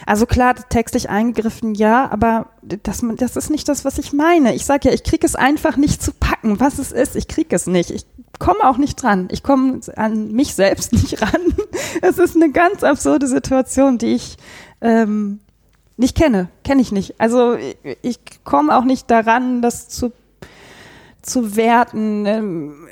Also 0.05 0.25
klar, 0.25 0.55
textlich 0.69 1.09
eingegriffen, 1.09 1.73
ja, 1.73 2.09
aber 2.11 2.47
das, 2.61 3.03
das 3.15 3.35
ist 3.35 3.49
nicht 3.49 3.67
das, 3.67 3.85
was 3.85 3.97
ich 3.97 4.13
meine. 4.13 4.53
Ich 4.53 4.65
sage 4.65 4.89
ja, 4.89 4.93
ich 4.93 5.03
kriege 5.03 5.25
es 5.25 5.35
einfach 5.35 5.77
nicht 5.77 6.01
zu 6.01 6.11
packen, 6.13 6.59
was 6.59 6.77
es 6.77 6.91
ist. 6.91 7.15
Ich 7.15 7.27
kriege 7.27 7.55
es 7.55 7.65
nicht. 7.67 7.89
Ich 7.89 8.05
komme 8.37 8.63
auch 8.63 8.77
nicht 8.77 9.01
dran. 9.01 9.27
Ich 9.31 9.41
komme 9.43 9.81
an 9.95 10.31
mich 10.31 10.53
selbst 10.53 10.93
nicht 10.93 11.21
ran. 11.21 11.41
Es 12.01 12.17
ist 12.19 12.35
eine 12.35 12.51
ganz 12.51 12.83
absurde 12.83 13.27
Situation, 13.27 13.97
die 13.97 14.13
ich 14.13 14.37
ähm, 14.81 15.39
nicht 15.97 16.15
kenne. 16.15 16.49
Kenne 16.63 16.81
ich 16.81 16.91
nicht. 16.91 17.19
Also 17.19 17.55
ich, 17.55 17.77
ich 18.01 18.19
komme 18.43 18.77
auch 18.77 18.83
nicht 18.83 19.09
daran, 19.09 19.61
das 19.61 19.89
zu, 19.89 20.11
zu 21.21 21.55
werten. 21.55 22.25
Ähm, 22.25 22.89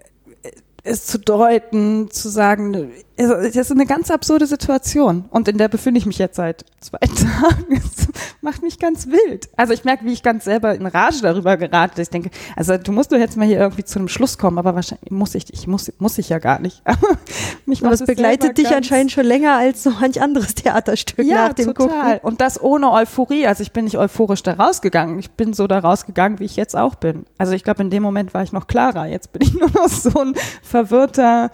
es 0.88 1.06
zu 1.06 1.20
deuten, 1.20 2.10
zu 2.12 2.30
sagen, 2.30 2.92
das 3.18 3.56
ist 3.56 3.72
eine 3.72 3.88
ganz 3.88 4.12
absurde 4.12 4.46
Situation. 4.46 5.26
Und 5.32 5.48
in 5.48 5.58
der 5.58 5.68
befinde 5.68 5.98
ich 5.98 6.06
mich 6.06 6.20
jetzt 6.20 6.36
seit 6.36 6.66
zwei 6.80 7.00
Tagen. 7.00 7.74
Es 7.76 8.08
macht 8.42 8.62
mich 8.62 8.78
ganz 8.78 9.08
wild. 9.08 9.50
Also 9.58 9.74
ich 9.74 9.84
merke, 9.84 10.06
wie 10.06 10.14
ich 10.14 10.22
ganz 10.22 10.46
selber 10.46 10.76
in 10.76 10.86
Rage 10.86 11.22
darüber 11.22 11.58
gerate. 11.58 12.02
Ich 12.02 12.10
denke, 12.10 12.30
also 12.56 12.78
du 12.78 12.92
musst 12.92 13.12
doch 13.12 13.18
jetzt 13.18 13.36
mal 13.36 13.48
hier 13.48 13.58
irgendwie 13.58 13.84
zu 13.84 13.98
einem 13.98 14.08
Schluss 14.08 14.38
kommen, 14.38 14.60
aber 14.60 14.76
wahrscheinlich 14.76 15.10
muss 15.10 15.34
ich, 15.34 15.52
ich 15.52 15.66
muss, 15.66 15.92
muss 15.98 16.18
ich 16.20 16.30
ja 16.30 16.38
gar 16.38 16.60
nicht. 16.60 16.84
mich 17.66 17.84
aber 17.84 17.94
es 17.94 18.06
begleitet 18.06 18.58
dich 18.58 18.70
anscheinend 18.70 19.12
schon 19.12 19.26
länger 19.26 19.58
als 19.58 19.82
so 19.82 19.90
manch 19.90 20.22
anderes 20.22 20.54
Theaterstück 20.54 21.26
ja, 21.26 21.48
nach 21.48 21.54
dem 21.54 21.74
total. 21.74 22.14
Gucken. 22.14 22.20
Und 22.22 22.40
das 22.40 22.62
ohne 22.62 22.92
Euphorie. 22.92 23.48
Also 23.48 23.64
ich 23.64 23.72
bin 23.72 23.86
nicht 23.86 23.98
euphorisch 23.98 24.44
da 24.44 24.54
rausgegangen. 24.54 25.18
Ich 25.18 25.32
bin 25.32 25.54
so 25.54 25.66
da 25.66 25.80
rausgegangen, 25.80 26.40
wie 26.40 26.46
ich 26.46 26.56
jetzt 26.56 26.76
auch 26.76 26.96
bin. 26.96 27.26
Also 27.40 27.54
ich 27.54 27.64
glaube, 27.64 27.82
in 27.82 27.90
dem 27.90 28.04
Moment 28.04 28.36
war 28.36 28.44
ich 28.44 28.54
noch 28.54 28.68
klarer. 28.68 29.08
Jetzt 29.08 29.34
bin 29.34 29.42
ich 29.42 29.54
nur 29.60 29.72
noch 29.72 29.90
so 29.90 30.20
ein 30.20 30.36
verwirrter, 30.62 31.50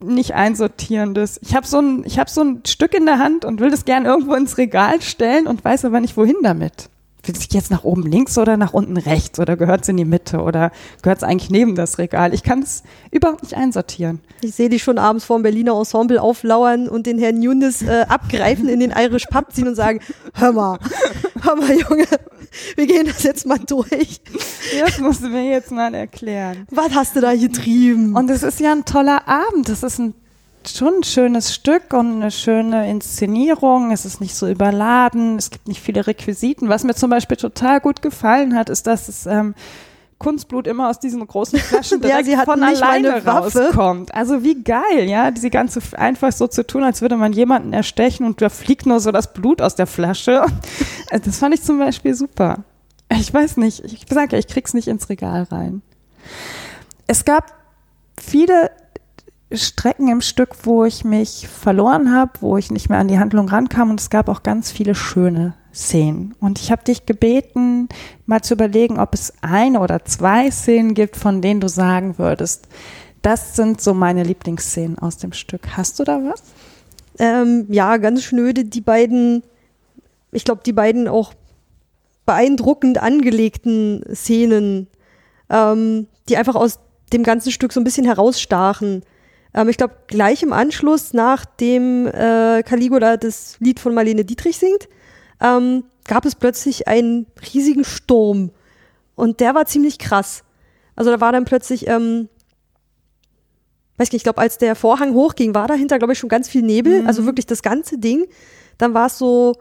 nicht 0.00 0.34
einsortierendes. 0.34 1.38
Ich 1.42 1.54
habe 1.54 1.66
so 1.66 1.80
ein, 1.80 2.04
ich 2.04 2.18
habe 2.18 2.30
so 2.30 2.42
ein 2.42 2.62
Stück 2.66 2.94
in 2.94 3.06
der 3.06 3.18
Hand 3.18 3.44
und 3.44 3.60
will 3.60 3.70
das 3.70 3.84
gern 3.84 4.04
irgendwo 4.04 4.34
ins 4.34 4.58
Regal 4.58 5.00
stellen 5.02 5.46
und 5.46 5.64
weiß 5.64 5.84
aber 5.84 6.00
nicht 6.00 6.16
wohin 6.16 6.36
damit 6.42 6.88
will 7.26 7.36
sich 7.36 7.52
jetzt 7.52 7.70
nach 7.70 7.84
oben 7.84 8.02
links 8.02 8.38
oder 8.38 8.56
nach 8.56 8.72
unten 8.72 8.96
rechts 8.96 9.38
oder 9.38 9.56
gehört 9.56 9.82
es 9.82 9.88
in 9.88 9.96
die 9.96 10.04
Mitte 10.04 10.40
oder 10.40 10.70
gehört 11.02 11.18
es 11.18 11.24
eigentlich 11.24 11.50
neben 11.50 11.74
das 11.74 11.98
Regal? 11.98 12.34
Ich 12.34 12.42
kann 12.42 12.62
es 12.62 12.82
überhaupt 13.10 13.42
nicht 13.42 13.54
einsortieren. 13.54 14.20
Ich 14.40 14.54
sehe 14.54 14.68
dich 14.68 14.82
schon 14.82 14.98
abends 14.98 15.24
vor 15.24 15.38
dem 15.38 15.42
Berliner 15.42 15.76
Ensemble 15.76 16.20
auflauern 16.20 16.88
und 16.88 17.06
den 17.06 17.18
Herrn 17.18 17.38
Nunes 17.38 17.82
äh, 17.82 18.06
abgreifen, 18.08 18.68
in 18.68 18.80
den 18.80 18.92
Irish 18.96 19.26
Pub 19.26 19.52
ziehen 19.52 19.68
und 19.68 19.74
sagen, 19.74 20.00
hör 20.34 20.52
mal, 20.52 20.78
hör 21.42 21.56
mal, 21.56 21.70
Junge, 21.70 22.06
wir 22.76 22.86
gehen 22.86 23.06
das 23.06 23.22
jetzt 23.22 23.46
mal 23.46 23.58
durch. 23.58 24.20
Das 24.80 24.98
musst 24.98 25.22
du 25.22 25.28
mir 25.28 25.50
jetzt 25.50 25.70
mal 25.70 25.94
erklären. 25.94 26.66
Was 26.70 26.94
hast 26.94 27.16
du 27.16 27.20
da 27.20 27.34
getrieben? 27.34 28.14
Und 28.14 28.30
es 28.30 28.42
ist 28.42 28.60
ja 28.60 28.72
ein 28.72 28.84
toller 28.84 29.26
Abend. 29.28 29.68
Das 29.68 29.82
ist 29.82 29.98
ein 29.98 30.14
schon 30.68 30.98
ein 30.98 31.02
schönes 31.04 31.54
Stück 31.54 31.92
und 31.92 32.16
eine 32.16 32.30
schöne 32.30 32.90
Inszenierung. 32.90 33.90
Es 33.92 34.04
ist 34.04 34.20
nicht 34.20 34.34
so 34.34 34.48
überladen. 34.48 35.36
Es 35.36 35.50
gibt 35.50 35.68
nicht 35.68 35.80
viele 35.80 36.06
Requisiten. 36.06 36.68
Was 36.68 36.84
mir 36.84 36.94
zum 36.94 37.10
Beispiel 37.10 37.36
total 37.36 37.80
gut 37.80 38.02
gefallen 38.02 38.54
hat, 38.54 38.70
ist, 38.70 38.86
dass 38.86 39.08
es 39.08 39.26
ähm, 39.26 39.54
Kunstblut 40.18 40.66
immer 40.66 40.88
aus 40.88 40.98
diesen 40.98 41.26
großen 41.26 41.58
Flaschen 41.58 42.00
direkt 42.02 42.28
ja, 42.28 42.44
von 42.44 42.62
alleine 42.62 43.24
rauskommt. 43.24 44.14
Also 44.14 44.42
wie 44.42 44.62
geil, 44.62 45.04
ja, 45.08 45.30
diese 45.30 45.50
ganze 45.50 45.80
einfach 45.98 46.32
so 46.32 46.46
zu 46.46 46.66
tun, 46.66 46.84
als 46.84 47.02
würde 47.02 47.16
man 47.16 47.32
jemanden 47.32 47.72
erstechen 47.72 48.24
und 48.24 48.40
da 48.40 48.48
fliegt 48.48 48.86
nur 48.86 49.00
so 49.00 49.12
das 49.12 49.32
Blut 49.32 49.60
aus 49.60 49.74
der 49.74 49.86
Flasche. 49.86 50.44
Das 51.24 51.38
fand 51.38 51.54
ich 51.54 51.62
zum 51.62 51.78
Beispiel 51.78 52.14
super. 52.14 52.64
Ich 53.10 53.32
weiß 53.32 53.58
nicht, 53.58 53.84
ich 53.84 54.04
sage 54.10 54.32
ja, 54.32 54.38
ich 54.40 54.48
krieg's 54.48 54.74
nicht 54.74 54.88
ins 54.88 55.08
Regal 55.08 55.44
rein. 55.44 55.82
Es 57.06 57.24
gab 57.24 57.54
viele 58.20 58.72
Strecken 59.52 60.08
im 60.08 60.20
Stück, 60.20 60.56
wo 60.64 60.84
ich 60.84 61.04
mich 61.04 61.46
verloren 61.46 62.12
habe, 62.12 62.32
wo 62.40 62.56
ich 62.56 62.70
nicht 62.70 62.88
mehr 62.88 62.98
an 62.98 63.08
die 63.08 63.18
Handlung 63.18 63.48
rankam 63.48 63.90
und 63.90 64.00
es 64.00 64.10
gab 64.10 64.28
auch 64.28 64.42
ganz 64.42 64.72
viele 64.72 64.94
schöne 64.94 65.54
Szenen. 65.72 66.34
Und 66.40 66.58
ich 66.60 66.72
habe 66.72 66.82
dich 66.82 67.06
gebeten, 67.06 67.88
mal 68.24 68.42
zu 68.42 68.54
überlegen, 68.54 68.98
ob 68.98 69.14
es 69.14 69.32
eine 69.42 69.80
oder 69.80 70.04
zwei 70.04 70.50
Szenen 70.50 70.94
gibt, 70.94 71.16
von 71.16 71.42
denen 71.42 71.60
du 71.60 71.68
sagen 71.68 72.18
würdest, 72.18 72.66
das 73.22 73.54
sind 73.56 73.80
so 73.80 73.94
meine 73.94 74.24
Lieblingsszenen 74.24 74.98
aus 74.98 75.18
dem 75.18 75.32
Stück. 75.32 75.76
Hast 75.76 75.98
du 75.98 76.04
da 76.04 76.20
was? 76.24 76.42
Ähm, 77.18 77.66
ja, 77.68 77.96
ganz 77.98 78.24
schnöde, 78.24 78.64
die 78.64 78.80
beiden, 78.80 79.42
ich 80.32 80.44
glaube, 80.44 80.62
die 80.64 80.72
beiden 80.72 81.08
auch 81.08 81.34
beeindruckend 82.24 82.98
angelegten 82.98 84.02
Szenen, 84.12 84.88
ähm, 85.50 86.08
die 86.28 86.36
einfach 86.36 86.56
aus 86.56 86.80
dem 87.12 87.22
ganzen 87.22 87.52
Stück 87.52 87.72
so 87.72 87.80
ein 87.80 87.84
bisschen 87.84 88.04
herausstachen. 88.04 89.02
Ähm, 89.56 89.68
ich 89.68 89.78
glaube, 89.78 89.94
gleich 90.06 90.42
im 90.42 90.52
Anschluss, 90.52 91.12
nachdem 91.14 92.06
äh, 92.06 92.62
Caligula 92.62 93.16
das 93.16 93.56
Lied 93.58 93.80
von 93.80 93.94
Marlene 93.94 94.24
Dietrich 94.24 94.58
singt, 94.58 94.88
ähm, 95.40 95.84
gab 96.06 96.24
es 96.24 96.36
plötzlich 96.36 96.86
einen 96.86 97.26
riesigen 97.52 97.84
Sturm. 97.84 98.50
Und 99.16 99.40
der 99.40 99.54
war 99.54 99.66
ziemlich 99.66 99.98
krass. 99.98 100.44
Also 100.94 101.10
da 101.10 101.20
war 101.20 101.32
dann 101.32 101.46
plötzlich, 101.46 101.88
ähm, 101.88 102.28
weiß 103.96 104.12
nicht, 104.12 104.20
ich 104.20 104.22
glaube, 104.22 104.40
als 104.40 104.58
der 104.58 104.76
Vorhang 104.76 105.14
hochging, 105.14 105.54
war 105.54 105.66
dahinter, 105.66 105.98
glaube 105.98 106.12
ich, 106.12 106.18
schon 106.18 106.28
ganz 106.28 106.48
viel 106.48 106.62
Nebel, 106.62 107.02
mhm. 107.02 107.06
also 107.06 107.24
wirklich 107.24 107.46
das 107.46 107.62
ganze 107.62 107.98
Ding. 107.98 108.26
Dann 108.78 108.94
war 108.94 109.06
es 109.06 109.18
so, 109.18 109.54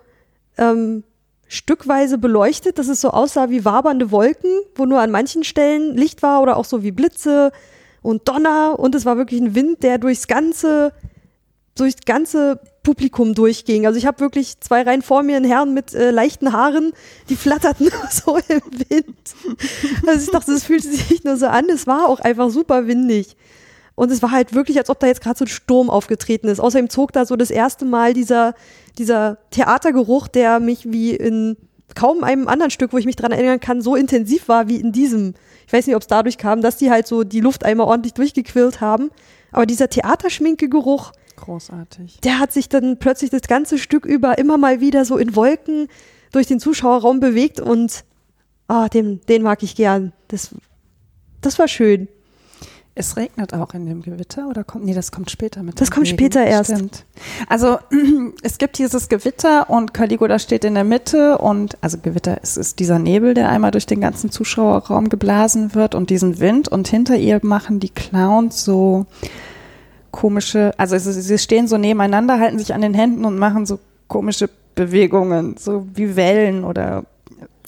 ähm, 0.58 1.04
stückweise 1.48 2.18
beleuchtet, 2.18 2.80
dass 2.80 2.88
es 2.88 3.02
so 3.02 3.12
aussah 3.12 3.50
wie 3.50 3.66
wabernde 3.66 4.12
Wolken, 4.12 4.50
wo 4.76 4.86
nur 4.86 5.00
an 5.00 5.12
manchen 5.12 5.44
Stellen 5.44 5.96
Licht 5.96 6.24
war 6.24 6.42
oder 6.42 6.58
auch 6.58 6.66
so 6.66 6.84
wie 6.84 6.92
Blitze 6.92 7.52
und 8.06 8.28
Donner 8.28 8.78
und 8.78 8.94
es 8.94 9.06
war 9.06 9.18
wirklich 9.18 9.42
ein 9.42 9.56
Wind, 9.56 9.82
der 9.84 9.98
durchs 9.98 10.28
ganze 10.28 10.94
durchs 11.74 12.06
ganze 12.06 12.62
Publikum 12.84 13.34
durchging. 13.34 13.86
Also 13.86 13.98
ich 13.98 14.06
habe 14.06 14.20
wirklich 14.22 14.62
zwei 14.62 14.84
Reihen 14.84 15.02
vor 15.02 15.24
mir 15.24 15.36
einen 15.36 15.46
Herrn 15.46 15.74
mit 15.74 15.94
äh, 15.94 16.12
leichten 16.12 16.54
Haaren, 16.54 16.94
die 17.28 17.36
flatterten 17.36 17.90
so 18.12 18.38
im 18.48 18.62
Wind. 18.90 19.36
Also 20.08 20.26
ich 20.26 20.32
dachte, 20.32 20.54
das 20.54 20.64
fühlte 20.64 20.88
sich 20.88 21.24
nur 21.26 21.36
so 21.36 21.48
an, 21.48 21.66
es 21.70 21.88
war 21.88 22.08
auch 22.08 22.20
einfach 22.20 22.50
super 22.50 22.88
windig. 22.88 23.36
Und 23.96 24.12
es 24.12 24.22
war 24.22 24.32
halt 24.32 24.54
wirklich, 24.54 24.78
als 24.78 24.90
ob 24.90 25.00
da 25.00 25.08
jetzt 25.08 25.22
gerade 25.22 25.38
so 25.38 25.46
ein 25.46 25.50
Sturm 25.50 25.90
aufgetreten 25.90 26.48
ist. 26.48 26.60
Außerdem 26.60 26.90
zog 26.90 27.12
da 27.14 27.26
so 27.26 27.36
das 27.36 27.50
erste 27.50 27.86
Mal 27.86 28.14
dieser, 28.14 28.54
dieser 28.98 29.38
Theatergeruch, 29.52 30.28
der 30.28 30.60
mich 30.60 30.92
wie 30.92 31.16
in 31.16 31.58
kaum 31.94 32.24
einem 32.24 32.48
anderen 32.48 32.72
Stück, 32.72 32.94
wo 32.94 32.98
ich 32.98 33.06
mich 33.06 33.16
dran 33.16 33.32
erinnern 33.32 33.60
kann, 33.60 33.82
so 33.82 33.96
intensiv 33.96 34.48
war 34.48 34.68
wie 34.68 34.78
in 34.78 34.92
diesem. 34.92 35.36
Ich 35.68 35.74
weiß 35.74 35.86
nicht, 35.86 35.96
ob 35.96 36.02
es 36.02 36.08
dadurch 36.08 36.38
kam, 36.38 36.62
dass 36.62 36.78
die 36.78 36.90
halt 36.90 37.08
so 37.08 37.24
die 37.24 37.42
Luft 37.42 37.64
einmal 37.64 37.88
ordentlich 37.88 38.14
durchgequillt 38.14 38.82
haben. 38.82 39.12
Aber 39.52 39.66
dieser 39.66 39.90
Theaterschminke-Geruch, 39.90 41.12
Großartig. 41.38 42.20
der 42.22 42.40
hat 42.40 42.52
sich 42.52 42.70
dann 42.70 42.98
plötzlich 42.98 43.30
das 43.30 43.44
ganze 43.44 43.78
Stück 43.78 44.06
über 44.06 44.38
immer 44.38 44.58
mal 44.58 44.82
wieder 44.82 45.06
so 45.06 45.18
in 45.18 45.36
Wolken 45.36 45.88
durch 46.32 46.48
den 46.48 46.60
Zuschauerraum 46.60 47.20
bewegt 47.20 47.60
und 47.60 48.04
ah, 48.68 48.90
den, 48.90 49.22
den 49.30 49.44
mag 49.44 49.64
ich 49.64 49.76
gern. 49.76 50.12
Das, 50.28 50.54
das 51.42 51.60
war 51.60 51.68
schön. 51.68 52.08
Es 52.98 53.18
regnet 53.18 53.54
auch 53.54 53.74
in 53.74 53.86
dem 53.86 54.02
Gewitter 54.02 54.48
oder 54.48 54.64
kommt, 54.64 54.86
nee, 54.86 54.94
das 54.94 55.12
kommt 55.12 55.30
später 55.30 55.62
mit. 55.64 55.82
Das 55.82 55.92
kommt 55.92 56.08
Regen. 56.08 56.18
später 56.18 56.46
erst. 56.46 56.72
Stimmt. 56.72 57.04
Also, 57.50 57.78
es 58.42 58.58
gibt 58.58 58.78
dieses 58.78 59.10
Gewitter 59.10 59.70
und 59.70 59.94
Caligula 59.94 60.40
steht 60.40 60.64
in 60.64 60.76
der 60.76 60.86
Mitte 60.86 61.38
und, 61.38 61.78
also 61.82 61.98
Gewitter, 61.98 62.38
es 62.42 62.56
ist 62.56 62.80
dieser 62.80 62.98
Nebel, 62.98 63.34
der 63.34 63.50
einmal 63.50 63.72
durch 63.72 63.86
den 63.86 64.00
ganzen 64.00 64.32
Zuschauerraum 64.32 65.10
geblasen 65.10 65.76
wird 65.76 65.94
und 65.94 66.10
diesen 66.10 66.40
Wind 66.40 66.70
und 66.70 66.88
hinter 66.88 67.18
ihr 67.18 67.42
machen 67.44 67.82
die 67.82 67.90
Clowns 67.90 68.64
so 68.64 69.06
komische, 70.12 70.74
also 70.78 70.98
sie, 70.98 71.38
stehen 71.38 71.68
so 71.68 71.78
nebeneinander, 71.78 72.40
halten 72.40 72.60
sich 72.60 72.74
an 72.74 72.80
den 72.80 72.94
Händen 72.94 73.26
und 73.26 73.38
machen 73.38 73.66
so 73.66 73.78
komische 74.08 74.50
Bewegungen, 74.74 75.58
so 75.58 75.86
wie 75.94 76.16
Wellen 76.16 76.64
oder 76.64 77.04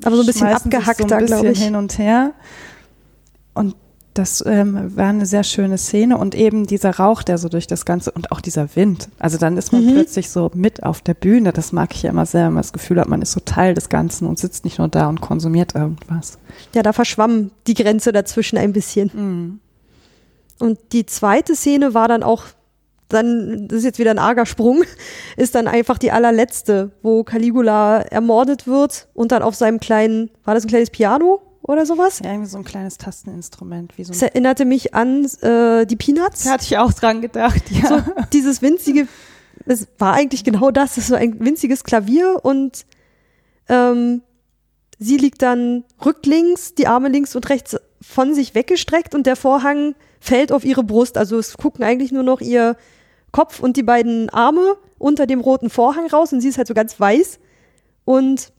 Aber 0.06 0.16
so 0.16 0.22
ein 0.22 0.26
bisschen 0.26 0.48
abgehackter, 0.48 1.20
so 1.20 1.26
glaube 1.26 1.50
ich. 1.50 1.62
hin 1.62 1.76
und 1.76 1.98
her. 1.98 2.32
Und 3.54 3.76
das 4.18 4.44
ähm, 4.46 4.96
war 4.96 5.08
eine 5.10 5.26
sehr 5.26 5.44
schöne 5.44 5.78
Szene 5.78 6.18
und 6.18 6.34
eben 6.34 6.66
dieser 6.66 6.92
Rauch, 6.98 7.22
der 7.24 7.38
so 7.38 7.50
durch 7.50 7.68
das 7.68 7.86
Ganze 7.86 8.12
und 8.12 8.32
auch 8.32 8.42
dieser 8.42 8.76
Wind. 8.76 9.10
Also 9.20 9.38
dann 9.38 9.58
ist 9.58 9.72
man 9.72 9.86
Mhm. 9.86 9.94
plötzlich 9.94 10.30
so 10.30 10.50
mit 10.54 10.84
auf 10.84 11.02
der 11.02 11.14
Bühne. 11.14 11.54
Das 11.54 11.72
mag 11.72 11.94
ich 11.94 12.04
ja 12.04 12.10
immer 12.10 12.26
sehr, 12.26 12.46
wenn 12.46 12.54
man 12.54 12.64
das 12.64 12.74
Gefühl 12.74 13.00
hat, 13.00 13.08
man 13.08 13.22
ist 13.22 13.32
so 13.34 13.40
Teil 13.40 13.74
des 13.74 13.90
Ganzen 13.90 14.28
und 14.28 14.40
sitzt 14.40 14.66
nicht 14.66 14.80
nur 14.80 14.88
da 14.88 15.08
und 15.08 15.22
konsumiert 15.22 15.76
irgendwas. 15.76 16.40
Ja, 16.74 16.82
da 16.84 16.94
verschwamm 16.94 17.52
die 17.68 17.76
Grenze 17.76 18.12
dazwischen 18.12 18.58
ein 18.58 18.74
bisschen. 18.74 19.12
Mhm. 19.14 19.60
Und 20.60 20.80
die 20.92 21.06
zweite 21.06 21.56
Szene 21.56 21.94
war 21.94 22.08
dann 22.08 22.24
auch, 22.24 22.44
dann, 23.10 23.68
das 23.68 23.80
ist 23.80 23.86
jetzt 23.86 24.00
wieder 24.00 24.12
ein 24.12 24.20
arger 24.20 24.46
Sprung, 24.46 24.84
ist 25.38 25.54
dann 25.56 25.68
einfach 25.68 25.98
die 25.98 26.12
allerletzte, 26.12 26.92
wo 27.04 27.24
Caligula 27.24 28.00
ermordet 28.02 28.68
wird 28.68 29.08
und 29.14 29.32
dann 29.32 29.44
auf 29.44 29.56
seinem 29.56 29.80
kleinen, 29.80 30.32
war 30.44 30.56
das 30.56 30.66
ein 30.66 30.70
kleines 30.70 30.90
Piano 30.90 31.42
oder 31.68 31.86
sowas? 31.86 32.20
Ja, 32.24 32.32
irgendwie 32.32 32.50
so 32.50 32.58
ein 32.58 32.64
kleines 32.64 32.98
Tasteninstrument, 32.98 33.98
wie 33.98 34.04
so 34.06 34.14
Es 34.14 34.24
ein. 34.24 34.30
erinnerte 34.30 34.66
mich 34.66 34.96
an 34.96 35.26
äh, 35.42 35.86
die 35.86 35.96
Peanuts. 35.96 36.44
Da 36.46 36.52
hatte 36.52 36.64
ich 36.64 36.78
auch 36.78 36.94
dran 36.94 37.22
gedacht, 37.22 37.70
ja. 37.70 37.88
So 37.88 38.02
dieses 38.34 38.62
winzige, 38.62 39.08
es 39.66 39.88
war 40.00 40.14
eigentlich 40.14 40.44
genau 40.44 40.72
das, 40.72 40.98
es 40.98 41.12
war 41.12 41.18
ein 41.20 41.40
winziges 41.44 41.84
Klavier 41.84 42.40
und 42.44 42.86
ähm, 43.70 44.22
sie 44.98 45.18
liegt 45.18 45.42
dann 45.42 45.84
rücklings, 46.04 46.74
die 46.74 46.88
Arme 46.88 47.10
links 47.10 47.36
und 47.36 47.50
rechts 47.50 47.76
von 48.02 48.34
sich 48.34 48.56
weggestreckt 48.56 49.14
und 49.14 49.28
der 49.28 49.36
Vorhang 49.36 49.96
fällt 50.20 50.52
auf 50.52 50.64
ihre 50.64 50.84
Brust. 50.84 51.18
Also 51.18 51.38
es 51.38 51.58
gucken 51.58 51.84
eigentlich 51.84 52.12
nur 52.12 52.24
noch 52.24 52.42
ihr 52.42 52.78
Kopf 53.32 53.60
und 53.60 53.76
die 53.76 53.84
beiden 53.84 54.30
Arme 54.30 54.78
unter 54.98 55.28
dem 55.28 55.42
roten 55.42 55.70
Vorhang 55.70 56.08
raus 56.08 56.32
und 56.32 56.40
sie 56.42 56.48
ist 56.48 56.58
halt 56.58 56.68
so 56.68 56.74
ganz 56.74 57.00
weiß 57.00 57.40
und 58.06 58.52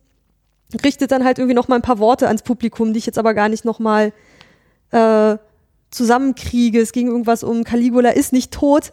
richtet 0.84 1.10
dann 1.12 1.24
halt 1.24 1.38
irgendwie 1.38 1.54
noch 1.54 1.68
mal 1.68 1.76
ein 1.76 1.82
paar 1.82 1.98
Worte 1.98 2.26
ans 2.26 2.42
Publikum, 2.42 2.92
die 2.92 2.98
ich 2.98 3.06
jetzt 3.06 3.18
aber 3.18 3.34
gar 3.34 3.48
nicht 3.48 3.64
noch 3.64 3.78
mal 3.78 4.12
äh, 4.90 5.36
zusammenkriege. 5.90 6.80
Es 6.80 6.92
ging 6.92 7.06
irgendwas 7.08 7.42
um 7.42 7.64
Caligula 7.64 8.10
ist 8.10 8.32
nicht 8.32 8.52
tot, 8.52 8.90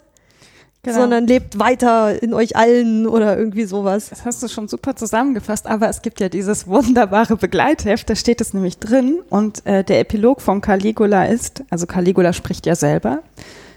Genau. 0.86 1.00
sondern 1.00 1.26
lebt 1.26 1.58
weiter 1.58 2.22
in 2.22 2.36
euch 2.36 2.56
allen 2.56 3.08
oder 3.08 3.36
irgendwie 3.36 3.66
sowas. 3.66 4.10
Das 4.10 4.24
hast 4.24 4.44
du 4.44 4.48
schon 4.48 4.68
super 4.68 4.96
zusammengefasst, 4.96 5.66
aber 5.66 5.90
es 5.90 6.04
gibt 6.04 6.20
ja 6.20 6.30
dieses 6.30 6.68
wunderbare 6.68 7.38
Begleitheft, 7.38 8.08
da 8.08 8.16
steht 8.16 8.40
es 8.40 8.54
nämlich 8.54 8.78
drin 8.78 9.20
und 9.30 9.66
äh, 9.66 9.84
der 9.84 10.00
Epilog 10.00 10.42
von 10.42 10.62
Caligula 10.62 11.26
ist, 11.26 11.64
also 11.72 11.88
Caligula 11.88 12.34
spricht 12.34 12.68
ja 12.68 12.76
selber, 12.76 13.24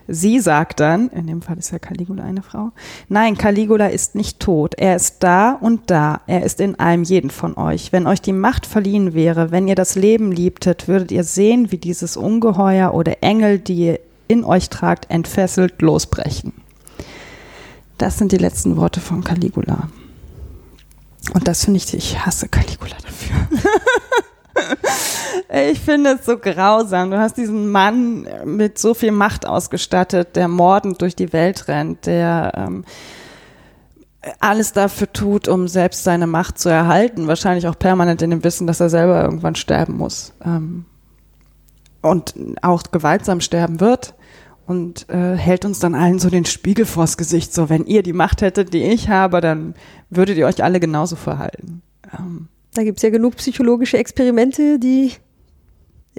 sie 0.09 0.40
sagt 0.40 0.80
dann, 0.80 1.09
in 1.11 1.26
dem 1.26 1.42
Fall 1.42 1.59
ist 1.59 1.70
ja 1.70 1.78
Caligula 1.78 2.24
eine 2.24 2.42
Frau, 2.42 2.72
nein, 3.09 3.36
Caligula 3.36 3.86
ist 3.86 4.14
nicht 4.14 4.40
tot, 4.40 4.74
er 4.74 4.96
ist 4.96 5.18
da 5.20 5.52
und 5.52 5.90
da, 5.90 6.22
er 6.26 6.42
ist 6.42 6.61
in 6.61 6.80
einem 6.80 7.04
jeden 7.04 7.30
von 7.30 7.56
euch. 7.56 7.92
Wenn 7.92 8.06
euch 8.06 8.20
die 8.20 8.32
Macht 8.32 8.66
verliehen 8.66 9.14
wäre, 9.14 9.50
wenn 9.50 9.68
ihr 9.68 9.74
das 9.74 9.94
Leben 9.94 10.32
liebtet, 10.32 10.88
würdet 10.88 11.12
ihr 11.12 11.24
sehen, 11.24 11.70
wie 11.70 11.78
dieses 11.78 12.16
Ungeheuer 12.16 12.94
oder 12.94 13.22
Engel, 13.22 13.59
die 13.59 13.74
ihr 13.74 14.00
in 14.26 14.44
euch 14.44 14.70
tragt, 14.70 15.11
entfesselt 15.11 15.80
losbrechen. 15.82 16.52
Das 17.98 18.18
sind 18.18 18.32
die 18.32 18.38
letzten 18.38 18.76
Worte 18.76 19.00
von 19.00 19.24
Caligula. 19.24 19.88
Und 21.34 21.48
das 21.48 21.64
finde 21.64 21.78
ich, 21.78 21.92
ich 21.94 22.24
hasse 22.24 22.48
Caligula 22.48 22.96
dafür. 23.02 23.36
ich 25.72 25.80
finde 25.80 26.18
es 26.18 26.26
so 26.26 26.38
grausam. 26.38 27.11
Du 27.11 27.18
hast 27.18 27.36
diesen 27.36 27.70
Mann 27.70 28.26
mit 28.44 28.78
so 28.78 28.94
viel 28.94 29.12
Macht 29.12 29.46
ausgestattet, 29.46 30.36
der 30.36 30.48
mordend 30.48 31.00
durch 31.02 31.16
die 31.16 31.32
Welt 31.32 31.68
rennt, 31.68 32.06
der 32.06 32.52
ähm, 32.56 32.84
alles 34.40 34.72
dafür 34.72 35.12
tut, 35.12 35.48
um 35.48 35.68
selbst 35.68 36.04
seine 36.04 36.26
Macht 36.26 36.59
zu 36.59 36.68
erhalten. 36.68 37.26
Wahrscheinlich 37.26 37.66
auch 37.66 37.78
permanent 37.78 38.22
in 38.22 38.30
dem 38.30 38.44
Wissen, 38.44 38.66
dass 38.66 38.80
er 38.80 38.90
selber 38.90 39.22
irgendwann 39.22 39.54
sterben 39.54 39.96
muss. 39.96 40.32
Ähm, 40.44 40.84
und 42.00 42.34
auch 42.62 42.82
gewaltsam 42.90 43.40
sterben 43.40 43.80
wird 43.80 44.14
und 44.66 45.09
äh, 45.09 45.34
hält 45.36 45.64
uns 45.64 45.78
dann 45.78 45.94
allen 45.94 46.18
so 46.18 46.30
den 46.30 46.44
Spiegel 46.44 46.84
vors 46.84 47.16
Gesicht. 47.16 47.52
So, 47.54 47.68
wenn 47.68 47.86
ihr 47.86 48.02
die 48.02 48.12
Macht 48.12 48.42
hättet, 48.42 48.72
die 48.72 48.82
ich 48.82 49.09
habe, 49.09 49.40
dann 49.40 49.74
würdet 50.11 50.36
ihr 50.36 50.46
euch 50.46 50.62
alle 50.62 50.78
genauso 50.78 51.16
verhalten. 51.16 51.82
Ähm, 52.16 52.48
Da 52.74 52.84
gibt's 52.84 53.02
ja 53.02 53.10
genug 53.10 53.36
psychologische 53.36 53.98
Experimente, 53.98 54.78
die 54.78 55.12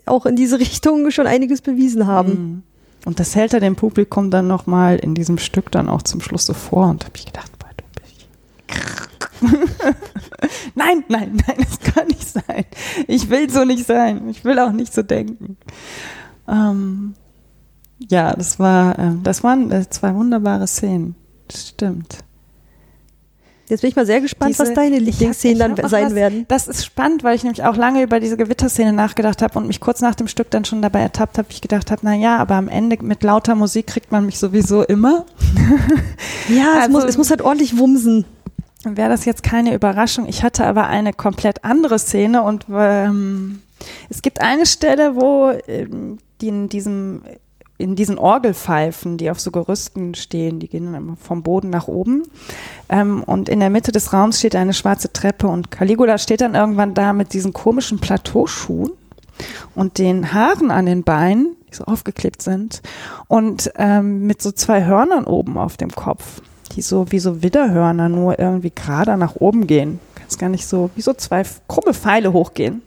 auch 0.06 0.26
in 0.26 0.36
diese 0.36 0.60
Richtung 0.60 1.10
schon 1.12 1.28
einiges 1.28 1.62
bewiesen 1.62 2.08
haben. 2.08 2.32
Mhm. 2.32 2.64
Und 3.06 3.20
das 3.20 3.36
hält 3.36 3.54
er 3.54 3.60
dem 3.60 3.76
Publikum 3.76 4.30
dann 4.30 4.48
nochmal 4.48 4.98
in 4.98 5.16
diesem 5.16 5.38
Stück 5.38 5.72
dann 5.72 5.88
auch 5.88 6.02
zum 6.02 6.22
Schluss 6.22 6.46
so 6.46 6.54
vor. 6.54 6.90
Und 6.90 7.06
habe 7.06 7.16
ich 7.16 7.26
gedacht, 7.26 7.52
boah, 7.58 7.70
du 7.78 7.84
bist. 8.02 8.28
nein, 10.76 11.06
nein, 11.08 11.42
nein, 11.48 11.58
das 11.58 11.80
kann 11.80 12.08
nicht 12.08 12.28
sein. 12.28 12.66
Ich 13.08 13.30
will 13.30 13.50
so 13.50 13.64
nicht 13.64 13.86
sein. 13.86 14.28
Ich 14.30 14.44
will 14.44 14.60
auch 14.60 14.74
nicht 14.74 14.94
so 14.94 15.02
denken. 15.02 15.56
Ähm, 16.48 17.14
ja, 18.10 18.34
das 18.34 18.60
war, 18.60 19.00
ähm, 19.00 19.22
das 19.24 19.44
waren 19.44 19.72
äh, 19.72 19.90
zwei 19.90 20.14
wunderbare 20.14 20.68
Szenen. 20.68 21.16
Das 21.48 21.70
stimmt. 21.70 22.20
Jetzt 23.70 23.82
bin 23.82 23.90
ich 23.92 23.96
mal 23.96 24.06
sehr 24.06 24.20
gespannt, 24.20 24.50
Diese- 24.50 24.64
was 24.64 24.74
deine 24.74 24.98
Lieblingsszenen 25.00 25.76
dann 25.76 25.88
sein 25.90 26.08
was- 26.08 26.16
werden. 26.16 26.46
Das 26.48 26.68
ist 26.68 26.84
spannend, 26.84 27.24
weil 27.24 27.36
ich 27.36 27.44
nämlich 27.44 27.64
auch 27.64 27.76
lange 27.78 28.02
über 28.02 28.20
diese 28.20 28.36
Gewitterszene 28.36 28.92
nachgedacht 28.92 29.42
habe 29.44 29.58
und 29.60 29.68
mich 29.68 29.80
kurz 29.80 30.02
nach 30.02 30.16
dem 30.16 30.28
Stück 30.28 30.50
dann 30.50 30.66
schon 30.66 30.82
dabei 30.82 31.02
ertappt 31.02 31.38
habe, 31.38 31.48
ich 31.52 31.62
gedacht 31.62 31.92
habe, 31.92 32.02
na 32.04 32.16
ja, 32.16 32.38
aber 32.38 32.56
am 32.56 32.68
Ende 32.68 32.98
mit 33.02 33.22
lauter 33.24 33.54
Musik 33.56 33.88
kriegt 33.88 34.12
man 34.12 34.26
mich 34.26 34.40
sowieso 34.40 34.84
immer. 34.84 35.26
Ja, 36.50 36.74
es, 36.78 36.80
Also- 36.86 36.92
muss, 36.92 37.04
es 37.04 37.18
muss 37.18 37.30
halt 37.30 37.42
ordentlich 37.44 37.78
wumsen. 37.78 38.26
Wäre 38.84 39.10
das 39.10 39.26
jetzt 39.26 39.44
keine 39.44 39.76
Überraschung. 39.76 40.26
Ich 40.28 40.42
hatte 40.42 40.66
aber 40.66 40.88
eine 40.88 41.14
komplett 41.14 41.64
andere 41.64 42.00
Szene 42.00 42.42
und 42.42 42.66
ähm, 42.74 43.62
es 44.10 44.22
gibt 44.24 44.42
eine 44.42 44.66
Stelle, 44.66 45.16
wo 45.16 45.52
ähm, 45.68 46.18
die 46.42 46.48
in 46.48 46.70
diesem 46.70 47.22
in 47.80 47.96
diesen 47.96 48.18
Orgelpfeifen, 48.18 49.18
die 49.18 49.32
auf 49.32 49.40
so 49.40 49.52
Gerüsten 49.52 50.14
stehen, 50.14 50.60
die 50.60 50.68
gehen 50.68 50.92
dann 50.92 51.16
vom 51.16 51.44
Boden 51.44 51.70
nach 51.70 51.88
oben. 51.88 52.24
Ähm, 52.90 53.24
und 53.24 53.48
in 53.48 53.62
der 53.62 53.70
Mitte 53.70 53.94
des 53.94 54.12
Raums 54.12 54.38
steht 54.38 54.56
eine 54.56 54.74
schwarze 54.74 55.14
Treppe 55.14 55.48
und 55.48 55.72
Caligula 55.72 56.18
steht 56.18 56.42
dann 56.42 56.56
irgendwann 56.56 56.94
da 56.94 57.14
mit 57.14 57.34
diesen 57.34 57.54
komischen 57.54 58.00
Plateauschuhen 58.00 58.92
und 59.76 59.98
den 59.98 60.34
Haaren 60.34 60.72
an 60.72 60.88
den 60.88 61.04
Beinen, 61.04 61.56
die 61.70 61.76
so 61.76 61.86
aufgeklebt 61.86 62.42
sind, 62.42 62.82
und 63.30 63.72
ähm, 63.78 64.28
mit 64.28 64.42
so 64.42 64.52
zwei 64.52 64.84
Hörnern 64.84 65.24
oben 65.24 65.58
auf 65.58 65.78
dem 65.78 65.92
Kopf, 65.92 66.42
die 66.76 66.82
so 66.82 67.14
wie 67.14 67.20
so 67.20 67.42
Widderhörner 67.42 68.10
nur 68.10 68.40
irgendwie 68.40 68.72
gerade 68.76 69.16
nach 69.16 69.38
oben 69.38 69.68
gehen. 69.68 70.02
Kannst 70.16 70.38
gar 70.38 70.50
nicht 70.50 70.68
so, 70.68 70.90
wie 70.96 71.02
so 71.02 71.14
zwei 71.14 71.44
krumme 71.70 71.94
Pfeile 71.94 72.34
hochgehen. 72.34 72.82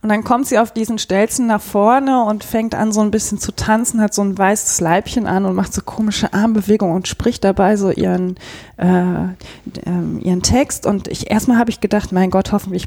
Und 0.00 0.10
dann 0.10 0.22
kommt 0.22 0.46
sie 0.46 0.58
auf 0.58 0.72
diesen 0.72 0.98
Stelzen 0.98 1.48
nach 1.48 1.60
vorne 1.60 2.24
und 2.24 2.44
fängt 2.44 2.74
an, 2.74 2.92
so 2.92 3.00
ein 3.00 3.10
bisschen 3.10 3.38
zu 3.38 3.52
tanzen, 3.52 4.00
hat 4.00 4.14
so 4.14 4.22
ein 4.22 4.38
weißes 4.38 4.80
Leibchen 4.80 5.26
an 5.26 5.44
und 5.44 5.56
macht 5.56 5.74
so 5.74 5.82
komische 5.82 6.32
Armbewegungen 6.32 6.94
und 6.94 7.08
spricht 7.08 7.42
dabei 7.42 7.76
so 7.76 7.90
ihren, 7.90 8.36
äh, 8.76 9.24
äh, 9.24 10.18
ihren 10.20 10.42
Text. 10.42 10.86
Und 10.86 11.08
ich 11.08 11.30
erstmal 11.30 11.58
habe 11.58 11.70
ich 11.70 11.80
gedacht, 11.80 12.12
mein 12.12 12.30
Gott, 12.30 12.52
hoffentlich 12.52 12.86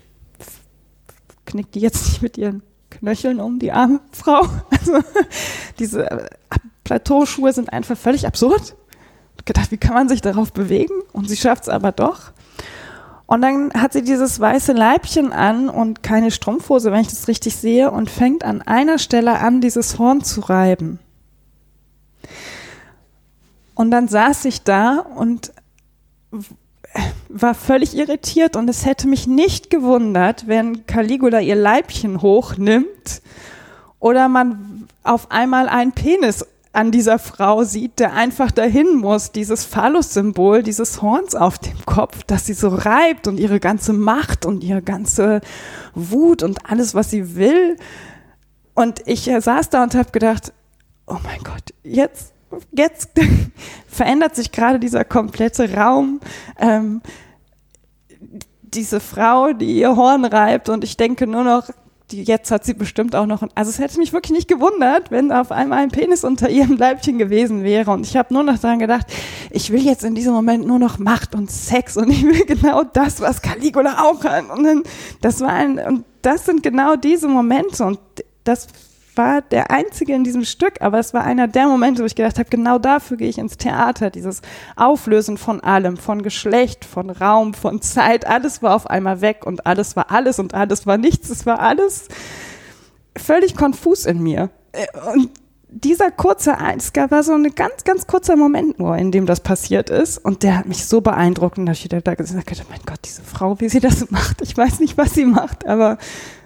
knickt 1.46 1.76
die 1.76 1.82
jetzt 1.82 2.08
nicht 2.08 2.22
mit 2.22 2.38
ihren 2.38 2.64
Knöcheln 2.90 3.42
um, 3.42 3.60
die 3.60 3.72
arme 3.72 4.00
Frau. 4.12 4.42
Also 4.72 5.00
diese 5.80 6.10
äh, 6.10 6.28
Plateauschuhe 6.84 7.52
sind 7.52 7.74
einfach 7.74 7.98
völlig 7.98 8.26
absurd. 8.26 8.76
Gedacht, 9.46 9.72
wie 9.72 9.78
kann 9.78 9.94
man 9.94 10.08
sich 10.08 10.22
darauf 10.22 10.54
bewegen? 10.54 10.94
Und 11.14 11.28
sie 11.28 11.38
schafft 11.38 11.64
es 11.64 11.70
aber 11.70 11.92
doch. 11.92 12.32
Und 13.32 13.44
dann 13.44 13.72
hat 13.74 13.94
sie 13.94 14.02
dieses 14.02 14.42
weiße 14.42 14.74
Leibchen 14.74 15.32
an 15.32 15.70
und 15.70 16.04
keine 16.04 16.32
Strumpfhose, 16.32 16.92
wenn 16.92 17.00
ich 17.00 17.08
das 17.08 17.30
richtig 17.30 17.56
sehe, 17.56 17.90
und 17.90 18.10
fängt 18.10 18.44
an 18.44 18.62
einer 18.62 19.00
Stelle 19.00 19.40
an, 19.40 19.62
dieses 19.62 19.98
Horn 19.98 20.22
zu 20.22 20.42
reiben. 20.42 21.00
Und 23.74 23.90
dann 23.90 24.10
saß 24.10 24.44
ich 24.44 24.64
da 24.64 24.98
und 24.98 25.54
war 27.30 27.54
völlig 27.54 27.96
irritiert 27.96 28.58
und 28.58 28.70
es 28.70 28.86
hätte 28.86 29.08
mich 29.08 29.28
nicht 29.28 29.70
gewundert, 29.70 30.50
wenn 30.50 30.86
Caligula 30.86 31.40
ihr 31.40 31.56
Leibchen 31.56 32.22
hochnimmt 32.22 33.22
oder 34.02 34.28
man 34.28 34.90
auf 35.04 35.32
einmal 35.32 35.70
einen 35.70 35.94
Penis 35.94 36.46
an 36.74 36.92
dieser 36.92 37.20
Frau 37.20 37.64
sieht, 37.64 38.00
der 38.00 38.14
einfach 38.14 38.52
dahin 38.52 38.96
muss, 38.96 39.32
dieses 39.32 39.66
Phallus-Symbol, 39.66 40.64
dieses 40.64 41.02
Horns 41.02 41.36
auf 41.36 41.60
dem 41.60 41.86
Kopf, 41.86 42.24
dass 42.24 42.46
sie 42.46 42.54
so 42.54 42.70
reibt 42.70 43.28
und 43.28 43.40
ihre 43.40 43.60
ganze 43.60 43.92
Macht 43.94 44.46
und 44.46 44.64
ihre 44.64 44.82
ganze 44.82 45.42
Wut 45.94 46.44
und 46.44 46.70
alles, 46.70 46.96
was 46.96 47.10
sie 47.10 47.36
will. 47.36 47.78
Und 48.74 49.02
ich 49.06 49.30
saß 49.38 49.70
da 49.70 49.84
und 49.84 49.96
habe 49.96 50.12
gedacht, 50.12 50.54
oh 51.08 51.18
mein 51.24 51.40
Gott, 51.44 51.74
jetzt 51.84 52.34
jetzt 52.72 53.12
verändert 53.88 54.36
sich 54.36 54.52
gerade 54.52 54.80
dieser 54.80 55.06
komplette 55.06 55.74
Raum. 55.74 56.20
Ähm, 56.60 57.02
diese 58.62 59.00
Frau, 59.00 59.54
die 59.54 59.80
ihr 59.80 59.96
Horn 59.96 60.26
reibt 60.26 60.70
und 60.70 60.84
ich 60.84 60.96
denke 60.96 61.28
nur 61.28 61.44
noch, 61.44 61.70
die, 62.12 62.24
jetzt 62.24 62.52
hat 62.52 62.66
sie 62.66 62.74
bestimmt 62.74 63.16
auch 63.16 63.26
noch, 63.26 63.44
also 63.56 63.70
es 63.70 63.80
hätte 63.80 63.98
mich 63.98 64.14
wirklich 64.14 64.32
nicht 64.32 64.48
gewundert, 64.48 65.12
wenn 65.12 65.32
auf 65.32 65.52
einmal 65.52 65.80
ein 65.80 65.90
Penis 65.90 66.24
unter 66.24 66.50
ihrem 66.50 66.78
Leibchen 66.78 67.18
gewesen 67.18 67.64
wäre. 67.64 67.92
Und 67.92 68.06
ich 68.06 68.18
habe 68.18 68.34
nur 68.34 68.44
noch 68.44 68.58
daran 68.60 68.80
gedacht, 68.80 69.08
ich 69.50 69.72
will 69.72 69.82
jetzt 69.82 70.04
in 70.04 70.16
diesem 70.16 70.34
Moment 70.34 70.66
nur 70.66 70.80
noch 70.80 71.00
Macht 71.00 71.36
und 71.36 71.50
Sex 71.50 71.98
und 71.98 72.10
ich 72.10 72.24
will 72.24 72.46
genau 72.46 72.84
das, 72.84 73.22
was 73.22 73.42
Caligula 73.42 74.04
auch 74.04 74.24
hat. 74.24 74.50
Und 74.50 74.64
dann, 74.64 74.84
das 75.22 75.42
war 75.42 75.50
ein, 75.50 75.80
und 75.80 76.06
das 76.22 76.46
sind 76.46 76.64
genau 76.64 76.96
diese 76.96 77.28
Momente. 77.28 77.84
Und 77.84 78.00
das 78.44 78.68
war 79.16 79.42
der 79.42 79.72
einzige 79.72 80.14
in 80.14 80.24
diesem 80.24 80.44
Stück, 80.46 80.82
aber 80.82 81.00
es 81.00 81.14
war 81.14 81.24
einer 81.24 81.48
der 81.48 81.68
Momente, 81.68 82.02
wo 82.02 82.06
ich 82.06 82.16
gedacht 82.16 82.40
habe, 82.40 82.50
genau 82.50 82.80
dafür 82.80 83.18
gehe 83.18 83.30
ich 83.30 83.38
ins 83.38 83.58
Theater. 83.58 84.10
Dieses 84.10 84.42
Auflösen 84.76 85.38
von 85.38 85.62
allem, 85.62 85.98
von 85.98 86.22
Geschlecht, 86.22 86.86
von 86.86 87.10
Raum, 87.10 87.54
von 87.54 87.82
Zeit, 87.82 88.26
alles 88.26 88.64
war 88.64 88.76
auf 88.76 88.88
einmal 88.88 89.22
weg 89.22 89.46
und 89.46 89.66
alles 89.66 89.96
war 89.96 90.12
alles 90.12 90.40
und 90.40 90.54
alles 90.54 90.88
war 90.88 90.98
nichts. 90.98 91.30
Es 91.30 91.46
war 91.46 91.60
alles 91.60 92.08
völlig 93.18 93.56
konfus 93.56 94.06
in 94.06 94.22
mir. 94.22 94.50
Äh, 94.72 94.88
und 95.14 95.30
dieser 95.72 96.12
kurze, 96.12 96.58
es 96.78 96.94
war 96.94 97.24
so 97.24 97.34
ein 97.34 97.56
ganz, 97.56 97.84
ganz 97.86 98.06
kurzer 98.06 98.36
Moment 98.36 98.78
nur, 98.78 98.98
in 98.98 99.12
dem 99.12 99.26
das 99.26 99.40
passiert 99.40 99.90
ist. 99.90 100.18
Und 100.18 100.44
der 100.44 100.58
hat 100.58 100.66
mich 100.66 100.86
so 100.86 101.02
beeindruckt. 101.02 101.58
Und 101.58 101.66
da 101.66 101.72
ich 101.72 101.88
da 101.88 102.16
gesagt 102.16 102.50
habe, 102.50 102.70
mein 102.70 102.82
Gott, 102.86 103.00
diese 103.06 103.22
Frau, 103.22 103.60
wie 103.60 103.70
sie 103.70 103.80
das 103.80 104.10
macht. 104.12 104.42
Ich 104.42 104.56
weiß 104.56 104.80
nicht, 104.80 104.98
was 104.98 105.14
sie 105.14 105.26
macht, 105.26 105.66
aber 105.66 105.98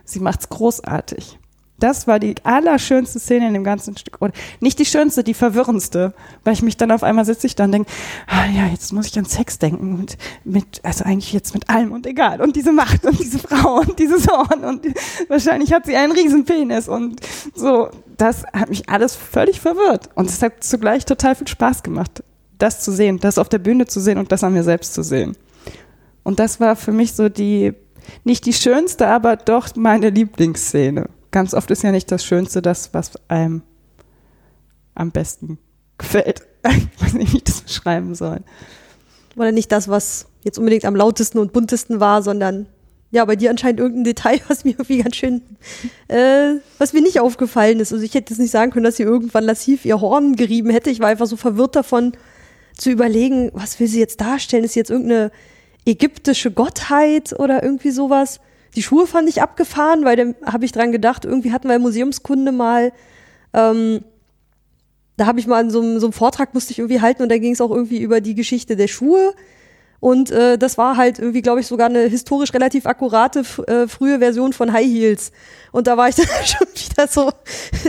sie 0.03 0.19
macht 0.19 0.41
es 0.41 0.49
großartig. 0.49 1.39
Das 1.77 2.07
war 2.07 2.19
die 2.19 2.35
allerschönste 2.43 3.19
Szene 3.19 3.47
in 3.49 3.53
dem 3.53 3.65
ganzen 3.65 3.97
Stück. 3.97 4.21
Oder 4.21 4.31
nicht 4.61 4.79
die 4.79 4.85
schönste, 4.85 5.25
die 5.25 5.33
verwirrendste, 5.33 6.13
weil 6.45 6.53
ich 6.53 6.61
mich 6.61 6.77
dann 6.77 6.91
auf 6.91 7.03
einmal 7.03 7.25
sitze 7.25 7.47
ich 7.47 7.55
dann 7.55 7.71
denke, 7.71 7.91
ah 8.27 8.45
ja, 8.45 8.67
jetzt 8.67 8.93
muss 8.93 9.07
ich 9.07 9.19
an 9.19 9.25
Sex 9.25 9.59
denken 9.59 9.93
und 9.95 10.17
mit, 10.45 10.79
also 10.83 11.03
eigentlich 11.03 11.33
jetzt 11.33 11.53
mit 11.53 11.69
allem 11.69 11.91
und 11.91 12.07
egal 12.07 12.41
und 12.41 12.55
diese 12.55 12.71
Macht 12.71 13.05
und 13.05 13.19
diese 13.19 13.39
Frau 13.39 13.79
und 13.79 13.99
dieses 13.99 14.27
Horn 14.27 14.63
und 14.63 14.85
wahrscheinlich 15.27 15.73
hat 15.73 15.85
sie 15.85 15.97
einen 15.97 16.13
riesen 16.13 16.45
Penis 16.45 16.87
und 16.87 17.19
so. 17.53 17.89
Das 18.17 18.45
hat 18.53 18.69
mich 18.69 18.87
alles 18.89 19.13
völlig 19.13 19.59
verwirrt 19.59 20.09
und 20.15 20.29
es 20.29 20.41
hat 20.41 20.63
zugleich 20.63 21.03
total 21.03 21.35
viel 21.35 21.49
Spaß 21.49 21.83
gemacht, 21.83 22.23
das 22.57 22.81
zu 22.81 22.93
sehen, 22.93 23.19
das 23.19 23.37
auf 23.37 23.49
der 23.49 23.59
Bühne 23.59 23.85
zu 23.85 23.99
sehen 23.99 24.17
und 24.17 24.31
das 24.31 24.45
an 24.45 24.53
mir 24.53 24.63
selbst 24.63 24.93
zu 24.93 25.03
sehen. 25.03 25.35
Und 26.23 26.39
das 26.39 26.61
war 26.61 26.77
für 26.77 26.93
mich 26.93 27.13
so 27.13 27.27
die, 27.27 27.73
nicht 28.23 28.45
die 28.45 28.53
schönste, 28.53 29.07
aber 29.07 29.35
doch 29.35 29.75
meine 29.75 30.09
Lieblingsszene 30.09 31.09
ganz 31.35 31.53
oft 31.53 31.69
ist 31.69 31.83
ja 31.83 31.91
nicht 31.91 32.09
das 32.13 32.23
Schönste 32.23 32.61
das, 32.61 32.93
was 32.93 33.11
einem 33.27 33.61
am 34.95 35.11
besten 35.11 35.59
gefällt. 35.97 36.41
Ich 36.67 37.03
weiß 37.03 37.13
nicht, 37.13 37.33
wie 37.33 37.37
ich 37.37 37.43
das 37.43 37.61
beschreiben 37.61 38.15
soll. 38.15 38.39
Oder 39.35 39.51
nicht 39.51 39.71
das, 39.71 39.89
was 39.89 40.27
jetzt 40.43 40.57
unbedingt 40.57 40.85
am 40.85 40.95
lautesten 40.95 41.37
und 41.37 41.51
buntesten 41.51 41.99
war, 41.99 42.23
sondern 42.23 42.67
ja, 43.11 43.23
bei 43.25 43.35
dir 43.35 43.49
anscheinend 43.49 43.81
irgendein 43.81 44.05
Detail, 44.05 44.39
was 44.47 44.63
mir 44.63 44.71
irgendwie 44.71 45.03
ganz 45.03 45.17
schön, 45.17 45.41
äh, 46.07 46.55
was 46.77 46.93
mir 46.93 47.01
nicht 47.01 47.19
aufgefallen 47.19 47.81
ist. 47.81 47.91
Also 47.91 48.03
ich 48.03 48.13
hätte 48.13 48.31
jetzt 48.33 48.39
nicht 48.39 48.49
sagen 48.51 48.71
können, 48.71 48.85
dass 48.85 48.95
sie 48.95 49.03
irgendwann 49.03 49.43
lassiv 49.43 49.83
ihr 49.83 49.99
Horn 49.99 50.37
gerieben 50.37 50.69
hätte. 50.69 50.89
Ich 50.89 51.01
war 51.01 51.09
einfach 51.09 51.27
so 51.27 51.35
verwirrt 51.35 51.75
davon, 51.75 52.13
zu 52.77 52.89
überlegen, 52.89 53.51
was 53.53 53.77
will 53.79 53.87
sie 53.87 53.99
jetzt 53.99 54.21
darstellen? 54.21 54.63
Ist 54.63 54.73
sie 54.73 54.79
jetzt 54.79 54.89
irgendeine 54.89 55.31
ägyptische 55.85 56.49
Gottheit 56.49 57.37
oder 57.37 57.61
irgendwie 57.61 57.91
sowas? 57.91 58.39
Die 58.75 58.83
Schuhe 58.83 59.07
fand 59.07 59.29
ich 59.29 59.41
abgefahren, 59.41 60.03
weil 60.03 60.15
dann 60.15 60.35
habe 60.45 60.65
ich 60.65 60.71
dran 60.71 60.91
gedacht, 60.91 61.25
irgendwie 61.25 61.51
hatten 61.51 61.69
wir 61.69 61.79
Museumskunde 61.79 62.51
mal, 62.51 62.91
ähm, 63.53 64.03
da 65.17 65.25
habe 65.25 65.39
ich 65.39 65.47
mal 65.47 65.61
in 65.61 65.69
so, 65.69 65.81
einem, 65.81 65.99
so 65.99 66.07
einem 66.07 66.13
Vortrag 66.13 66.53
musste 66.53 66.71
ich 66.71 66.79
irgendwie 66.79 67.01
halten 67.01 67.23
und 67.23 67.29
da 67.29 67.37
ging 67.37 67.53
es 67.53 67.61
auch 67.61 67.71
irgendwie 67.71 67.99
über 67.99 68.19
die 68.19 68.35
Geschichte 68.35 68.75
der 68.75 68.87
Schuhe. 68.87 69.33
Und 70.01 70.29
äh, 70.29 70.57
das 70.57 70.77
war 70.77 70.97
halt 70.97 71.19
irgendwie, 71.19 71.41
glaube 71.41 71.61
ich, 71.61 71.67
sogar 71.67 71.87
eine 71.87 72.01
historisch 72.01 72.53
relativ 72.53 72.85
akkurate 72.85 73.43
äh, 73.67 73.87
frühe 73.87 74.19
Version 74.19 74.53
von 74.53 74.71
High 74.71 74.85
Heels. 74.85 75.31
Und 75.71 75.87
da 75.87 75.97
war 75.97 76.09
ich 76.09 76.15
dann 76.15 76.27
schon 76.45 76.67
wieder 76.75 77.07
so 77.07 77.31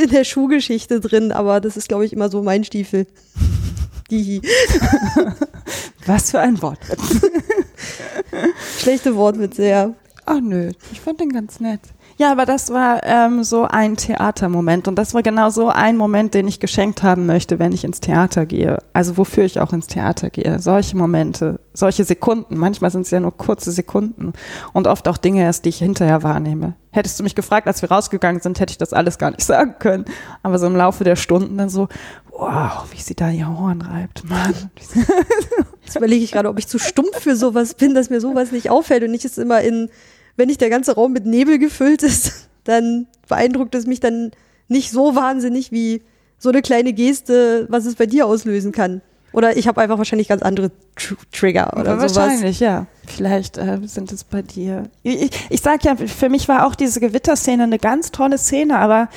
in 0.01 0.11
der 0.11 0.25
Schuhgeschichte 0.25 1.01
drin, 1.01 1.33
aber 1.33 1.61
das 1.61 1.77
ist, 1.77 1.89
glaube 1.89 2.07
ich, 2.07 2.13
immer 2.13 2.31
so 2.31 2.43
mein 2.43 2.65
Stiefel. 2.65 3.07
Die. 4.11 4.41
Was 6.07 6.31
für 6.31 6.39
ein 6.39 6.63
Wortwitz. 6.63 7.29
Schlechte 8.79 9.17
Wortwitze, 9.17 9.67
ja. 9.67 9.95
Ach 10.29 10.41
nö, 10.41 10.73
ich 10.91 11.01
fand 11.01 11.21
den 11.21 11.29
ganz 11.33 11.61
nett. 11.61 11.81
Ja, 12.19 12.33
aber 12.33 12.47
das 12.47 12.71
war 12.71 13.05
ähm, 13.05 13.45
so 13.45 13.63
ein 13.63 13.97
Theatermoment 13.97 14.89
und 14.89 14.97
das 14.97 15.15
war 15.15 15.23
genau 15.23 15.51
so 15.51 15.69
ein 15.69 15.97
Moment, 15.97 16.35
den 16.35 16.49
ich 16.49 16.59
geschenkt 16.59 17.05
haben 17.05 17.27
möchte, 17.27 17.61
wenn 17.61 17.71
ich 17.71 17.85
ins 17.85 18.01
Theater 18.01 18.45
gehe. 18.45 18.79
Also 18.93 19.19
wofür 19.19 19.45
ich 19.45 19.61
auch 19.61 19.73
ins 19.73 19.87
Theater 19.87 20.31
gehe. 20.31 20.59
Solche 20.59 20.97
Momente, 20.97 21.61
solche 21.75 22.03
Sekunden. 22.03 22.57
Manchmal 22.57 22.91
sind 22.91 23.03
es 23.03 23.13
ja 23.13 23.21
nur 23.21 23.37
kurze 23.37 23.71
Sekunden 23.71 24.33
und 24.73 24.89
oft 24.89 25.07
auch 25.07 25.17
Dinge 25.17 25.43
erst, 25.43 25.65
die 25.65 25.69
ich 25.69 25.79
hinterher 25.79 26.25
wahrnehme. 26.25 26.75
Hättest 26.91 27.21
du 27.21 27.23
mich 27.23 27.37
gefragt, 27.37 27.69
als 27.69 27.83
wir 27.83 27.91
rausgegangen 27.93 28.41
sind, 28.41 28.59
hätte 28.59 28.73
ich 28.73 28.79
das 28.79 28.93
alles 28.93 29.19
gar 29.19 29.31
nicht 29.31 29.43
sagen 29.47 29.77
können. 29.79 30.07
Aber 30.43 30.59
so 30.59 30.67
im 30.67 30.75
Laufe 30.75 31.05
der 31.05 31.15
Stunden 31.17 31.57
dann 31.57 31.69
so, 31.69 31.87
wow, 32.33 32.85
wie 32.91 33.01
sie 33.01 33.15
da 33.15 33.31
ihr 33.31 33.47
Horn 33.47 33.83
reibt, 33.83 34.29
Mann. 34.29 34.73
Jetzt 35.85 35.97
überlege 35.97 36.25
ich 36.25 36.33
gerade, 36.33 36.49
ob 36.49 36.59
ich 36.59 36.67
zu 36.67 36.81
stumpf 36.81 37.21
für 37.21 37.37
sowas 37.37 37.75
bin, 37.75 37.95
dass 37.95 38.11
mir 38.11 38.21
sowas 38.21 38.51
nicht 38.51 38.71
auffällt 38.71 39.05
und 39.05 39.13
nicht 39.13 39.25
es 39.25 39.39
immer 39.39 39.61
in 39.61 39.89
wenn 40.37 40.49
nicht 40.49 40.61
der 40.61 40.71
ganze 40.71 40.95
Raum 40.95 41.13
mit 41.13 41.27
Nebel 41.27 41.59
gefüllt 41.59 42.03
ist, 42.03 42.49
dann 42.65 43.07
beeindruckt 43.29 43.75
es 43.75 43.87
mich 43.87 44.01
dann 44.01 44.33
nicht 44.69 44.91
so 44.91 45.15
wahnsinnig 45.15 45.73
wie 45.73 46.03
so 46.39 46.51
eine 46.51 46.63
kleine 46.63 46.93
Geste, 46.93 47.67
was 47.71 47.87
es 47.87 47.95
bei 47.95 48.07
dir 48.07 48.27
auslösen 48.27 48.73
kann. 48.73 49.01
Oder 49.33 49.57
ich 49.57 49.69
habe 49.69 49.81
einfach 49.81 49.99
wahrscheinlich 49.99 50.29
ganz 50.29 50.43
andere 50.43 50.71
Tr 50.97 51.17
Trigger 51.31 51.77
oder 51.79 51.93
ja, 51.93 52.09
sowas. 52.09 52.17
Wahrscheinlich, 52.17 52.61
ja. 52.61 52.87
Vielleicht 53.07 53.59
äh, 53.59 53.79
sind 53.85 54.11
es 54.13 54.25
bei 54.25 54.43
dir. 54.43 54.85
Ich, 55.03 55.31
ich 55.51 55.61
sag 55.61 55.85
ja, 55.85 55.95
für 55.97 56.29
mich 56.29 56.49
war 56.49 56.67
auch 56.67 56.75
diese 56.75 57.01
Gewitterszene 57.01 57.65
eine 57.65 57.79
ganz 57.79 58.13
tolle 58.13 58.39
Szene, 58.39 58.79
aber 58.79 59.09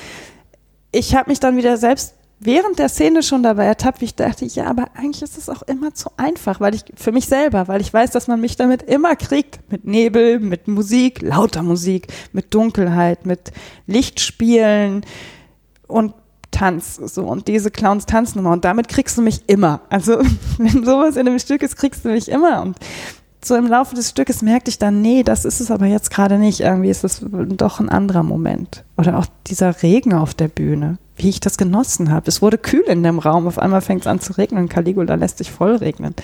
ich 0.92 1.14
habe 1.14 1.30
mich 1.30 1.40
dann 1.40 1.56
wieder 1.56 1.76
selbst 1.76 2.14
während 2.40 2.78
der 2.78 2.88
Szene 2.88 3.22
schon 3.22 3.42
dabei 3.42 3.66
ertappt, 3.66 4.00
wie 4.00 4.06
ich 4.06 4.14
dachte, 4.14 4.46
ja, 4.46 4.64
aber 4.66 4.88
eigentlich 4.94 5.22
ist 5.22 5.38
es 5.38 5.48
auch 5.48 5.62
immer 5.62 5.94
zu 5.94 6.10
einfach, 6.16 6.58
weil 6.60 6.74
ich, 6.74 6.84
für 6.96 7.12
mich 7.12 7.26
selber, 7.26 7.68
weil 7.68 7.80
ich 7.80 7.92
weiß, 7.92 8.10
dass 8.10 8.26
man 8.26 8.40
mich 8.40 8.56
damit 8.56 8.82
immer 8.82 9.14
kriegt. 9.14 9.60
Mit 9.70 9.84
Nebel, 9.84 10.40
mit 10.40 10.66
Musik, 10.66 11.22
lauter 11.22 11.62
Musik, 11.62 12.08
mit 12.32 12.52
Dunkelheit, 12.54 13.26
mit 13.26 13.52
Lichtspielen 13.86 15.04
und 15.86 16.14
Tanz, 16.50 16.96
so. 16.96 17.24
Und 17.24 17.46
diese 17.46 17.70
Clowns 17.70 18.06
tanzen 18.06 18.40
immer. 18.40 18.50
Und 18.50 18.64
damit 18.64 18.88
kriegst 18.88 19.16
du 19.16 19.22
mich 19.22 19.42
immer. 19.46 19.82
Also, 19.88 20.18
wenn 20.58 20.84
sowas 20.84 21.16
in 21.16 21.28
einem 21.28 21.38
Stück 21.38 21.62
ist, 21.62 21.76
kriegst 21.76 22.04
du 22.04 22.08
mich 22.08 22.28
immer. 22.28 22.62
Und 22.62 22.76
so 23.42 23.56
im 23.56 23.66
Laufe 23.66 23.94
des 23.94 24.10
Stückes 24.10 24.42
merkte 24.42 24.70
ich 24.70 24.78
dann, 24.78 25.00
nee, 25.00 25.22
das 25.22 25.44
ist 25.44 25.60
es 25.60 25.70
aber 25.70 25.86
jetzt 25.86 26.10
gerade 26.10 26.38
nicht. 26.38 26.60
Irgendwie 26.60 26.90
ist 26.90 27.04
es 27.04 27.24
doch 27.24 27.80
ein 27.80 27.88
anderer 27.88 28.22
Moment. 28.22 28.84
Oder 28.96 29.18
auch 29.18 29.26
dieser 29.46 29.82
Regen 29.82 30.12
auf 30.12 30.34
der 30.34 30.48
Bühne 30.48 30.98
wie 31.22 31.28
ich 31.28 31.40
das 31.40 31.58
genossen 31.58 32.10
habe. 32.10 32.28
Es 32.28 32.42
wurde 32.42 32.58
kühl 32.58 32.84
in 32.86 33.02
dem 33.02 33.18
Raum. 33.18 33.46
Auf 33.46 33.58
einmal 33.58 33.80
fängt 33.80 34.02
es 34.02 34.06
an 34.06 34.20
zu 34.20 34.36
regnen. 34.36 34.68
Caligula 34.68 35.14
lässt 35.14 35.38
sich 35.38 35.50
voll 35.50 35.76
regnen. 35.76 36.14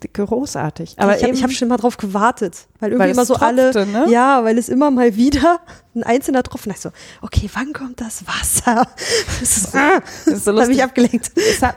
Großartig. 0.00 0.94
Aber 0.98 1.16
ich 1.16 1.24
habe 1.24 1.36
hab 1.42 1.50
schon 1.52 1.68
mal 1.68 1.76
drauf 1.76 1.96
gewartet, 1.96 2.68
weil 2.80 2.90
irgendwie 2.90 3.04
Weil 3.04 3.10
immer 3.12 3.24
so 3.24 3.34
alle, 3.34 3.70
tropfte, 3.72 3.86
ne? 3.90 4.06
ja, 4.10 4.44
weil 4.44 4.56
es 4.58 4.68
immer 4.68 4.90
mal 4.90 5.16
wieder 5.16 5.60
ein 5.94 6.02
einzelner 6.04 6.42
Tropfen. 6.42 6.70
Ich 6.72 6.78
so, 6.80 6.90
okay, 7.22 7.50
wann 7.54 7.72
kommt 7.72 8.00
das 8.00 8.24
Wasser? 8.26 8.86
Das 9.40 9.56
ist, 9.56 9.74
ah, 9.74 10.00
Das 10.24 10.34
ist 10.34 10.44
so 10.44 10.52
das 10.52 10.60
hat 10.62 10.68
mich 10.68 10.78
lustig. 10.78 10.82
abgelenkt. 10.84 11.32
Hat, 11.62 11.76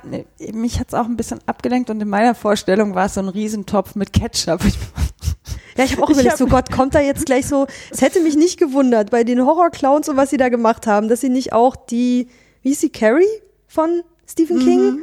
mich 0.53 0.80
hat 0.80 0.88
es 0.89 0.93
auch 0.93 1.05
ein 1.05 1.17
bisschen 1.17 1.39
abgelenkt 1.47 1.89
und 1.89 2.01
in 2.01 2.09
meiner 2.09 2.36
Vorstellung 2.36 2.93
war 2.95 3.07
es 3.07 3.15
so 3.15 3.22
ein 3.22 3.30
Riesentopf 3.30 3.95
mit 3.95 4.13
Ketchup. 4.13 4.63
Ich, 4.65 4.78
Ja, 5.78 5.86
ich 5.86 5.93
habe 5.93 6.03
auch 6.03 6.09
Ich 6.09 6.15
überlegt, 6.15 6.34
hab- 6.34 6.38
so 6.38 6.47
Gott, 6.47 6.69
kommt 6.69 6.93
da 6.95 6.99
jetzt 6.99 7.26
gleich 7.26 7.47
so, 7.47 7.65
es 7.91 8.01
hätte 8.01 8.19
mich 8.22 8.36
nicht 8.36 8.59
gewundert 8.59 9.09
bei 9.09 9.24
den 9.24 9.45
Horrorclowns 9.45 10.09
und 10.09 10.17
was 10.17 10.30
sie 10.30 10.36
da 10.38 10.49
gemacht 10.49 10.86
haben, 10.86 11.07
dass 11.07 11.22
sie 11.22 11.30
nicht 11.30 11.53
auch 11.53 11.78
die, 11.78 12.28
wie 12.61 12.72
ist 12.72 12.82
sie, 12.82 12.89
Carrie 12.89 13.24
von 13.67 14.01
Stephen 14.30 14.59
King? 14.59 14.99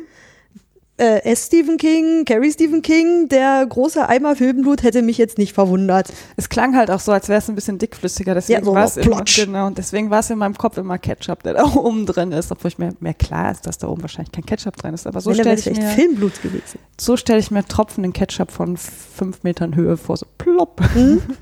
Äh, 0.99 1.23
S. 1.23 1.47
Stephen 1.47 1.77
King, 1.77 2.25
Carrie 2.25 2.51
Stephen 2.51 2.83
King, 2.83 3.29
der 3.29 3.65
große 3.65 4.09
Eimer 4.09 4.35
Filmblut 4.35 4.83
hätte 4.83 5.03
mich 5.03 5.17
jetzt 5.17 5.39
nicht 5.39 5.53
verwundert. 5.53 6.13
es 6.37 6.49
klang 6.49 6.77
halt 6.77 6.91
auch 6.91 6.99
so, 6.99 7.13
als 7.13 7.29
wäre 7.29 7.39
es 7.39 7.49
ein 7.49 7.55
bisschen 7.55 7.79
dickflüssiger. 7.79 8.35
Deswegen 8.35 8.59
Ja, 8.59 8.65
so 8.65 8.75
war 8.75 8.85
es 8.85 8.97
immer, 8.97 9.23
genau, 9.25 9.69
und 9.69 9.79
deswegen 9.79 10.11
war 10.11 10.21
es 10.21 10.31
in 10.31 10.39
meinem 10.39 10.59
Kopf 10.59 10.77
immer 10.77 10.99
Ketchup, 10.99 11.45
der 11.45 11.55
da 11.55 11.65
oben 11.77 12.05
drin 12.05 12.33
ist, 12.33 12.51
obwohl 12.51 12.69
ich 12.69 12.79
mir 12.79 12.95
mehr 12.99 13.15
klar 13.15 13.53
ist, 13.53 13.65
dass 13.65 13.79
da 13.79 13.87
oben 13.87 14.03
wahrscheinlich 14.03 14.33
kein 14.33 14.45
Ketchup 14.45 14.75
drin 14.77 14.93
ist. 14.93 15.07
Aber 15.07 15.21
so 15.21 15.33
stelle 15.33 15.55
ich 15.55 15.69
echt 15.69 15.81
mir, 15.81 15.89
Filmblut 15.91 16.43
gewesen. 16.43 16.81
so 17.01 17.17
stelle 17.17 17.39
ich 17.39 17.53
mir 17.53 17.65
tropfenden 17.65 18.13
Ketchup 18.13 18.51
von 18.51 18.77
fünf 18.77 19.45
Metern 19.45 19.77
Höhe 19.77 19.97
vor, 19.97 20.17
so 20.17 20.27
plopp. 20.37 20.81
Hm? 20.95 21.23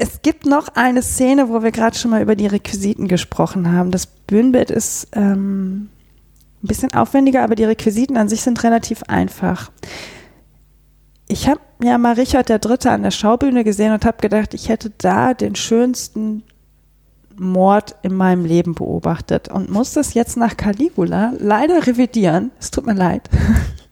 Es 0.00 0.22
gibt 0.22 0.46
noch 0.46 0.68
eine 0.68 1.02
Szene, 1.02 1.48
wo 1.48 1.64
wir 1.64 1.72
gerade 1.72 1.98
schon 1.98 2.12
mal 2.12 2.22
über 2.22 2.36
die 2.36 2.46
Requisiten 2.46 3.08
gesprochen 3.08 3.72
haben. 3.72 3.90
Das 3.90 4.06
Bühnenbild 4.06 4.70
ist 4.70 5.08
ähm, 5.12 5.88
ein 6.62 6.66
bisschen 6.66 6.92
aufwendiger, 6.92 7.42
aber 7.42 7.54
die 7.54 7.64
Requisiten 7.64 8.16
an 8.16 8.28
sich 8.28 8.42
sind 8.42 8.62
relativ 8.64 9.02
einfach. 9.04 9.70
Ich 11.28 11.48
habe 11.48 11.60
ja 11.82 11.98
mal 11.98 12.14
Richard 12.14 12.48
der 12.48 12.58
Dritte 12.58 12.90
an 12.90 13.02
der 13.02 13.10
Schaubühne 13.10 13.62
gesehen 13.62 13.92
und 13.92 14.04
habe 14.04 14.18
gedacht, 14.20 14.54
ich 14.54 14.68
hätte 14.68 14.90
da 14.96 15.34
den 15.34 15.54
schönsten 15.54 16.42
Mord 17.36 17.94
in 18.02 18.14
meinem 18.14 18.44
Leben 18.44 18.74
beobachtet 18.74 19.48
und 19.48 19.70
muss 19.70 19.92
das 19.92 20.14
jetzt 20.14 20.36
nach 20.36 20.56
Caligula 20.56 21.34
leider 21.38 21.86
revidieren. 21.86 22.50
Es 22.58 22.70
tut 22.70 22.86
mir 22.86 22.94
leid. 22.94 23.28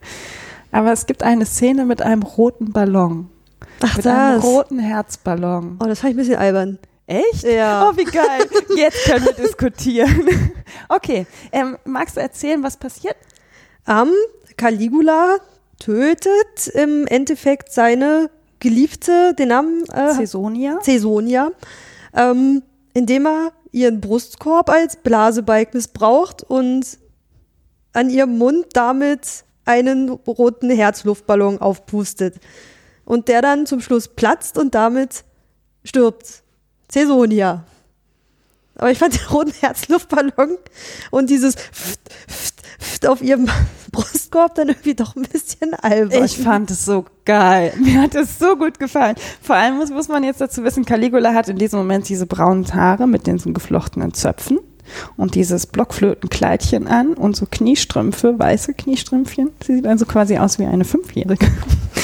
Aber 0.71 0.91
es 0.91 1.05
gibt 1.05 1.23
eine 1.23 1.45
Szene 1.45 1.85
mit 1.85 2.01
einem 2.01 2.23
roten 2.23 2.73
Ballon. 2.73 3.29
Ach, 3.81 3.97
mit 3.97 4.07
einem 4.07 4.35
das. 4.35 4.43
roten 4.43 4.79
Herzballon. 4.79 5.77
Oh, 5.81 5.85
das 5.85 5.99
fand 5.99 6.11
ich 6.11 6.17
ein 6.17 6.19
bisschen 6.19 6.39
albern. 6.39 6.79
Echt? 7.07 7.43
Ja. 7.43 7.89
Oh, 7.89 7.97
wie 7.97 8.03
geil. 8.03 8.47
Jetzt 8.75 9.05
können 9.05 9.25
wir 9.25 9.33
diskutieren. 9.33 10.27
Okay, 10.89 11.25
ähm, 11.53 11.77
magst 11.85 12.17
du 12.17 12.21
erzählen, 12.21 12.61
was 12.61 12.75
passiert? 12.77 13.15
Ähm, 13.87 14.11
Caligula 14.57 15.37
tötet 15.79 16.67
im 16.73 17.07
Endeffekt 17.07 17.71
seine 17.71 18.29
Geliebte, 18.59 19.33
den 19.33 19.49
Namen 19.49 19.83
äh, 19.85 20.13
Caesonia? 20.15 20.79
Caesonia, 20.83 21.51
ähm, 22.13 22.63
indem 22.93 23.27
er 23.27 23.53
ihren 23.71 24.01
Brustkorb 24.01 24.69
als 24.69 24.97
Blasebalg 24.97 25.73
missbraucht 25.73 26.43
und 26.43 26.97
an 27.93 28.09
ihrem 28.09 28.37
Mund 28.37 28.67
damit 28.73 29.45
einen 29.65 30.09
roten 30.09 30.69
Herzluftballon 30.69 31.59
aufpustet. 31.59 32.35
Und 33.05 33.27
der 33.27 33.41
dann 33.41 33.65
zum 33.65 33.79
Schluss 33.79 34.07
platzt 34.07 34.57
und 34.57 34.75
damit 34.75 35.23
stirbt. 35.83 36.43
Caesonia. 36.91 37.63
Aber 38.75 38.91
ich 38.91 38.99
fand 38.99 39.15
den 39.15 39.27
roten 39.27 39.53
Herzluftballon 39.59 40.57
und 41.09 41.29
dieses 41.29 41.55
Pft, 41.55 41.99
Pft, 42.27 42.61
Pft 42.79 43.07
auf 43.07 43.21
ihrem 43.23 43.47
Brustkorb 43.91 44.53
dann 44.55 44.69
irgendwie 44.69 44.93
doch 44.93 45.15
ein 45.15 45.23
bisschen 45.23 45.73
albern. 45.73 46.23
Ich 46.23 46.37
fand 46.37 46.69
es 46.69 46.85
so 46.85 47.05
geil. 47.25 47.73
Mir 47.79 48.01
hat 48.01 48.13
es 48.13 48.37
so 48.37 48.55
gut 48.55 48.77
gefallen. 48.77 49.15
Vor 49.41 49.55
allem 49.55 49.77
muss, 49.77 49.89
muss 49.89 50.07
man 50.07 50.23
jetzt 50.23 50.41
dazu 50.41 50.63
wissen, 50.63 50.85
Caligula 50.85 51.33
hat 51.33 51.49
in 51.49 51.57
diesem 51.57 51.79
Moment 51.79 52.07
diese 52.07 52.27
braunen 52.27 52.71
Haare 52.73 53.07
mit 53.07 53.25
den 53.25 53.39
so 53.39 53.51
geflochtenen 53.51 54.13
Zöpfen 54.13 54.59
und 55.15 55.33
dieses 55.33 55.65
Blockflötenkleidchen 55.65 56.87
an 56.87 57.13
und 57.13 57.35
so 57.35 57.47
Kniestrümpfe, 57.49 58.37
weiße 58.37 58.75
Kniestrümpfchen. 58.75 59.51
Sie 59.65 59.77
sieht 59.77 59.87
also 59.87 60.05
quasi 60.05 60.37
aus 60.37 60.59
wie 60.59 60.65
eine 60.65 60.85
Fünfjährige. 60.85 61.47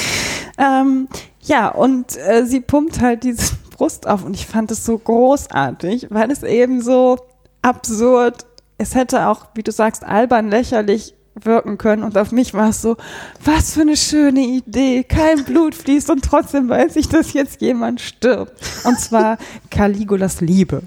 ähm, 0.58 1.08
ja, 1.42 1.68
und 1.68 2.16
äh, 2.16 2.44
sie 2.46 2.60
pumpt 2.60 3.00
halt 3.00 3.22
diese 3.22 3.54
Brust 3.76 4.06
auf 4.06 4.24
und 4.24 4.34
ich 4.34 4.46
fand 4.46 4.70
es 4.70 4.84
so 4.84 4.98
großartig, 4.98 6.08
weil 6.10 6.30
es 6.30 6.42
eben 6.42 6.82
so 6.82 7.18
absurd, 7.62 8.46
es 8.78 8.94
hätte 8.94 9.28
auch, 9.28 9.46
wie 9.54 9.62
du 9.62 9.72
sagst, 9.72 10.04
albern, 10.04 10.48
lächerlich 10.48 11.14
wirken 11.34 11.78
können 11.78 12.04
und 12.04 12.16
auf 12.16 12.32
mich 12.32 12.54
war 12.54 12.70
es 12.70 12.82
so, 12.82 12.96
was 13.44 13.74
für 13.74 13.80
eine 13.80 13.96
schöne 13.96 14.40
Idee, 14.40 15.02
kein 15.02 15.44
Blut 15.44 15.74
fließt 15.74 16.10
und 16.10 16.24
trotzdem 16.24 16.68
weiß 16.68 16.96
ich, 16.96 17.08
dass 17.08 17.32
jetzt 17.32 17.60
jemand 17.60 18.00
stirbt. 18.00 18.52
Und 18.84 19.00
zwar 19.00 19.38
Caligulas 19.70 20.40
Liebe. 20.40 20.82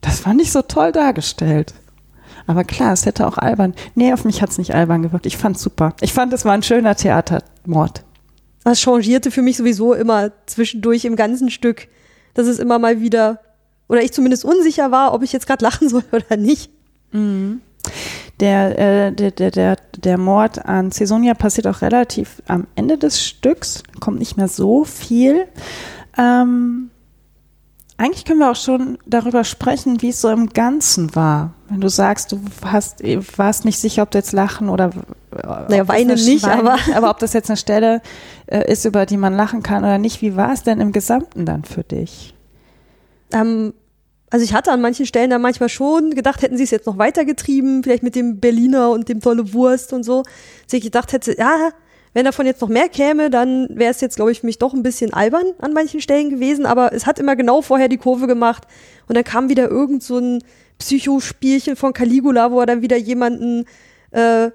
Das 0.00 0.20
fand 0.20 0.40
ich 0.40 0.52
so 0.52 0.62
toll 0.62 0.92
dargestellt. 0.92 1.74
Aber 2.46 2.64
klar, 2.64 2.92
es 2.92 3.04
hätte 3.04 3.26
auch 3.26 3.36
albern. 3.36 3.74
Nee, 3.94 4.12
auf 4.12 4.24
mich 4.24 4.40
hat 4.40 4.50
es 4.50 4.58
nicht 4.58 4.74
albern 4.74 5.02
gewirkt. 5.02 5.26
Ich 5.26 5.36
fand's 5.36 5.60
super. 5.60 5.94
Ich 6.00 6.14
fand, 6.14 6.32
es 6.32 6.44
war 6.44 6.52
ein 6.52 6.62
schöner 6.62 6.94
Theatermord. 6.94 8.04
Das 8.64 8.80
changierte 8.80 9.30
für 9.30 9.42
mich 9.42 9.56
sowieso 9.56 9.94
immer 9.94 10.30
zwischendurch 10.46 11.04
im 11.04 11.16
ganzen 11.16 11.50
Stück, 11.50 11.88
dass 12.38 12.46
es 12.46 12.60
immer 12.60 12.78
mal 12.78 13.00
wieder, 13.00 13.40
oder 13.88 14.00
ich 14.00 14.12
zumindest 14.12 14.44
unsicher 14.44 14.92
war, 14.92 15.12
ob 15.12 15.24
ich 15.24 15.32
jetzt 15.32 15.48
gerade 15.48 15.64
lachen 15.64 15.88
soll 15.88 16.04
oder 16.12 16.36
nicht. 16.36 16.70
Der, 18.40 18.78
äh, 18.78 19.12
der, 19.12 19.32
der, 19.32 19.50
der, 19.50 19.76
der 19.96 20.18
Mord 20.18 20.64
an 20.64 20.90
Caesonia 20.90 21.34
passiert 21.34 21.66
auch 21.66 21.82
relativ 21.82 22.40
am 22.46 22.68
Ende 22.76 22.96
des 22.96 23.24
Stücks, 23.24 23.82
kommt 23.98 24.20
nicht 24.20 24.36
mehr 24.36 24.46
so 24.46 24.84
viel. 24.84 25.46
Ähm, 26.16 26.90
eigentlich 27.98 28.24
können 28.24 28.38
wir 28.38 28.50
auch 28.50 28.56
schon 28.56 28.96
darüber 29.06 29.44
sprechen, 29.44 30.00
wie 30.02 30.10
es 30.10 30.20
so 30.20 30.28
im 30.30 30.48
Ganzen 30.50 31.14
war. 31.14 31.52
Wenn 31.68 31.80
du 31.80 31.88
sagst, 31.88 32.32
du 32.32 32.40
hast, 32.64 33.02
warst 33.36 33.64
nicht 33.64 33.78
sicher, 33.78 34.02
ob 34.04 34.10
du 34.12 34.18
jetzt 34.18 34.32
lachen 34.32 34.68
oder 34.68 34.90
Naja, 35.32 35.52
ob 35.60 35.68
das 35.68 35.88
weinen 35.88 36.10
eine 36.12 36.14
nicht, 36.22 36.40
Schwein- 36.44 36.60
aber- 36.60 36.78
aber 36.94 37.10
ob 37.10 37.18
das 37.18 37.32
jetzt 37.32 37.50
eine 37.50 37.56
Stelle 37.56 38.00
äh, 38.46 38.70
ist, 38.72 38.84
über 38.84 39.04
die 39.04 39.16
man 39.16 39.34
lachen 39.34 39.62
kann 39.62 39.82
oder 39.84 39.98
nicht. 39.98 40.22
Wie 40.22 40.36
war 40.36 40.52
es 40.52 40.62
denn 40.62 40.80
im 40.80 40.92
Gesamten 40.92 41.44
dann 41.44 41.64
für 41.64 41.82
dich? 41.82 42.34
Ähm, 43.32 43.74
also 44.30 44.44
ich 44.44 44.54
hatte 44.54 44.70
an 44.72 44.80
manchen 44.80 45.04
Stellen 45.06 45.30
dann 45.30 45.42
manchmal 45.42 45.68
schon 45.68 46.10
gedacht, 46.14 46.42
hätten 46.42 46.56
sie 46.56 46.64
es 46.64 46.70
jetzt 46.70 46.86
noch 46.86 46.98
weitergetrieben, 46.98 47.82
vielleicht 47.82 48.02
mit 48.02 48.14
dem 48.14 48.40
Berliner 48.40 48.90
und 48.90 49.08
dem 49.08 49.20
tolle 49.20 49.52
Wurst 49.54 49.92
und 49.92 50.04
so. 50.04 50.22
Dass 50.22 50.72
ich 50.72 50.82
gedacht 50.82 51.12
hätte, 51.12 51.36
ja, 51.36 51.70
wenn 52.14 52.24
davon 52.24 52.46
jetzt 52.46 52.60
noch 52.60 52.68
mehr 52.68 52.88
käme, 52.88 53.30
dann 53.30 53.68
wäre 53.70 53.90
es 53.90 54.00
jetzt, 54.00 54.16
glaube 54.16 54.32
ich, 54.32 54.40
für 54.40 54.46
mich 54.46 54.58
doch 54.58 54.74
ein 54.74 54.82
bisschen 54.82 55.12
albern 55.12 55.46
an 55.58 55.72
manchen 55.72 56.00
Stellen 56.00 56.30
gewesen. 56.30 56.66
Aber 56.66 56.92
es 56.92 57.06
hat 57.06 57.18
immer 57.18 57.36
genau 57.36 57.62
vorher 57.62 57.88
die 57.88 57.98
Kurve 57.98 58.26
gemacht. 58.26 58.64
Und 59.08 59.16
dann 59.16 59.24
kam 59.24 59.48
wieder 59.48 59.68
irgend 59.70 60.02
so 60.02 60.18
ein 60.18 60.42
Psychospielchen 60.78 61.76
von 61.76 61.92
Caligula, 61.92 62.50
wo 62.50 62.60
er 62.60 62.66
dann 62.66 62.82
wieder 62.82 62.96
jemanden, 62.96 63.64
äh, 64.10 64.50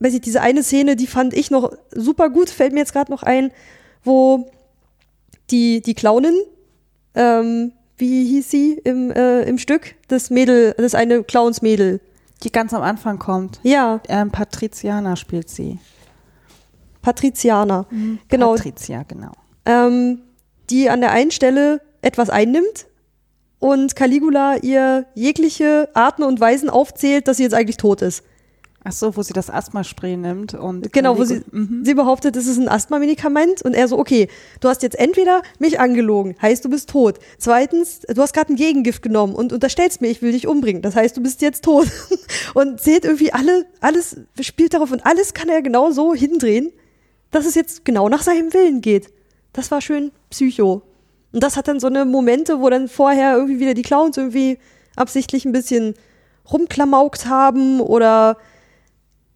weiß 0.00 0.14
ich, 0.14 0.20
diese 0.20 0.40
eine 0.40 0.62
Szene, 0.62 0.96
die 0.96 1.06
fand 1.06 1.34
ich 1.34 1.50
noch 1.50 1.72
super 1.92 2.30
gut, 2.30 2.50
fällt 2.50 2.72
mir 2.72 2.80
jetzt 2.80 2.92
gerade 2.92 3.10
noch 3.10 3.22
ein, 3.22 3.50
wo 4.04 4.50
die, 5.50 5.80
die 5.82 5.94
Clownin, 5.94 6.34
ähm, 7.14 7.72
wie 7.96 8.24
hieß 8.26 8.50
sie 8.50 8.74
im, 8.84 9.10
äh, 9.10 9.42
im 9.42 9.58
Stück? 9.58 9.96
Das 10.06 10.30
Mädel, 10.30 10.74
das 10.78 10.94
eine 10.94 11.24
Clownsmädel. 11.24 12.00
Die 12.44 12.52
ganz 12.52 12.72
am 12.72 12.82
Anfang 12.82 13.18
kommt. 13.18 13.58
Ja, 13.64 14.00
Ähm, 14.08 14.30
Patriziana 14.30 15.16
spielt 15.16 15.50
sie. 15.50 15.80
Patriziana. 17.02 17.86
Genau. 18.28 18.54
Patricia, 18.54 19.02
genau. 19.04 19.32
ähm, 19.66 20.20
die 20.70 20.90
an 20.90 21.00
der 21.00 21.10
einen 21.12 21.30
Stelle 21.30 21.80
etwas 22.02 22.30
einnimmt 22.30 22.86
und 23.58 23.96
Caligula 23.96 24.56
ihr 24.58 25.06
jegliche 25.14 25.88
Arten 25.94 26.22
und 26.22 26.40
Weisen 26.40 26.70
aufzählt, 26.70 27.26
dass 27.26 27.38
sie 27.38 27.42
jetzt 27.44 27.54
eigentlich 27.54 27.76
tot 27.78 28.02
ist. 28.02 28.22
Ach 28.84 28.92
so, 28.92 29.16
wo 29.16 29.22
sie 29.22 29.32
das 29.32 29.50
Asthma-Spray 29.50 30.16
nimmt 30.16 30.54
und 30.54 30.92
Genau, 30.92 31.18
wo 31.18 31.24
sie, 31.24 31.42
Mhm. 31.50 31.84
sie 31.84 31.94
behauptet, 31.94 32.36
es 32.36 32.46
ist 32.46 32.58
ein 32.58 32.68
Asthma-Medikament 32.68 33.60
und 33.62 33.74
er 33.74 33.88
so, 33.88 33.98
okay, 33.98 34.28
du 34.60 34.68
hast 34.68 34.82
jetzt 34.84 34.96
entweder 34.98 35.42
mich 35.58 35.80
angelogen, 35.80 36.36
heißt 36.40 36.64
du 36.64 36.70
bist 36.70 36.88
tot. 36.88 37.18
Zweitens, 37.38 38.00
du 38.02 38.22
hast 38.22 38.32
gerade 38.34 38.52
ein 38.52 38.56
Gegengift 38.56 39.02
genommen 39.02 39.34
und 39.34 39.52
unterstellst 39.52 40.00
mir, 40.00 40.08
ich 40.08 40.22
will 40.22 40.30
dich 40.32 40.46
umbringen, 40.46 40.80
das 40.80 40.94
heißt, 40.94 41.16
du 41.16 41.20
bist 41.22 41.42
jetzt 41.42 41.64
tot. 41.64 41.88
Und 42.54 42.80
seht 42.80 43.04
irgendwie 43.04 43.32
alle, 43.32 43.66
alles 43.80 44.16
spielt 44.40 44.72
darauf 44.72 44.90
und 44.90 45.04
alles 45.04 45.34
kann 45.34 45.48
er 45.50 45.60
genau 45.60 45.90
so 45.90 46.14
hindrehen, 46.14 46.72
dass 47.30 47.46
es 47.46 47.54
jetzt 47.54 47.84
genau 47.84 48.08
nach 48.08 48.22
seinem 48.22 48.52
Willen 48.54 48.80
geht. 48.80 49.10
Das 49.52 49.70
war 49.70 49.80
schön 49.80 50.12
Psycho. 50.30 50.82
Und 51.32 51.42
das 51.42 51.56
hat 51.56 51.68
dann 51.68 51.80
so 51.80 51.86
eine 51.86 52.04
Momente, 52.04 52.60
wo 52.60 52.70
dann 52.70 52.88
vorher 52.88 53.34
irgendwie 53.36 53.60
wieder 53.60 53.74
die 53.74 53.82
Clowns 53.82 54.16
irgendwie 54.16 54.58
absichtlich 54.96 55.44
ein 55.44 55.52
bisschen 55.52 55.94
rumklamaukt 56.50 57.26
haben 57.26 57.80
oder 57.80 58.38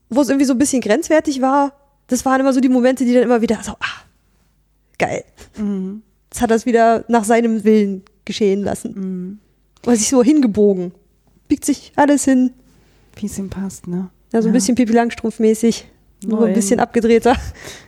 wo 0.09 0.21
es 0.23 0.29
irgendwie 0.29 0.47
so 0.47 0.55
ein 0.55 0.59
bisschen 0.59 0.81
grenzwertig 0.81 1.41
war. 1.43 1.73
Das 2.07 2.25
waren 2.25 2.41
immer 2.41 2.53
so 2.53 2.61
die 2.61 2.69
Momente, 2.69 3.05
die 3.05 3.15
dann 3.15 3.23
immer 3.23 3.41
wieder 3.43 3.59
so, 3.63 3.73
ah, 3.73 4.03
geil. 4.99 5.25
Mhm. 5.57 6.03
Jetzt 6.31 6.41
hat 6.41 6.51
er 6.51 6.57
es 6.57 6.67
wieder 6.67 7.05
nach 7.09 7.25
seinem 7.25 7.65
Willen 7.65 8.03
geschehen 8.25 8.63
lassen. 8.63 8.95
Mhm. 8.95 9.39
Oder 9.87 9.97
sich 9.97 10.09
so 10.09 10.23
hingebogen. 10.23 10.93
Biegt 11.49 11.65
sich 11.65 11.93
alles 11.97 12.25
hin. 12.25 12.53
Wie 13.17 13.27
es 13.27 13.39
ihm 13.39 13.51
passt, 13.51 13.87
ne? 13.87 14.09
Ja, 14.33 14.41
so 14.41 14.49
ein 14.49 14.53
Ja. 14.55 14.57
bisschen 14.59 14.75
Pipi 14.75 14.93
Langstrumpf-mäßig. 14.93 15.85
Nur 16.25 16.47
ein 16.47 16.55
bisschen 16.55 16.81
abgedrehter. 16.81 17.37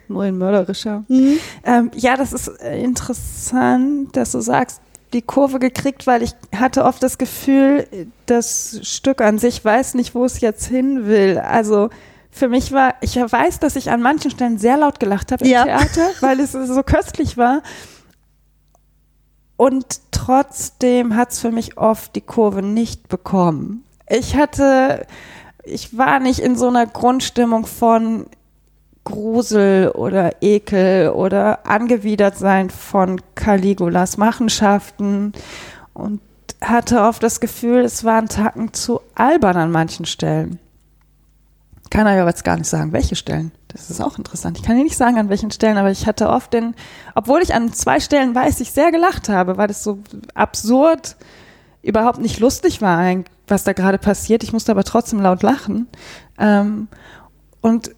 Nur 0.08 0.22
ein 0.24 0.36
mörderischer. 0.36 1.04
Mhm. 1.08 1.38
Ähm, 1.64 1.90
ja, 1.94 2.16
das 2.16 2.32
ist 2.32 2.48
äh, 2.60 2.82
interessant, 2.82 4.16
dass 4.16 4.32
du 4.32 4.40
sagst, 4.40 4.80
die 5.12 5.22
Kurve 5.22 5.58
gekriegt, 5.60 6.06
weil 6.06 6.22
ich 6.22 6.32
hatte 6.54 6.84
oft 6.84 7.02
das 7.02 7.18
Gefühl, 7.18 7.86
das 8.26 8.80
Stück 8.82 9.20
an 9.20 9.38
sich 9.38 9.64
weiß 9.64 9.94
nicht, 9.94 10.14
wo 10.14 10.24
es 10.24 10.40
jetzt 10.40 10.66
hin 10.66 11.06
will. 11.06 11.38
Also 11.38 11.88
für 12.30 12.48
mich 12.48 12.72
war, 12.72 12.94
ich 13.00 13.14
weiß, 13.16 13.60
dass 13.60 13.76
ich 13.76 13.90
an 13.90 14.02
manchen 14.02 14.32
Stellen 14.32 14.58
sehr 14.58 14.76
laut 14.76 14.98
gelacht 14.98 15.30
habe 15.30 15.44
im 15.44 15.50
Ja. 15.50 15.64
Theater, 15.64 16.10
weil 16.20 16.40
es 16.40 16.52
so 16.52 16.82
köstlich 16.82 17.36
war. 17.36 17.62
Und 19.56 20.00
trotzdem 20.10 21.14
hat 21.14 21.30
es 21.30 21.38
für 21.38 21.52
mich 21.52 21.78
oft 21.78 22.16
die 22.16 22.20
Kurve 22.20 22.60
nicht 22.60 23.08
bekommen. 23.08 23.84
Ich 24.08 24.36
hatte, 24.36 25.06
ich 25.64 25.96
war 25.96 26.20
nicht 26.20 26.40
in 26.40 26.56
so 26.56 26.68
einer 26.68 26.86
Grundstimmung 26.86 27.66
von 27.66 28.26
Grusel 29.04 29.90
oder 29.90 30.42
Ekel 30.42 31.10
oder 31.10 31.66
angewidert 31.66 32.38
sein 32.38 32.70
von 32.70 33.20
Caligulas 33.34 34.16
Machenschaften 34.16 35.32
und 35.92 36.20
hatte 36.60 37.02
oft 37.02 37.22
das 37.22 37.40
Gefühl, 37.40 37.80
es 37.80 38.04
waren 38.04 38.28
Tacken 38.28 38.72
zu 38.72 39.00
albern 39.14 39.56
an 39.56 39.70
manchen 39.70 40.06
Stellen. 40.06 40.58
Kann 41.90 42.06
aber 42.06 42.28
jetzt 42.28 42.44
gar 42.44 42.56
nicht 42.56 42.68
sagen, 42.68 42.92
welche 42.92 43.14
Stellen. 43.14 43.52
Das 43.68 43.90
ist 43.90 44.00
auch 44.00 44.18
interessant. 44.18 44.58
Ich 44.58 44.64
kann 44.64 44.76
dir 44.76 44.84
nicht 44.84 44.96
sagen, 44.96 45.18
an 45.18 45.28
welchen 45.28 45.50
Stellen, 45.50 45.76
aber 45.76 45.90
ich 45.90 46.06
hatte 46.06 46.28
oft 46.28 46.52
den, 46.52 46.74
obwohl 47.14 47.42
ich 47.42 47.54
an 47.54 47.72
zwei 47.72 48.00
Stellen 48.00 48.34
weiß, 48.34 48.60
ich 48.60 48.72
sehr 48.72 48.90
gelacht 48.90 49.28
habe, 49.28 49.58
weil 49.58 49.68
das 49.68 49.82
so 49.82 49.98
absurd, 50.34 51.16
überhaupt 51.82 52.18
nicht 52.18 52.40
lustig 52.40 52.80
war, 52.80 52.96
eigentlich, 52.98 53.33
was 53.46 53.64
da 53.64 53.72
gerade 53.72 53.98
passiert. 53.98 54.42
Ich 54.42 54.52
musste 54.52 54.72
aber 54.72 54.84
trotzdem 54.84 55.20
laut 55.20 55.42
lachen. 55.42 55.88
Ähm, 56.38 56.88
und 57.60 57.90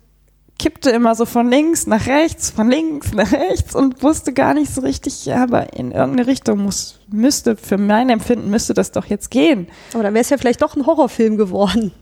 kippte 0.58 0.90
immer 0.90 1.14
so 1.14 1.26
von 1.26 1.50
links 1.50 1.86
nach 1.86 2.06
rechts, 2.06 2.50
von 2.50 2.70
links 2.70 3.12
nach 3.12 3.30
rechts 3.32 3.74
und 3.74 4.02
wusste 4.02 4.32
gar 4.32 4.54
nicht 4.54 4.72
so 4.72 4.80
richtig, 4.80 5.26
ja, 5.26 5.42
aber 5.42 5.74
in 5.74 5.92
irgendeine 5.92 6.26
Richtung 6.26 6.62
muss, 6.62 6.98
müsste, 7.08 7.56
für 7.56 7.76
mein 7.76 8.08
Empfinden 8.08 8.48
müsste 8.50 8.72
das 8.72 8.92
doch 8.92 9.06
jetzt 9.06 9.30
gehen. 9.30 9.68
Aber 9.92 10.02
dann 10.02 10.14
wäre 10.14 10.22
es 10.22 10.30
ja 10.30 10.38
vielleicht 10.38 10.62
doch 10.62 10.76
ein 10.76 10.86
Horrorfilm 10.86 11.36
geworden. 11.36 11.92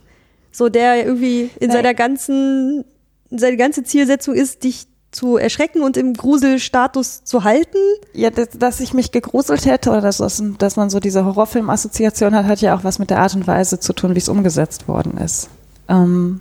So 0.53 0.69
der 0.69 1.05
irgendwie 1.05 1.51
in 1.59 1.69
Nein. 1.69 1.71
seiner 1.79 1.95
ganzen, 1.95 2.85
seine 3.31 3.57
ganze 3.57 3.83
Zielsetzung 3.83 4.35
ist, 4.35 4.63
dich 4.63 4.87
zu 5.15 5.37
erschrecken 5.37 5.81
und 5.83 5.97
im 5.97 6.13
Gruselstatus 6.15 7.25
zu 7.25 7.45
halten. 7.45 7.79
Ja, 8.13 8.31
dass, 8.31 8.81
ich 8.81 8.93
mich 8.95 9.13
gegruselt 9.13 9.65
hätte 9.65 9.91
oder 9.91 10.01
dass, 10.01 10.19
das- 10.19 10.43
dass 10.59 10.77
man 10.77 10.91
so 10.91 11.01
diese 11.01 11.25
Horrorfilm-Assoziation 11.25 12.35
hat, 12.35 12.47
hat 12.47 12.61
ja 12.61 12.77
auch 12.77 12.85
was 12.85 12.99
mit 12.99 13.11
der 13.11 13.21
Art 13.21 13.35
und 13.35 13.47
Weise 13.47 13.79
zu 13.81 13.93
tun, 13.93 14.15
wie 14.15 14.19
es 14.19 14.29
umgesetzt 14.29 14.89
worden 14.89 15.17
ist. 15.19 15.49
Ähm, 15.89 16.41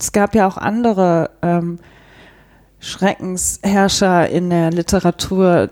es 0.00 0.12
gab 0.12 0.34
ja 0.34 0.46
auch 0.46 0.56
andere 0.56 1.30
ähm, 1.42 1.78
Schreckensherrscher 2.80 4.28
in 4.28 4.50
der 4.50 4.70
Literatur, 4.70 5.70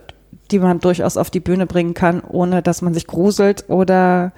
die 0.51 0.59
man 0.59 0.80
durchaus 0.80 1.16
auf 1.16 1.30
die 1.30 1.41
Bühne 1.41 1.66
bringen 1.66 1.95
kann, 1.95 2.20
ohne 2.20 2.62
dass 2.62 2.82
man 2.82 2.95
sich 2.95 3.07
gruselt 3.07 3.64
oder 3.68 4.32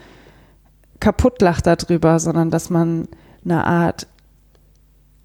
kaputt 1.00 1.40
lacht 1.40 1.66
darüber, 1.66 2.18
sondern 2.18 2.50
dass 2.50 2.70
man 2.70 3.08
eine 3.44 3.64
Art 3.64 4.06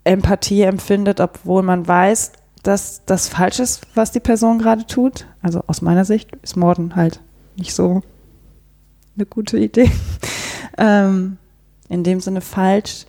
Empathie 0.03 0.63
empfindet, 0.63 1.19
obwohl 1.19 1.63
man 1.63 1.87
weiß, 1.87 2.33
dass 2.63 3.01
das 3.05 3.27
falsch 3.27 3.59
ist, 3.59 3.81
was 3.95 4.11
die 4.11 4.19
Person 4.19 4.59
gerade 4.59 4.85
tut. 4.87 5.27
Also 5.41 5.63
aus 5.67 5.81
meiner 5.81 6.05
Sicht 6.05 6.31
ist 6.41 6.55
Morden 6.57 6.95
halt 6.95 7.19
nicht 7.55 7.73
so 7.73 8.01
eine 9.15 9.25
gute 9.25 9.57
Idee. 9.57 9.91
ähm, 10.77 11.37
in 11.89 12.03
dem 12.03 12.19
Sinne 12.19 12.41
falsch, 12.41 13.05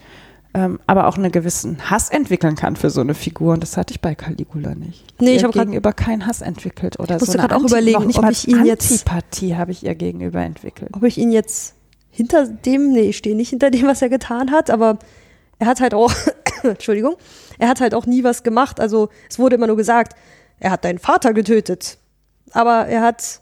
ähm, 0.53 0.78
aber 0.86 1.07
auch 1.09 1.16
einen 1.16 1.32
gewissen 1.32 1.90
Hass 1.90 2.11
entwickeln 2.11 2.55
kann 2.57 2.76
für 2.76 2.90
so 2.90 3.01
eine 3.01 3.14
Figur. 3.14 3.55
Und 3.55 3.62
das 3.62 3.76
hatte 3.76 3.92
ich 3.95 4.01
bei 4.01 4.14
Caligula 4.14 4.74
nicht. 4.74 5.05
Nee, 5.20 5.36
ich 5.36 5.42
Ihr 5.42 5.49
hab 5.49 5.53
grad- 5.55 5.64
gegenüber 5.66 5.92
keinen 5.92 6.26
Hass 6.26 6.42
entwickelt 6.42 6.99
oder 7.01 7.16
Ich 7.16 7.20
so 7.20 7.26
musste 7.26 7.38
eine 7.38 7.49
grad 7.49 7.59
auch 7.59 7.62
Anti- 7.62 7.72
überlegen, 7.72 8.16
ob 8.18 8.30
ich 8.30 8.49
ihn 8.49 8.64
jetzt- 8.66 8.90
Antipathie 8.92 9.57
habe 9.57 9.72
ich 9.72 9.84
ihr 9.84 9.95
gegenüber 9.95 10.40
entwickelt. 10.42 10.90
Ob 10.95 11.03
ich 11.05 11.18
ihn 11.18 11.32
jetzt 11.32 11.74
hinter 12.11 12.47
dem, 12.47 12.92
nee, 12.92 13.09
ich 13.09 13.16
stehe 13.16 13.34
nicht 13.34 13.51
hinter 13.51 13.70
dem, 13.70 13.86
was 13.86 14.03
er 14.03 14.09
getan 14.09 14.51
hat, 14.53 14.70
aber 14.70 14.99
er 15.59 15.67
hat 15.67 15.81
halt 15.81 15.95
auch, 15.95 16.13
Entschuldigung, 16.63 17.17
er 17.59 17.69
hat 17.69 17.81
halt 17.81 17.95
auch 17.95 18.07
nie 18.07 18.25
was 18.25 18.43
gemacht. 18.43 18.81
Also 18.81 19.09
es 19.29 19.39
wurde 19.39 19.57
immer 19.57 19.67
nur 19.67 19.77
gesagt, 19.77 20.17
er 20.61 20.71
hat 20.71 20.85
deinen 20.85 20.99
Vater 20.99 21.33
getötet. 21.33 21.99
Aber 22.53 22.87
er 22.87 23.03
hat, 23.03 23.41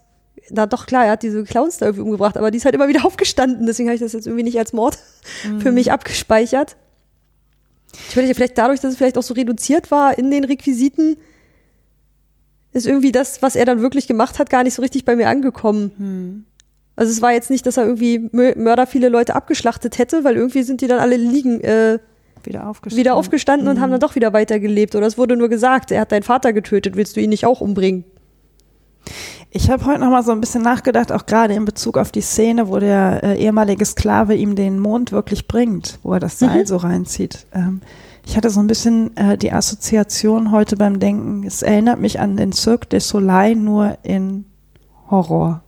na 0.49 0.65
doch 0.65 0.85
klar, 0.85 1.05
er 1.05 1.11
hat 1.11 1.23
diese 1.23 1.43
Clowns 1.43 1.77
da 1.77 1.85
irgendwie 1.87 2.03
umgebracht, 2.03 2.37
aber 2.37 2.51
die 2.51 2.57
ist 2.57 2.65
halt 2.65 2.75
immer 2.75 2.87
wieder 2.87 3.05
aufgestanden. 3.05 3.65
Deswegen 3.65 3.89
habe 3.89 3.95
ich 3.95 4.01
das 4.01 4.13
jetzt 4.13 4.27
irgendwie 4.27 4.43
nicht 4.43 4.59
als 4.59 4.73
Mord 4.73 4.97
für 5.59 5.71
mich 5.71 5.91
abgespeichert. 5.91 6.75
Ich 8.09 8.15
würde 8.15 8.33
vielleicht 8.33 8.57
dadurch, 8.57 8.79
dass 8.79 8.91
es 8.91 8.97
vielleicht 8.97 9.17
auch 9.17 9.23
so 9.23 9.35
reduziert 9.35 9.91
war 9.91 10.17
in 10.17 10.31
den 10.31 10.43
Requisiten, 10.43 11.17
ist 12.71 12.87
irgendwie 12.87 13.11
das, 13.11 13.43
was 13.43 13.55
er 13.55 13.65
dann 13.65 13.81
wirklich 13.81 14.07
gemacht 14.07 14.39
hat, 14.39 14.49
gar 14.49 14.63
nicht 14.63 14.73
so 14.73 14.81
richtig 14.81 15.05
bei 15.05 15.15
mir 15.15 15.29
angekommen. 15.29 16.45
Also 16.95 17.11
es 17.11 17.21
war 17.21 17.31
jetzt 17.33 17.49
nicht, 17.49 17.65
dass 17.65 17.77
er 17.77 17.85
irgendwie 17.85 18.19
Mö- 18.19 18.57
Mörder 18.57 18.85
viele 18.85 19.09
Leute 19.09 19.35
abgeschlachtet 19.35 19.97
hätte, 19.97 20.23
weil 20.23 20.35
irgendwie 20.35 20.63
sind 20.63 20.81
die 20.81 20.87
dann 20.87 20.99
alle 20.99 21.17
liegen, 21.17 21.59
äh, 21.61 21.99
Wieder 22.43 22.67
aufgestanden. 22.67 22.99
wieder 22.99 23.15
aufgestanden 23.15 23.67
und 23.67 23.79
haben 23.79 23.91
dann 23.91 23.99
doch 23.99 24.15
wieder 24.15 24.33
weitergelebt. 24.33 24.95
Oder 24.95 25.07
es 25.07 25.17
wurde 25.17 25.35
nur 25.37 25.49
gesagt, 25.49 25.91
er 25.91 26.01
hat 26.01 26.11
deinen 26.11 26.23
Vater 26.23 26.53
getötet, 26.53 26.95
willst 26.95 27.15
du 27.15 27.21
ihn 27.21 27.29
nicht 27.29 27.45
auch 27.45 27.61
umbringen? 27.61 28.03
Ich 29.49 29.69
habe 29.69 29.85
heute 29.85 29.99
noch 29.99 30.09
mal 30.09 30.23
so 30.23 30.31
ein 30.31 30.39
bisschen 30.41 30.61
nachgedacht, 30.63 31.11
auch 31.11 31.25
gerade 31.25 31.53
in 31.53 31.65
Bezug 31.65 31.97
auf 31.97 32.11
die 32.11 32.21
Szene, 32.21 32.67
wo 32.69 32.79
der 32.79 33.21
äh, 33.23 33.37
ehemalige 33.37 33.85
Sklave 33.85 34.33
ihm 34.35 34.55
den 34.55 34.79
Mond 34.79 35.11
wirklich 35.11 35.47
bringt, 35.47 35.99
wo 36.03 36.13
er 36.13 36.19
das 36.19 36.39
Seil 36.39 36.65
so 36.65 36.77
reinzieht. 36.77 37.45
Ähm, 37.53 37.81
ich 38.25 38.35
hatte 38.37 38.49
so 38.49 38.59
ein 38.61 38.67
bisschen 38.67 39.15
äh, 39.17 39.37
die 39.37 39.51
Assoziation 39.51 40.51
heute 40.51 40.75
beim 40.77 40.99
Denken, 40.99 41.43
es 41.45 41.61
erinnert 41.61 41.99
mich 41.99 42.19
an 42.19 42.37
den 42.37 42.51
Cirque 42.53 42.87
du 42.89 42.99
Soleil 42.99 43.55
nur 43.55 43.97
in 44.03 44.45
Horror. 45.11 45.61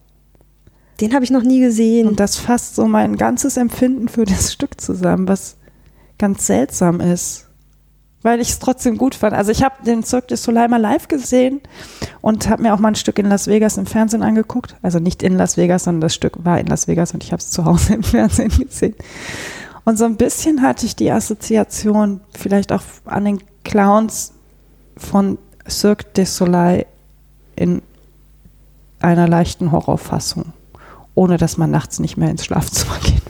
Den 1.02 1.14
habe 1.14 1.26
ich 1.26 1.32
noch 1.32 1.44
nie 1.44 1.60
gesehen. 1.60 2.08
Und 2.08 2.20
das 2.20 2.38
fasst 2.38 2.76
so 2.76 2.88
mein 2.88 3.18
ganzes 3.18 3.58
Empfinden 3.58 4.08
für 4.08 4.26
das 4.26 4.54
Stück 4.54 4.80
zusammen, 4.80 5.28
was 5.28 5.58
ganz 6.18 6.48
seltsam 6.48 7.02
ist. 7.02 7.48
Weil 8.22 8.42
ich 8.42 8.50
es 8.50 8.60
trotzdem 8.60 8.98
gut 8.98 9.14
fand. 9.14 9.34
Also 9.34 9.52
ich 9.52 9.62
habe 9.62 9.84
den 9.86 10.04
Cirque 10.04 10.28
du 10.30 10.38
Soleil 10.38 10.68
mal 10.68 10.82
live 10.82 11.08
gesehen 11.08 11.62
und 12.22 12.50
habe 12.50 12.64
mir 12.64 12.74
auch 12.74 12.80
mal 12.80 12.90
ein 12.90 12.96
Stück 12.96 13.20
in 13.20 13.28
Las 13.28 13.46
Vegas 13.48 13.78
im 13.78 13.86
Fernsehen 13.86 14.24
angeguckt. 14.24 14.76
Also 14.82 14.98
nicht 14.98 15.22
in 15.22 15.38
Las 15.38 15.58
Vegas, 15.58 15.84
sondern 15.84 16.02
das 16.02 16.16
Stück 16.16 16.44
war 16.44 16.60
in 16.60 16.66
Las 16.66 16.88
Vegas 16.88 17.14
und 17.14 17.24
ich 17.24 17.32
habe 17.32 17.40
es 17.40 17.52
zu 17.52 17.66
Hause 17.66 17.94
im 17.96 18.04
Fernsehen 18.04 18.50
gesehen. 18.50 18.96
Und 19.84 20.00
so 20.00 20.06
ein 20.06 20.16
bisschen 20.16 20.64
hatte 20.64 20.88
ich 20.88 20.96
die 20.96 21.12
Assoziation 21.12 22.22
vielleicht 22.32 22.72
auch 22.72 22.82
an 23.06 23.26
den 23.26 23.44
Clowns 23.64 24.34
von 24.98 25.38
Cirque 25.70 26.06
du 26.14 26.26
Soleil 26.26 26.88
in 27.56 27.84
einer 29.00 29.28
leichten 29.28 29.72
Horrorfassung 29.72 30.54
ohne 31.16 31.38
dass 31.38 31.58
man 31.58 31.72
nachts 31.72 32.00
nicht 32.00 32.18
mehr 32.18 32.30
ins 32.30 32.46
Schlafzimmer 32.46 32.96
will. 33.04 33.22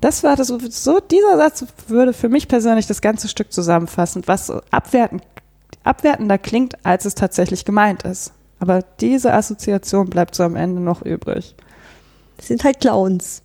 Das 0.00 0.22
war 0.22 0.36
das, 0.36 0.46
so, 0.46 1.00
dieser 1.00 1.36
Satz 1.36 1.64
würde 1.88 2.12
für 2.12 2.28
mich 2.28 2.46
persönlich 2.46 2.86
das 2.86 3.00
ganze 3.00 3.28
Stück 3.28 3.52
zusammenfassen, 3.52 4.22
was 4.26 4.50
abwertend, 4.70 5.22
abwertender 5.82 6.38
klingt, 6.38 6.84
als 6.86 7.04
es 7.04 7.16
tatsächlich 7.16 7.64
gemeint 7.64 8.04
ist. 8.04 8.32
Aber 8.60 8.84
diese 9.00 9.32
Assoziation 9.32 10.08
bleibt 10.08 10.34
so 10.34 10.44
am 10.44 10.56
Ende 10.56 10.80
noch 10.80 11.02
übrig. 11.02 11.54
Das 12.36 12.46
sind 12.46 12.62
halt 12.62 12.80
Clowns, 12.80 13.42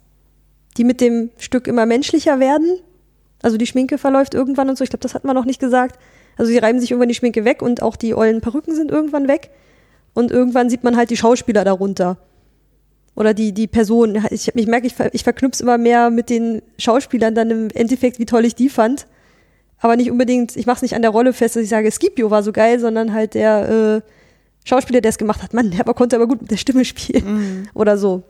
die 0.77 0.83
mit 0.83 1.01
dem 1.01 1.31
Stück 1.37 1.67
immer 1.67 1.85
menschlicher 1.85 2.39
werden. 2.39 2.79
Also 3.41 3.57
die 3.57 3.67
Schminke 3.67 3.97
verläuft 3.97 4.35
irgendwann 4.35 4.69
und 4.69 4.77
so. 4.77 4.83
Ich 4.83 4.89
glaube, 4.89 5.01
das 5.01 5.15
hatten 5.15 5.27
wir 5.27 5.33
noch 5.33 5.45
nicht 5.45 5.59
gesagt. 5.59 5.99
Also 6.37 6.51
sie 6.51 6.57
reiben 6.57 6.79
sich 6.79 6.91
irgendwann 6.91 7.09
die 7.09 7.15
Schminke 7.15 7.45
weg 7.45 7.61
und 7.61 7.81
auch 7.81 7.95
die 7.95 8.15
ollen 8.15 8.41
Perücken 8.41 8.75
sind 8.75 8.91
irgendwann 8.91 9.27
weg. 9.27 9.49
Und 10.13 10.31
irgendwann 10.31 10.69
sieht 10.69 10.83
man 10.83 10.95
halt 10.95 11.09
die 11.09 11.17
Schauspieler 11.17 11.63
darunter. 11.63 12.17
Oder 13.15 13.33
die, 13.33 13.51
die 13.51 13.67
Person. 13.67 14.21
Ich, 14.31 14.55
ich 14.55 14.67
merke, 14.67 14.87
ich, 14.87 14.95
ver, 14.95 15.13
ich 15.13 15.23
verknüpfe 15.23 15.61
immer 15.61 15.77
mehr 15.77 16.09
mit 16.09 16.29
den 16.29 16.61
Schauspielern 16.77 17.35
dann 17.35 17.51
im 17.51 17.69
Endeffekt, 17.73 18.19
wie 18.19 18.25
toll 18.25 18.45
ich 18.45 18.55
die 18.55 18.69
fand. 18.69 19.07
Aber 19.79 19.95
nicht 19.95 20.09
unbedingt, 20.09 20.55
ich 20.55 20.65
mache 20.65 20.77
es 20.77 20.81
nicht 20.81 20.95
an 20.95 21.01
der 21.01 21.11
Rolle 21.11 21.33
fest, 21.33 21.55
dass 21.55 21.63
ich 21.63 21.69
sage, 21.69 21.91
Scipio 21.91 22.31
war 22.31 22.41
so 22.41 22.51
geil, 22.51 22.79
sondern 22.79 23.13
halt 23.13 23.33
der 23.33 24.01
äh, 24.03 24.09
Schauspieler, 24.63 25.01
der 25.01 25.09
es 25.09 25.17
gemacht 25.17 25.43
hat. 25.43 25.53
Mann, 25.53 25.71
der 25.71 25.81
aber 25.81 25.93
konnte 25.93 26.15
aber 26.15 26.27
gut 26.27 26.41
mit 26.41 26.51
der 26.51 26.57
Stimme 26.57 26.85
spielen. 26.85 27.69
Oder 27.73 27.97
so. 27.97 28.23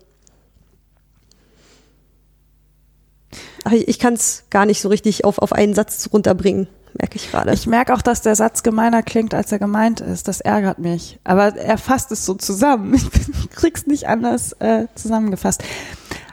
Ich, 3.71 3.99
kann 3.99 4.13
es 4.13 4.43
gar 4.49 4.65
nicht 4.65 4.81
so 4.81 4.89
richtig 4.89 5.25
auf, 5.25 5.37
auf 5.39 5.53
einen 5.53 5.73
Satz 5.73 6.09
runterbringen, 6.11 6.67
merke 6.99 7.15
ich 7.15 7.31
gerade. 7.31 7.53
Ich 7.53 7.67
merke 7.67 7.93
auch, 7.93 8.01
dass 8.01 8.21
der 8.21 8.35
Satz 8.35 8.63
gemeiner 8.63 9.03
klingt, 9.03 9.33
als 9.33 9.51
er 9.51 9.59
gemeint 9.59 10.01
ist. 10.01 10.27
Das 10.27 10.41
ärgert 10.41 10.79
mich. 10.79 11.19
Aber 11.23 11.55
er 11.55 11.77
fasst 11.77 12.11
es 12.11 12.25
so 12.25 12.33
zusammen. 12.33 12.93
Ich 12.93 13.49
krieg's 13.55 13.87
nicht 13.87 14.07
anders 14.07 14.53
äh, 14.53 14.87
zusammengefasst. 14.95 15.63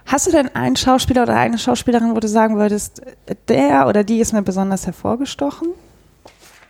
Hast 0.07 0.27
du 0.27 0.33
denn 0.33 0.55
einen 0.55 0.75
Schauspieler 0.77 1.23
oder 1.23 1.37
eine 1.37 1.57
Schauspielerin, 1.57 2.17
wo 2.17 2.21
du 2.21 2.29
sagen 2.29 2.57
würdest, 2.57 3.01
der 3.49 3.87
oder 3.87 4.03
die 4.03 4.19
ist 4.19 4.33
mir 4.33 4.43
besonders 4.43 4.87
hervorgestochen? 4.87 5.69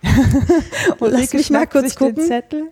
Lass 0.99 1.33
mich 1.33 1.49
mal 1.49 1.65
kurz 1.65 1.95
gucken. 1.95 2.23
Zettel. 2.23 2.65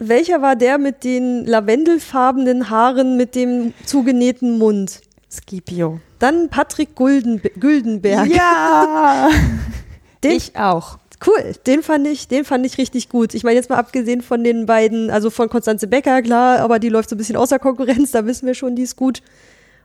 Welcher 0.00 0.42
war 0.42 0.56
der 0.56 0.78
mit 0.78 1.02
den 1.04 1.44
lavendelfarbenen 1.44 2.70
Haaren 2.70 3.16
mit 3.16 3.34
dem 3.34 3.74
zugenähten 3.84 4.58
Mund? 4.58 5.02
Scipio. 5.30 6.00
Dann 6.18 6.48
Patrick 6.48 6.94
Gulden, 6.94 7.40
Güldenberg. 7.58 8.28
Ja! 8.28 9.28
Den, 10.24 10.32
ich 10.32 10.56
auch. 10.56 10.98
Cool, 11.24 11.54
den 11.66 11.82
fand 11.82 12.06
ich, 12.06 12.28
den 12.28 12.44
fand 12.44 12.64
ich 12.64 12.78
richtig 12.78 13.08
gut. 13.08 13.34
Ich 13.34 13.42
meine 13.42 13.56
jetzt 13.56 13.70
mal 13.70 13.76
abgesehen 13.76 14.22
von 14.22 14.44
den 14.44 14.66
beiden, 14.66 15.10
also 15.10 15.30
von 15.30 15.48
Konstanze 15.48 15.88
Becker, 15.88 16.22
klar, 16.22 16.60
aber 16.60 16.78
die 16.78 16.88
läuft 16.88 17.10
so 17.10 17.16
ein 17.16 17.18
bisschen 17.18 17.36
außer 17.36 17.58
Konkurrenz, 17.58 18.12
da 18.12 18.24
wissen 18.24 18.46
wir 18.46 18.54
schon, 18.54 18.76
die 18.76 18.82
ist 18.82 18.94
gut. 18.94 19.22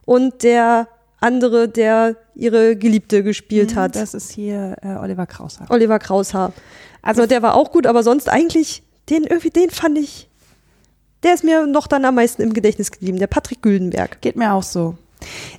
Und 0.06 0.44
der 0.44 0.88
andere, 1.20 1.70
der 1.70 2.18
ihre 2.36 2.76
Geliebte 2.76 3.24
gespielt 3.24 3.76
hat. 3.76 3.96
Das 3.96 4.14
ist 4.14 4.32
hier 4.32 4.76
äh, 4.82 4.96
Oliver 4.96 5.26
Kraushaar. 5.26 5.72
Oliver 5.72 5.98
Kraushaar. 5.98 6.54
Also 7.02 7.26
der 7.26 7.42
war 7.42 7.56
auch 7.56 7.72
gut, 7.72 7.88
aber 7.88 8.04
sonst 8.04 8.30
eigentlich, 8.30 8.84
den 9.10 9.24
irgendwie, 9.24 9.50
den 9.50 9.70
fand 9.70 9.98
ich, 9.98 10.30
der 11.24 11.34
ist 11.34 11.44
mir 11.44 11.66
noch 11.66 11.88
dann 11.88 12.06
am 12.06 12.16
meisten 12.16 12.42
im 12.42 12.54
Gedächtnis 12.54 12.92
geblieben, 12.92 13.18
der 13.18 13.28
Patrick 13.28 13.62
Güldenberg. 13.62 14.22
Geht 14.22 14.36
mir 14.36 14.54
auch 14.54 14.64
so. 14.64 14.98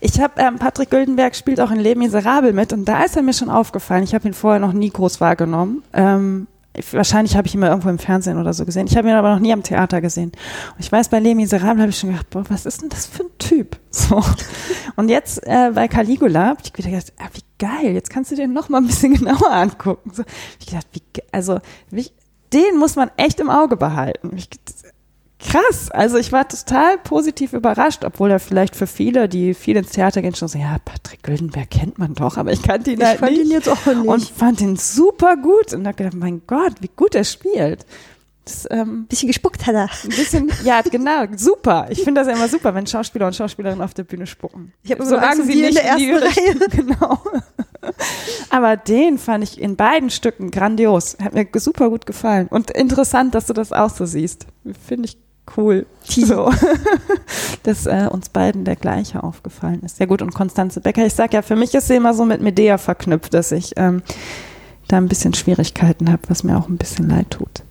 Ich 0.01 0.21
habe 0.21 0.41
ähm, 0.41 0.59
Patrick 0.59 0.91
Güldenberg 0.91 1.35
spielt 1.37 1.61
auch 1.61 1.71
in 1.71 1.81
Leben 1.81 2.01
Miserabel 2.01 2.53
mit 2.53 2.73
und 2.73 2.85
da 2.85 3.03
ist 3.05 3.17
er 3.17 3.23
mir 3.23 3.33
schon 3.33 3.51
aufgefallen. 3.51 4.05
Ich 4.05 4.15
habe 4.15 4.27
ihn 4.29 4.35
vorher 4.35 4.61
noch 4.61 4.73
nie 4.73 4.91
groß 4.91 5.21
wahrgenommen. 5.21 5.83
Ähm, 5.93 6.47
ich, 6.77 6.93
wahrscheinlich 6.93 7.37
habe 7.37 7.47
ich 7.47 7.55
ihn 7.55 7.61
mal 7.61 7.69
irgendwo 7.69 7.89
im 7.89 7.99
Fernsehen 7.99 8.39
oder 8.39 8.53
so 8.53 8.65
gesehen. 8.65 8.87
Ich 8.89 8.97
habe 8.97 9.09
ihn 9.09 9.15
aber 9.15 9.33
noch 9.33 9.39
nie 9.39 9.53
am 9.53 9.63
Theater 9.63 10.01
gesehen. 10.01 10.33
Und 10.75 10.81
ich 10.81 10.91
weiß, 10.91 11.09
bei 11.09 11.21
Les 11.21 11.35
Miserables 11.35 11.81
habe 11.81 11.91
ich 11.91 11.99
schon 11.99 12.11
gedacht, 12.11 12.31
boah, 12.31 12.45
was 12.49 12.67
ist 12.67 12.83
denn 12.83 12.89
das 12.89 13.07
für 13.07 13.25
ein 13.25 13.39
Typ? 13.39 13.79
So. 13.95 14.21
Und 14.97 15.09
jetzt 15.09 15.47
äh, 15.47 15.71
bei 15.73 15.87
Caligula 15.87 16.47
habe 16.47 16.61
ich 16.65 16.77
wieder 16.77 16.91
gedacht, 16.91 17.13
ah, 17.21 17.29
wie 17.33 17.43
geil, 17.65 17.95
jetzt 17.95 18.11
kannst 18.11 18.33
du 18.33 18.35
den 18.35 18.53
noch 18.53 18.69
mal 18.69 18.79
ein 18.79 18.89
bisschen 18.89 19.15
genauer 19.19 19.53
angucken. 19.53 20.11
So, 20.13 20.25
ich 20.59 20.67
gedacht, 20.67 20.89
wie, 20.93 21.03
also 21.31 21.61
wie, 21.91 22.11
den 22.53 22.77
muss 22.77 22.97
man 22.97 23.13
echt 23.17 23.39
im 23.39 23.51
Auge 23.51 23.77
behalten. 23.77 24.33
Ich, 24.37 24.49
krass. 25.45 25.91
Also 25.91 26.17
ich 26.19 26.33
war 26.33 26.49
total 26.49 26.99
positiv 26.99 27.53
überrascht, 27.53 28.05
obwohl 28.05 28.31
er 28.31 28.41
vielleicht 28.41 28.75
für 28.77 28.87
viele, 28.87 29.29
die 29.29 29.55
viel 29.55 29.77
ins 29.77 29.91
Theater 29.91 30.23
gehen, 30.23 30.35
schon 30.35 30.49
so, 30.49 30.59
ja, 30.59 30.79
Patrick 30.85 31.23
Güldenberg 31.23 31.71
kennt 31.71 31.99
man 31.99 32.15
doch, 32.15 32.37
aber 32.37 32.53
ich 32.53 32.63
kannte 32.63 32.91
ihn 32.91 33.01
ich 33.01 33.07
halt 33.07 33.21
fand 33.21 33.33
nicht. 33.33 33.45
ihn 33.47 33.51
jetzt 33.51 33.69
auch 33.69 33.87
nicht. 33.87 34.07
Und 34.07 34.29
fand 34.29 34.61
ihn 34.61 34.77
super 34.77 35.37
gut 35.37 35.73
und 35.73 35.85
gedacht, 35.85 36.15
mein 36.15 36.43
Gott, 36.47 36.75
wie 36.81 36.91
gut 36.95 37.15
er 37.15 37.25
spielt. 37.25 37.87
Das, 38.45 38.69
ähm, 38.71 39.07
bisschen 39.07 39.29
gespuckt 39.29 39.67
hat 39.67 39.75
er. 39.75 39.89
ein 40.03 40.09
bisschen, 40.11 40.53
ja, 40.65 40.83
genau, 40.83 41.25
super. 41.35 41.87
Ich 41.89 42.03
finde 42.03 42.21
das 42.21 42.29
ja 42.29 42.35
immer 42.37 42.49
super, 42.49 42.75
wenn 42.75 42.87
Schauspieler 42.87 43.27
und 43.27 43.35
Schauspielerinnen 43.35 43.83
auf 43.83 43.95
der 43.95 44.05
Bühne 44.05 44.27
spucken. 44.27 44.75
Ich 44.83 44.91
habe 44.91 45.05
so 45.07 45.17
Angst 45.17 45.41
um 45.41 45.49
die 45.49 45.65
in 45.65 45.75
der 45.75 45.85
ersten 45.85 46.15
Reihe. 46.15 46.69
Genau. 46.71 47.19
Aber 48.51 48.77
den 48.77 49.19
fand 49.19 49.45
ich 49.45 49.61
in 49.61 49.77
beiden 49.77 50.11
Stücken 50.11 50.51
grandios. 50.51 51.17
Hat 51.23 51.35
mir 51.35 51.47
super 51.57 51.91
gut 51.91 52.07
gefallen. 52.07 52.49
Und 52.49 52.71
interessant, 52.71 53.35
dass 53.35 53.47
du 53.47 53.53
das 53.53 53.73
auch 53.73 53.91
so 53.91 54.05
siehst. 54.07 54.47
Finde 54.87 55.09
ich 55.09 55.19
cool. 55.57 55.87
So. 56.05 56.51
Dass 57.63 57.87
äh, 57.87 58.09
uns 58.11 58.29
beiden 58.29 58.65
der 58.65 58.77
gleiche 58.77 59.23
aufgefallen 59.23 59.83
ist. 59.83 59.99
Ja 59.99 60.07
gut, 60.07 60.23
und 60.23 60.35
Konstanze 60.35 60.81
Becker, 60.81 61.07
ich 61.07 61.15
sag 61.15 61.33
ja, 61.33 61.43
für 61.43 61.57
mich 61.57 61.75
ist 61.75 61.89
sie 61.89 61.97
immer 61.97 62.15
so 62.15 62.25
mit 62.25 62.41
Medea 62.41 62.79
verknüpft, 62.79 63.35
dass 63.35 63.53
ich 63.53 63.73
ähm, 63.77 64.03
da 64.89 64.99
ein 64.99 65.09
bisschen 65.09 65.35
Schwierigkeiten 65.35 66.11
habe, 66.11 66.23
was 66.29 66.45
mir 66.45 66.59
auch 66.59 66.69
ein 66.69 66.77
bisschen 66.77 67.09
leid 67.09 67.31
tut. 67.31 67.63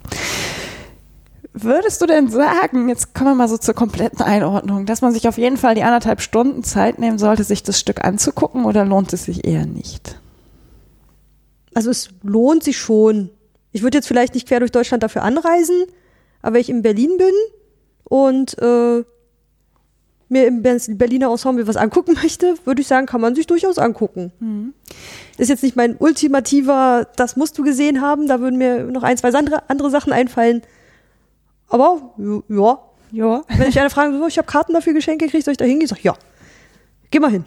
Würdest 1.56 2.02
du 2.02 2.08
denn 2.08 2.30
sagen, 2.30 2.90
jetzt 2.90 3.14
kommen 3.14 3.32
wir 3.32 3.36
mal 3.36 3.48
so 3.48 3.58
zur 3.58 3.76
kompletten 3.76 4.24
Einordnung, 4.24 4.88
dass 4.88 5.02
man 5.02 5.14
sich 5.14 5.28
auf 5.28 5.38
jeden 5.38 5.58
Fall 5.58 5.76
die 5.76 5.84
anderthalb 5.84 6.20
Stunden 6.22 6.64
Zeit 6.64 6.98
nehmen 6.98 7.20
sollte, 7.20 7.44
sich 7.44 7.62
das 7.62 7.80
Stück 7.80 8.04
anzugucken 8.04 8.66
oder 8.66 8.86
lohnt 8.86 9.14
es 9.14 9.26
sich 9.26 9.46
eher 9.46 9.68
nicht? 9.68 10.20
Also 11.76 11.92
es 11.92 12.10
lohnt 12.24 12.64
sich 12.64 12.78
schon. 12.78 13.30
Ich 13.72 13.84
würde 13.84 13.98
jetzt 13.98 14.08
vielleicht 14.08 14.34
nicht 14.34 14.48
quer 14.48 14.60
durch 14.60 14.72
Deutschland 14.72 15.04
dafür 15.04 15.22
anreisen, 15.22 15.84
aber 16.42 16.56
wenn 16.56 16.62
ich 16.62 16.70
in 16.70 16.82
Berlin 16.82 17.18
bin 17.18 17.34
und 18.06 18.58
äh, 18.62 19.04
mir 20.30 20.48
im 20.48 20.62
Berliner 20.64 21.30
Ensemble 21.30 21.68
was 21.68 21.76
angucken 21.78 22.14
möchte, 22.22 22.56
würde 22.66 22.82
ich 22.82 22.88
sagen, 22.88 23.06
kann 23.06 23.22
man 23.22 23.36
sich 23.36 23.46
durchaus 23.48 23.78
angucken. 23.78 24.32
Mhm. 24.40 24.74
Ist 25.38 25.50
jetzt 25.50 25.64
nicht 25.64 25.76
mein 25.76 25.96
ultimativer, 25.98 27.08
das 27.16 27.36
musst 27.36 27.58
du 27.58 27.64
gesehen 27.64 28.02
haben, 28.02 28.28
da 28.28 28.40
würden 28.40 28.58
mir 28.58 28.84
noch 28.84 29.04
ein, 29.04 29.18
zwei 29.18 29.32
andere, 29.34 29.70
andere 29.70 29.90
Sachen 29.90 30.12
einfallen. 30.14 30.62
Aber 31.70 32.14
ja, 32.50 32.80
Ja. 33.12 33.44
wenn 33.58 33.70
ich 33.70 33.80
eine 33.80 33.90
frage, 33.90 34.18
so, 34.18 34.28
ich 34.28 34.38
habe 34.38 34.48
Karten 34.48 34.74
dafür 34.74 34.94
geschenkt 34.94 35.22
gekriegt, 35.22 35.46
soll 35.46 35.52
ich 35.54 35.58
da 35.58 35.66
hingehen? 35.66 35.84
Ich 35.86 35.90
sag, 35.90 36.04
ja, 36.04 36.16
geh 37.12 37.20
mal 37.20 37.32
hin. 37.32 37.44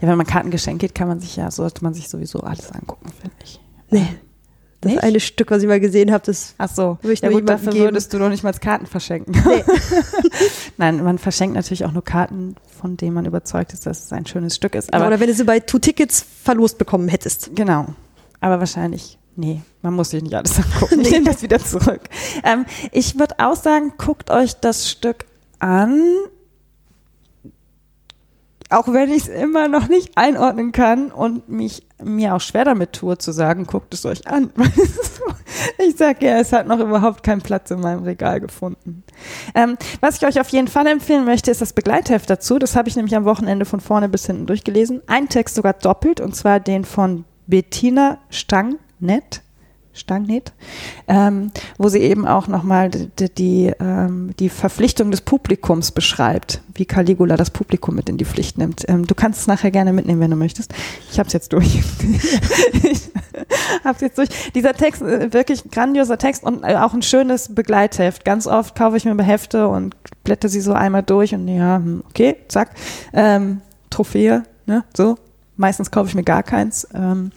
Ja, 0.00 0.08
wenn 0.08 0.16
man 0.16 0.26
Kartengeschenk 0.26 0.80
geht, 0.80 0.94
kann 0.94 1.08
man 1.08 1.20
sich 1.20 1.36
ja, 1.36 1.50
sollte 1.50 1.82
man 1.84 1.94
sich 1.94 2.08
sowieso 2.08 2.40
alles 2.40 2.70
angucken, 2.72 3.10
finde 3.20 3.36
ich. 3.44 3.60
Nee. 3.90 4.06
Das 4.82 4.90
Nicht? 4.92 5.02
eine 5.04 5.20
Stück, 5.20 5.50
was 5.52 5.62
ich 5.62 5.68
mal 5.68 5.78
gesehen 5.80 6.10
habe, 6.12 6.24
das 6.26 6.54
Ach 6.58 6.68
so, 6.68 6.98
Würde 7.02 7.12
ich 7.14 7.20
ja 7.20 7.30
gut, 7.30 7.48
dafür 7.48 7.72
geben. 7.72 7.84
würdest 7.84 8.12
du 8.12 8.18
doch 8.18 8.28
nicht 8.28 8.42
mal 8.42 8.52
Karten 8.52 8.86
verschenken. 8.86 9.32
Nee. 9.46 9.64
Nein, 10.76 11.02
man 11.04 11.18
verschenkt 11.18 11.54
natürlich 11.54 11.84
auch 11.84 11.92
nur 11.92 12.02
Karten, 12.04 12.56
von 12.80 12.96
denen 12.96 13.14
man 13.14 13.24
überzeugt 13.24 13.72
ist, 13.72 13.86
dass 13.86 14.04
es 14.06 14.12
ein 14.12 14.26
schönes 14.26 14.56
Stück 14.56 14.74
ist. 14.74 14.92
Aber 14.92 15.06
Oder 15.06 15.20
wenn 15.20 15.28
du 15.28 15.34
sie 15.34 15.44
bei 15.44 15.60
Two 15.60 15.78
Tickets 15.78 16.26
verlost 16.42 16.78
bekommen 16.78 17.06
hättest. 17.08 17.54
genau, 17.54 17.86
aber 18.40 18.58
wahrscheinlich, 18.58 19.18
nee, 19.36 19.62
man 19.82 19.94
muss 19.94 20.10
sich 20.10 20.20
nicht 20.22 20.34
alles 20.34 20.58
angucken. 20.58 21.00
Ich 21.00 21.12
nehme 21.12 21.26
das 21.26 21.42
wieder 21.42 21.60
zurück. 21.60 22.00
Ähm, 22.42 22.64
ich 22.90 23.18
würde 23.20 23.36
auch 23.38 23.54
sagen, 23.56 23.92
guckt 23.98 24.30
euch 24.30 24.54
das 24.54 24.90
Stück 24.90 25.26
an. 25.60 26.02
Auch 28.72 28.88
wenn 28.88 29.10
ich 29.10 29.24
es 29.24 29.28
immer 29.28 29.68
noch 29.68 29.88
nicht 29.88 30.16
einordnen 30.16 30.72
kann 30.72 31.12
und 31.12 31.48
mich 31.48 31.86
mir 32.02 32.34
auch 32.34 32.40
schwer 32.40 32.64
damit 32.64 32.94
tue 32.94 33.18
zu 33.18 33.30
sagen, 33.30 33.66
guckt 33.66 33.94
es 33.94 34.04
euch 34.06 34.26
an. 34.26 34.50
Ich 35.78 35.96
sage 35.96 36.26
ja, 36.26 36.38
es 36.38 36.52
hat 36.52 36.66
noch 36.66 36.80
überhaupt 36.80 37.22
keinen 37.22 37.40
Platz 37.40 37.70
in 37.70 37.80
meinem 37.80 38.02
Regal 38.02 38.40
gefunden. 38.40 39.04
Ähm, 39.54 39.76
was 40.00 40.16
ich 40.16 40.26
euch 40.26 40.40
auf 40.40 40.48
jeden 40.48 40.66
Fall 40.66 40.86
empfehlen 40.86 41.24
möchte, 41.24 41.50
ist 41.50 41.60
das 41.60 41.72
Begleitheft 41.72 42.28
dazu. 42.30 42.58
Das 42.58 42.74
habe 42.74 42.88
ich 42.88 42.96
nämlich 42.96 43.14
am 43.14 43.24
Wochenende 43.24 43.64
von 43.64 43.80
vorne 43.80 44.08
bis 44.08 44.26
hinten 44.26 44.46
durchgelesen. 44.46 45.02
Ein 45.06 45.28
Text 45.28 45.54
sogar 45.54 45.74
doppelt, 45.74 46.20
und 46.20 46.34
zwar 46.34 46.58
den 46.58 46.84
von 46.84 47.24
Bettina 47.46 48.18
Stangnet. 48.30 49.41
Stangnet, 49.94 50.52
ähm, 51.06 51.50
wo 51.76 51.88
sie 51.88 51.98
eben 51.98 52.26
auch 52.26 52.48
nochmal 52.48 52.88
die, 52.90 53.28
die, 53.34 53.72
ähm, 53.78 54.30
die 54.38 54.48
Verpflichtung 54.48 55.10
des 55.10 55.20
Publikums 55.20 55.92
beschreibt, 55.92 56.62
wie 56.74 56.86
Caligula 56.86 57.36
das 57.36 57.50
Publikum 57.50 57.94
mit 57.94 58.08
in 58.08 58.16
die 58.16 58.24
Pflicht 58.24 58.56
nimmt. 58.56 58.84
Ähm, 58.88 59.06
du 59.06 59.14
kannst 59.14 59.40
es 59.40 59.46
nachher 59.46 59.70
gerne 59.70 59.92
mitnehmen, 59.92 60.20
wenn 60.20 60.30
du 60.30 60.36
möchtest. 60.36 60.72
Ich 61.10 61.18
habe 61.18 61.26
es 61.26 61.34
jetzt 61.34 61.52
durch. 61.52 61.82
ich 62.82 63.10
habe 63.84 63.94
es 63.96 64.00
jetzt 64.00 64.18
durch. 64.18 64.28
Dieser 64.54 64.72
Text, 64.72 65.02
äh, 65.02 65.32
wirklich 65.32 65.70
grandioser 65.70 66.16
Text 66.16 66.42
und 66.42 66.64
äh, 66.64 66.76
auch 66.76 66.94
ein 66.94 67.02
schönes 67.02 67.54
Begleitheft. 67.54 68.24
Ganz 68.24 68.46
oft 68.46 68.74
kaufe 68.74 68.96
ich 68.96 69.04
mir 69.04 69.22
Hefte 69.22 69.68
und 69.68 69.94
blätter 70.24 70.48
sie 70.48 70.60
so 70.60 70.72
einmal 70.72 71.02
durch 71.02 71.34
und 71.34 71.48
ja, 71.48 71.76
hm, 71.76 72.02
okay, 72.08 72.36
zack. 72.48 72.70
Ähm, 73.12 73.60
Trophäe, 73.90 74.44
ne, 74.66 74.84
so. 74.96 75.16
Meistens 75.56 75.90
kaufe 75.90 76.08
ich 76.08 76.14
mir 76.14 76.24
gar 76.24 76.42
keins. 76.42 76.88
Ähm, 76.94 77.30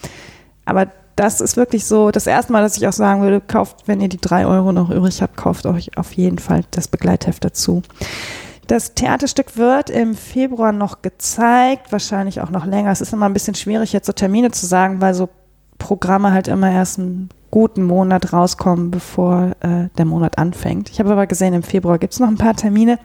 aber 0.64 0.88
das 1.16 1.41
ist 1.41 1.55
wirklich 1.55 1.86
so 1.86 2.11
das 2.11 2.28
erste 2.28 2.51
Mal, 2.51 2.61
dass 2.61 2.78
ich 2.78 2.88
auch 2.88 2.93
sagen 2.93 3.22
würde, 3.22 3.41
kauft, 3.41 3.88
wenn 3.88 4.01
ihr 4.01 4.09
die 4.09 4.20
drei 4.20 4.45
Euro 4.45 4.72
noch 4.72 4.89
übrig 4.89 5.22
habt, 5.22 5.38
kauft 5.38 5.66
euch 5.66 5.97
auf 5.97 6.13
jeden 6.13 6.39
Fall 6.39 6.63
das 6.72 6.88
Begleitheft 6.88 7.45
dazu. 7.45 7.82
Das 8.68 8.95
Theaterstück 8.95 9.57
wird 9.57 9.89
im 9.89 10.16
Februar 10.16 10.72
noch 10.72 11.01
gezeigt, 11.01 11.91
wahrscheinlich 11.91 12.41
auch 12.41 12.49
noch 12.49 12.66
länger. 12.66 12.91
Es 12.91 13.01
ist 13.01 13.13
immer 13.13 13.28
ein 13.28 13.34
bisschen 13.34 13.55
schwierig, 13.55 13.93
jetzt 13.93 14.07
so 14.07 14.13
Termine 14.13 14.51
zu 14.51 14.66
sagen, 14.66 15.01
weil 15.01 15.13
so 15.13 15.30
Programme 15.78 16.32
halt 16.32 16.47
immer 16.47 16.72
erst 16.72 16.99
einen 16.99 17.30
guten 17.51 17.84
Monat 17.84 18.34
rauskommen, 18.34 18.91
bevor 18.91 19.51
äh, 19.61 19.89
der 19.97 20.05
Monat 20.05 20.38
anfängt. 20.38 20.89
Ich 20.89 20.99
habe 20.99 21.11
aber 21.11 21.28
gesehen, 21.28 21.53
im 21.53 21.63
Februar 21.63 21.99
gibt 21.99 22.13
es 22.13 22.20
noch 22.20 22.28
ein 22.28 22.38
paar 22.38 22.55
Termine. 22.55 22.99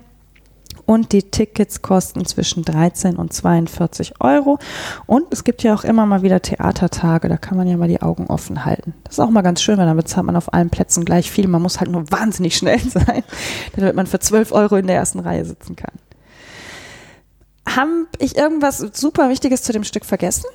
Und 0.90 1.12
die 1.12 1.22
Tickets 1.22 1.82
kosten 1.82 2.26
zwischen 2.26 2.64
13 2.64 3.14
und 3.14 3.32
42 3.32 4.14
Euro. 4.20 4.58
Und 5.06 5.24
es 5.30 5.44
gibt 5.44 5.62
ja 5.62 5.72
auch 5.72 5.84
immer 5.84 6.04
mal 6.04 6.22
wieder 6.22 6.42
Theatertage, 6.42 7.28
da 7.28 7.36
kann 7.36 7.56
man 7.56 7.68
ja 7.68 7.76
mal 7.76 7.86
die 7.86 8.02
Augen 8.02 8.26
offen 8.26 8.64
halten. 8.64 8.94
Das 9.04 9.12
ist 9.12 9.20
auch 9.20 9.30
mal 9.30 9.42
ganz 9.42 9.62
schön, 9.62 9.78
weil 9.78 9.86
dann 9.86 9.96
bezahlt 9.96 10.26
man 10.26 10.34
auf 10.34 10.52
allen 10.52 10.68
Plätzen 10.68 11.04
gleich 11.04 11.30
viel. 11.30 11.46
Man 11.46 11.62
muss 11.62 11.78
halt 11.78 11.92
nur 11.92 12.10
wahnsinnig 12.10 12.56
schnell 12.56 12.80
sein, 12.90 13.22
damit 13.76 13.94
man 13.94 14.08
für 14.08 14.18
12 14.18 14.50
Euro 14.50 14.74
in 14.78 14.88
der 14.88 14.96
ersten 14.96 15.20
Reihe 15.20 15.44
sitzen 15.44 15.76
kann. 15.76 15.94
Habe 17.68 18.08
ich 18.18 18.36
irgendwas 18.36 18.78
super 18.78 19.28
Wichtiges 19.28 19.62
zu 19.62 19.72
dem 19.72 19.84
Stück 19.84 20.04
vergessen? 20.04 20.46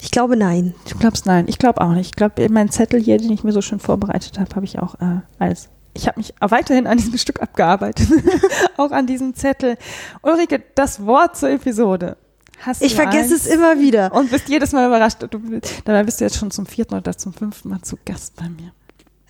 Ich 0.00 0.12
glaube, 0.12 0.36
nein. 0.36 0.76
Du 0.88 0.96
glaubst 0.96 1.26
nein, 1.26 1.46
ich 1.48 1.58
glaube 1.58 1.80
auch 1.80 1.94
nicht. 1.94 2.10
Ich 2.10 2.16
glaube, 2.16 2.48
mein 2.48 2.70
Zettel 2.70 3.02
hier, 3.02 3.18
den 3.18 3.32
ich 3.32 3.42
mir 3.42 3.50
so 3.50 3.60
schön 3.60 3.80
vorbereitet 3.80 4.38
habe, 4.38 4.54
habe 4.54 4.66
ich 4.66 4.78
auch 4.78 4.94
äh, 5.00 5.18
alles. 5.40 5.68
Ich 5.94 6.06
habe 6.06 6.18
mich 6.18 6.34
weiterhin 6.40 6.86
an 6.86 6.98
diesem 6.98 7.18
Stück 7.18 7.40
abgearbeitet. 7.42 8.08
auch 8.76 8.90
an 8.90 9.06
diesem 9.06 9.34
Zettel. 9.34 9.76
Ulrike, 10.22 10.62
das 10.74 11.04
Wort 11.04 11.36
zur 11.36 11.50
Episode. 11.50 12.16
Hast 12.60 12.82
Ich 12.82 12.94
vergesse 12.94 13.34
eins? 13.34 13.46
es 13.46 13.46
immer 13.46 13.78
wieder. 13.78 14.12
Und 14.12 14.30
bist 14.30 14.48
jedes 14.48 14.72
Mal 14.72 14.86
überrascht. 14.86 15.18
Du, 15.22 15.40
dabei 15.84 16.02
bist 16.04 16.20
du 16.20 16.24
jetzt 16.24 16.36
schon 16.36 16.50
zum 16.50 16.66
vierten 16.66 16.94
oder 16.94 17.16
zum 17.16 17.32
fünften 17.32 17.70
Mal 17.70 17.80
zu 17.80 17.96
Gast 18.04 18.36
bei 18.36 18.48
mir. 18.48 18.72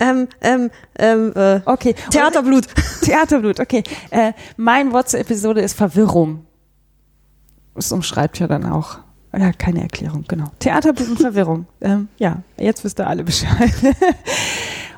Ähm, 0.00 0.28
ähm, 0.40 0.70
ähm, 0.98 1.32
äh, 1.36 1.60
Okay. 1.64 1.94
Theaterblut. 2.10 2.66
Theaterblut, 3.02 3.60
okay. 3.60 3.84
Äh, 4.10 4.32
mein 4.56 4.92
Wort 4.92 5.10
zur 5.10 5.20
Episode 5.20 5.60
ist 5.60 5.74
Verwirrung. 5.74 6.46
Es 7.76 7.92
umschreibt 7.92 8.38
ja 8.40 8.48
dann 8.48 8.66
auch. 8.66 8.98
Ja, 9.32 9.52
keine 9.52 9.82
Erklärung, 9.82 10.24
genau. 10.26 10.50
Theaterblut 10.58 11.08
und 11.08 11.20
Verwirrung. 11.20 11.66
Ähm, 11.80 12.08
ja, 12.18 12.42
jetzt 12.56 12.82
wisst 12.82 12.98
ihr 12.98 13.06
alle 13.06 13.22
Bescheid. 13.22 13.70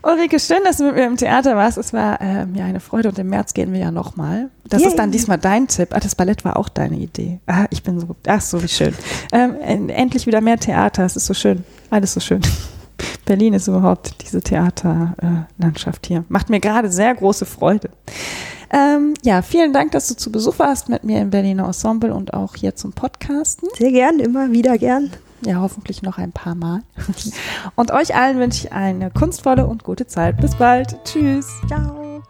Ulrike, 0.05 0.41
schön, 0.41 0.59
dass 0.65 0.79
du 0.79 0.85
mit 0.85 0.95
mir 0.97 1.05
im 1.05 1.17
Theater 1.17 1.55
warst. 1.57 1.79
Es 1.79 1.93
war 1.93 2.21
äh, 2.21 2.45
mir 2.47 2.65
eine 2.65 2.81
Freude 2.81 3.09
und 3.11 3.19
im 3.19 3.29
März 3.29 3.55
gehen 3.55 3.73
wir 3.73 3.79
ja 3.81 3.91
nochmal. 3.93 4.51
Das 4.69 4.81
Yay. 4.83 4.89
ist 4.91 4.99
dann 4.99 5.13
diesmal 5.13 5.39
dein 5.39 5.69
Tipp. 5.69 5.91
Ah, 5.93 6.01
das 6.01 6.15
Ballett 6.17 6.45
war 6.45 6.57
auch 6.57 6.69
deine 6.69 6.97
Idee. 6.97 7.39
Ah, 7.47 7.67
ich 7.71 7.83
bin 7.85 8.01
so, 8.01 8.09
ach 8.27 8.41
so, 8.41 8.63
wie 8.63 8.69
schön. 8.69 8.95
Ähm, 9.33 9.55
en- 9.63 9.89
endlich 9.91 10.27
wieder 10.27 10.41
mehr 10.41 10.59
Theater. 10.59 11.05
Es 11.05 11.15
ist 11.17 11.27
so 11.27 11.35
schön. 11.35 11.65
Alles 11.91 12.15
so 12.15 12.21
schön. 12.21 12.41
Berlin 13.25 13.55
ist 13.55 13.69
überhaupt 13.69 14.17
diese 14.23 14.43
Theaterlandschaft 14.43 16.07
hier. 16.07 16.25
Macht 16.29 16.51
mir 16.51 16.59
gerade 16.61 16.91
sehr 16.91 17.15
große 17.15 17.47
Freude. 17.47 17.91
Ähm, 18.73 19.15
ja, 19.23 19.43
vielen 19.43 19.73
Dank, 19.73 19.93
dass 19.93 20.09
du 20.09 20.15
zu 20.17 20.33
Besuch 20.33 20.59
warst 20.59 20.89
mit 20.89 21.05
mir 21.05 21.21
im 21.21 21.31
Berliner 21.31 21.67
Ensemble 21.67 22.13
und 22.15 22.35
auch 22.35 22.57
hier 22.57 22.75
zum 22.75 22.93
Podcasten. 22.93 23.69
Sehr 23.79 23.93
gern, 23.93 24.19
immer 24.19 24.51
wieder 24.51 24.79
gern. 24.79 25.11
Ja, 25.45 25.61
hoffentlich 25.61 26.03
noch 26.03 26.19
ein 26.19 26.33
paar 26.33 26.55
Mal. 26.55 26.83
Und 27.75 27.91
euch 27.91 28.15
allen 28.15 28.39
wünsche 28.39 28.67
ich 28.67 28.73
eine 28.73 29.11
kunstvolle 29.11 29.67
und 29.67 29.83
gute 29.83 30.07
Zeit. 30.07 30.41
Bis 30.41 30.55
bald. 30.55 30.97
Tschüss. 31.05 31.49
Ciao. 31.67 32.23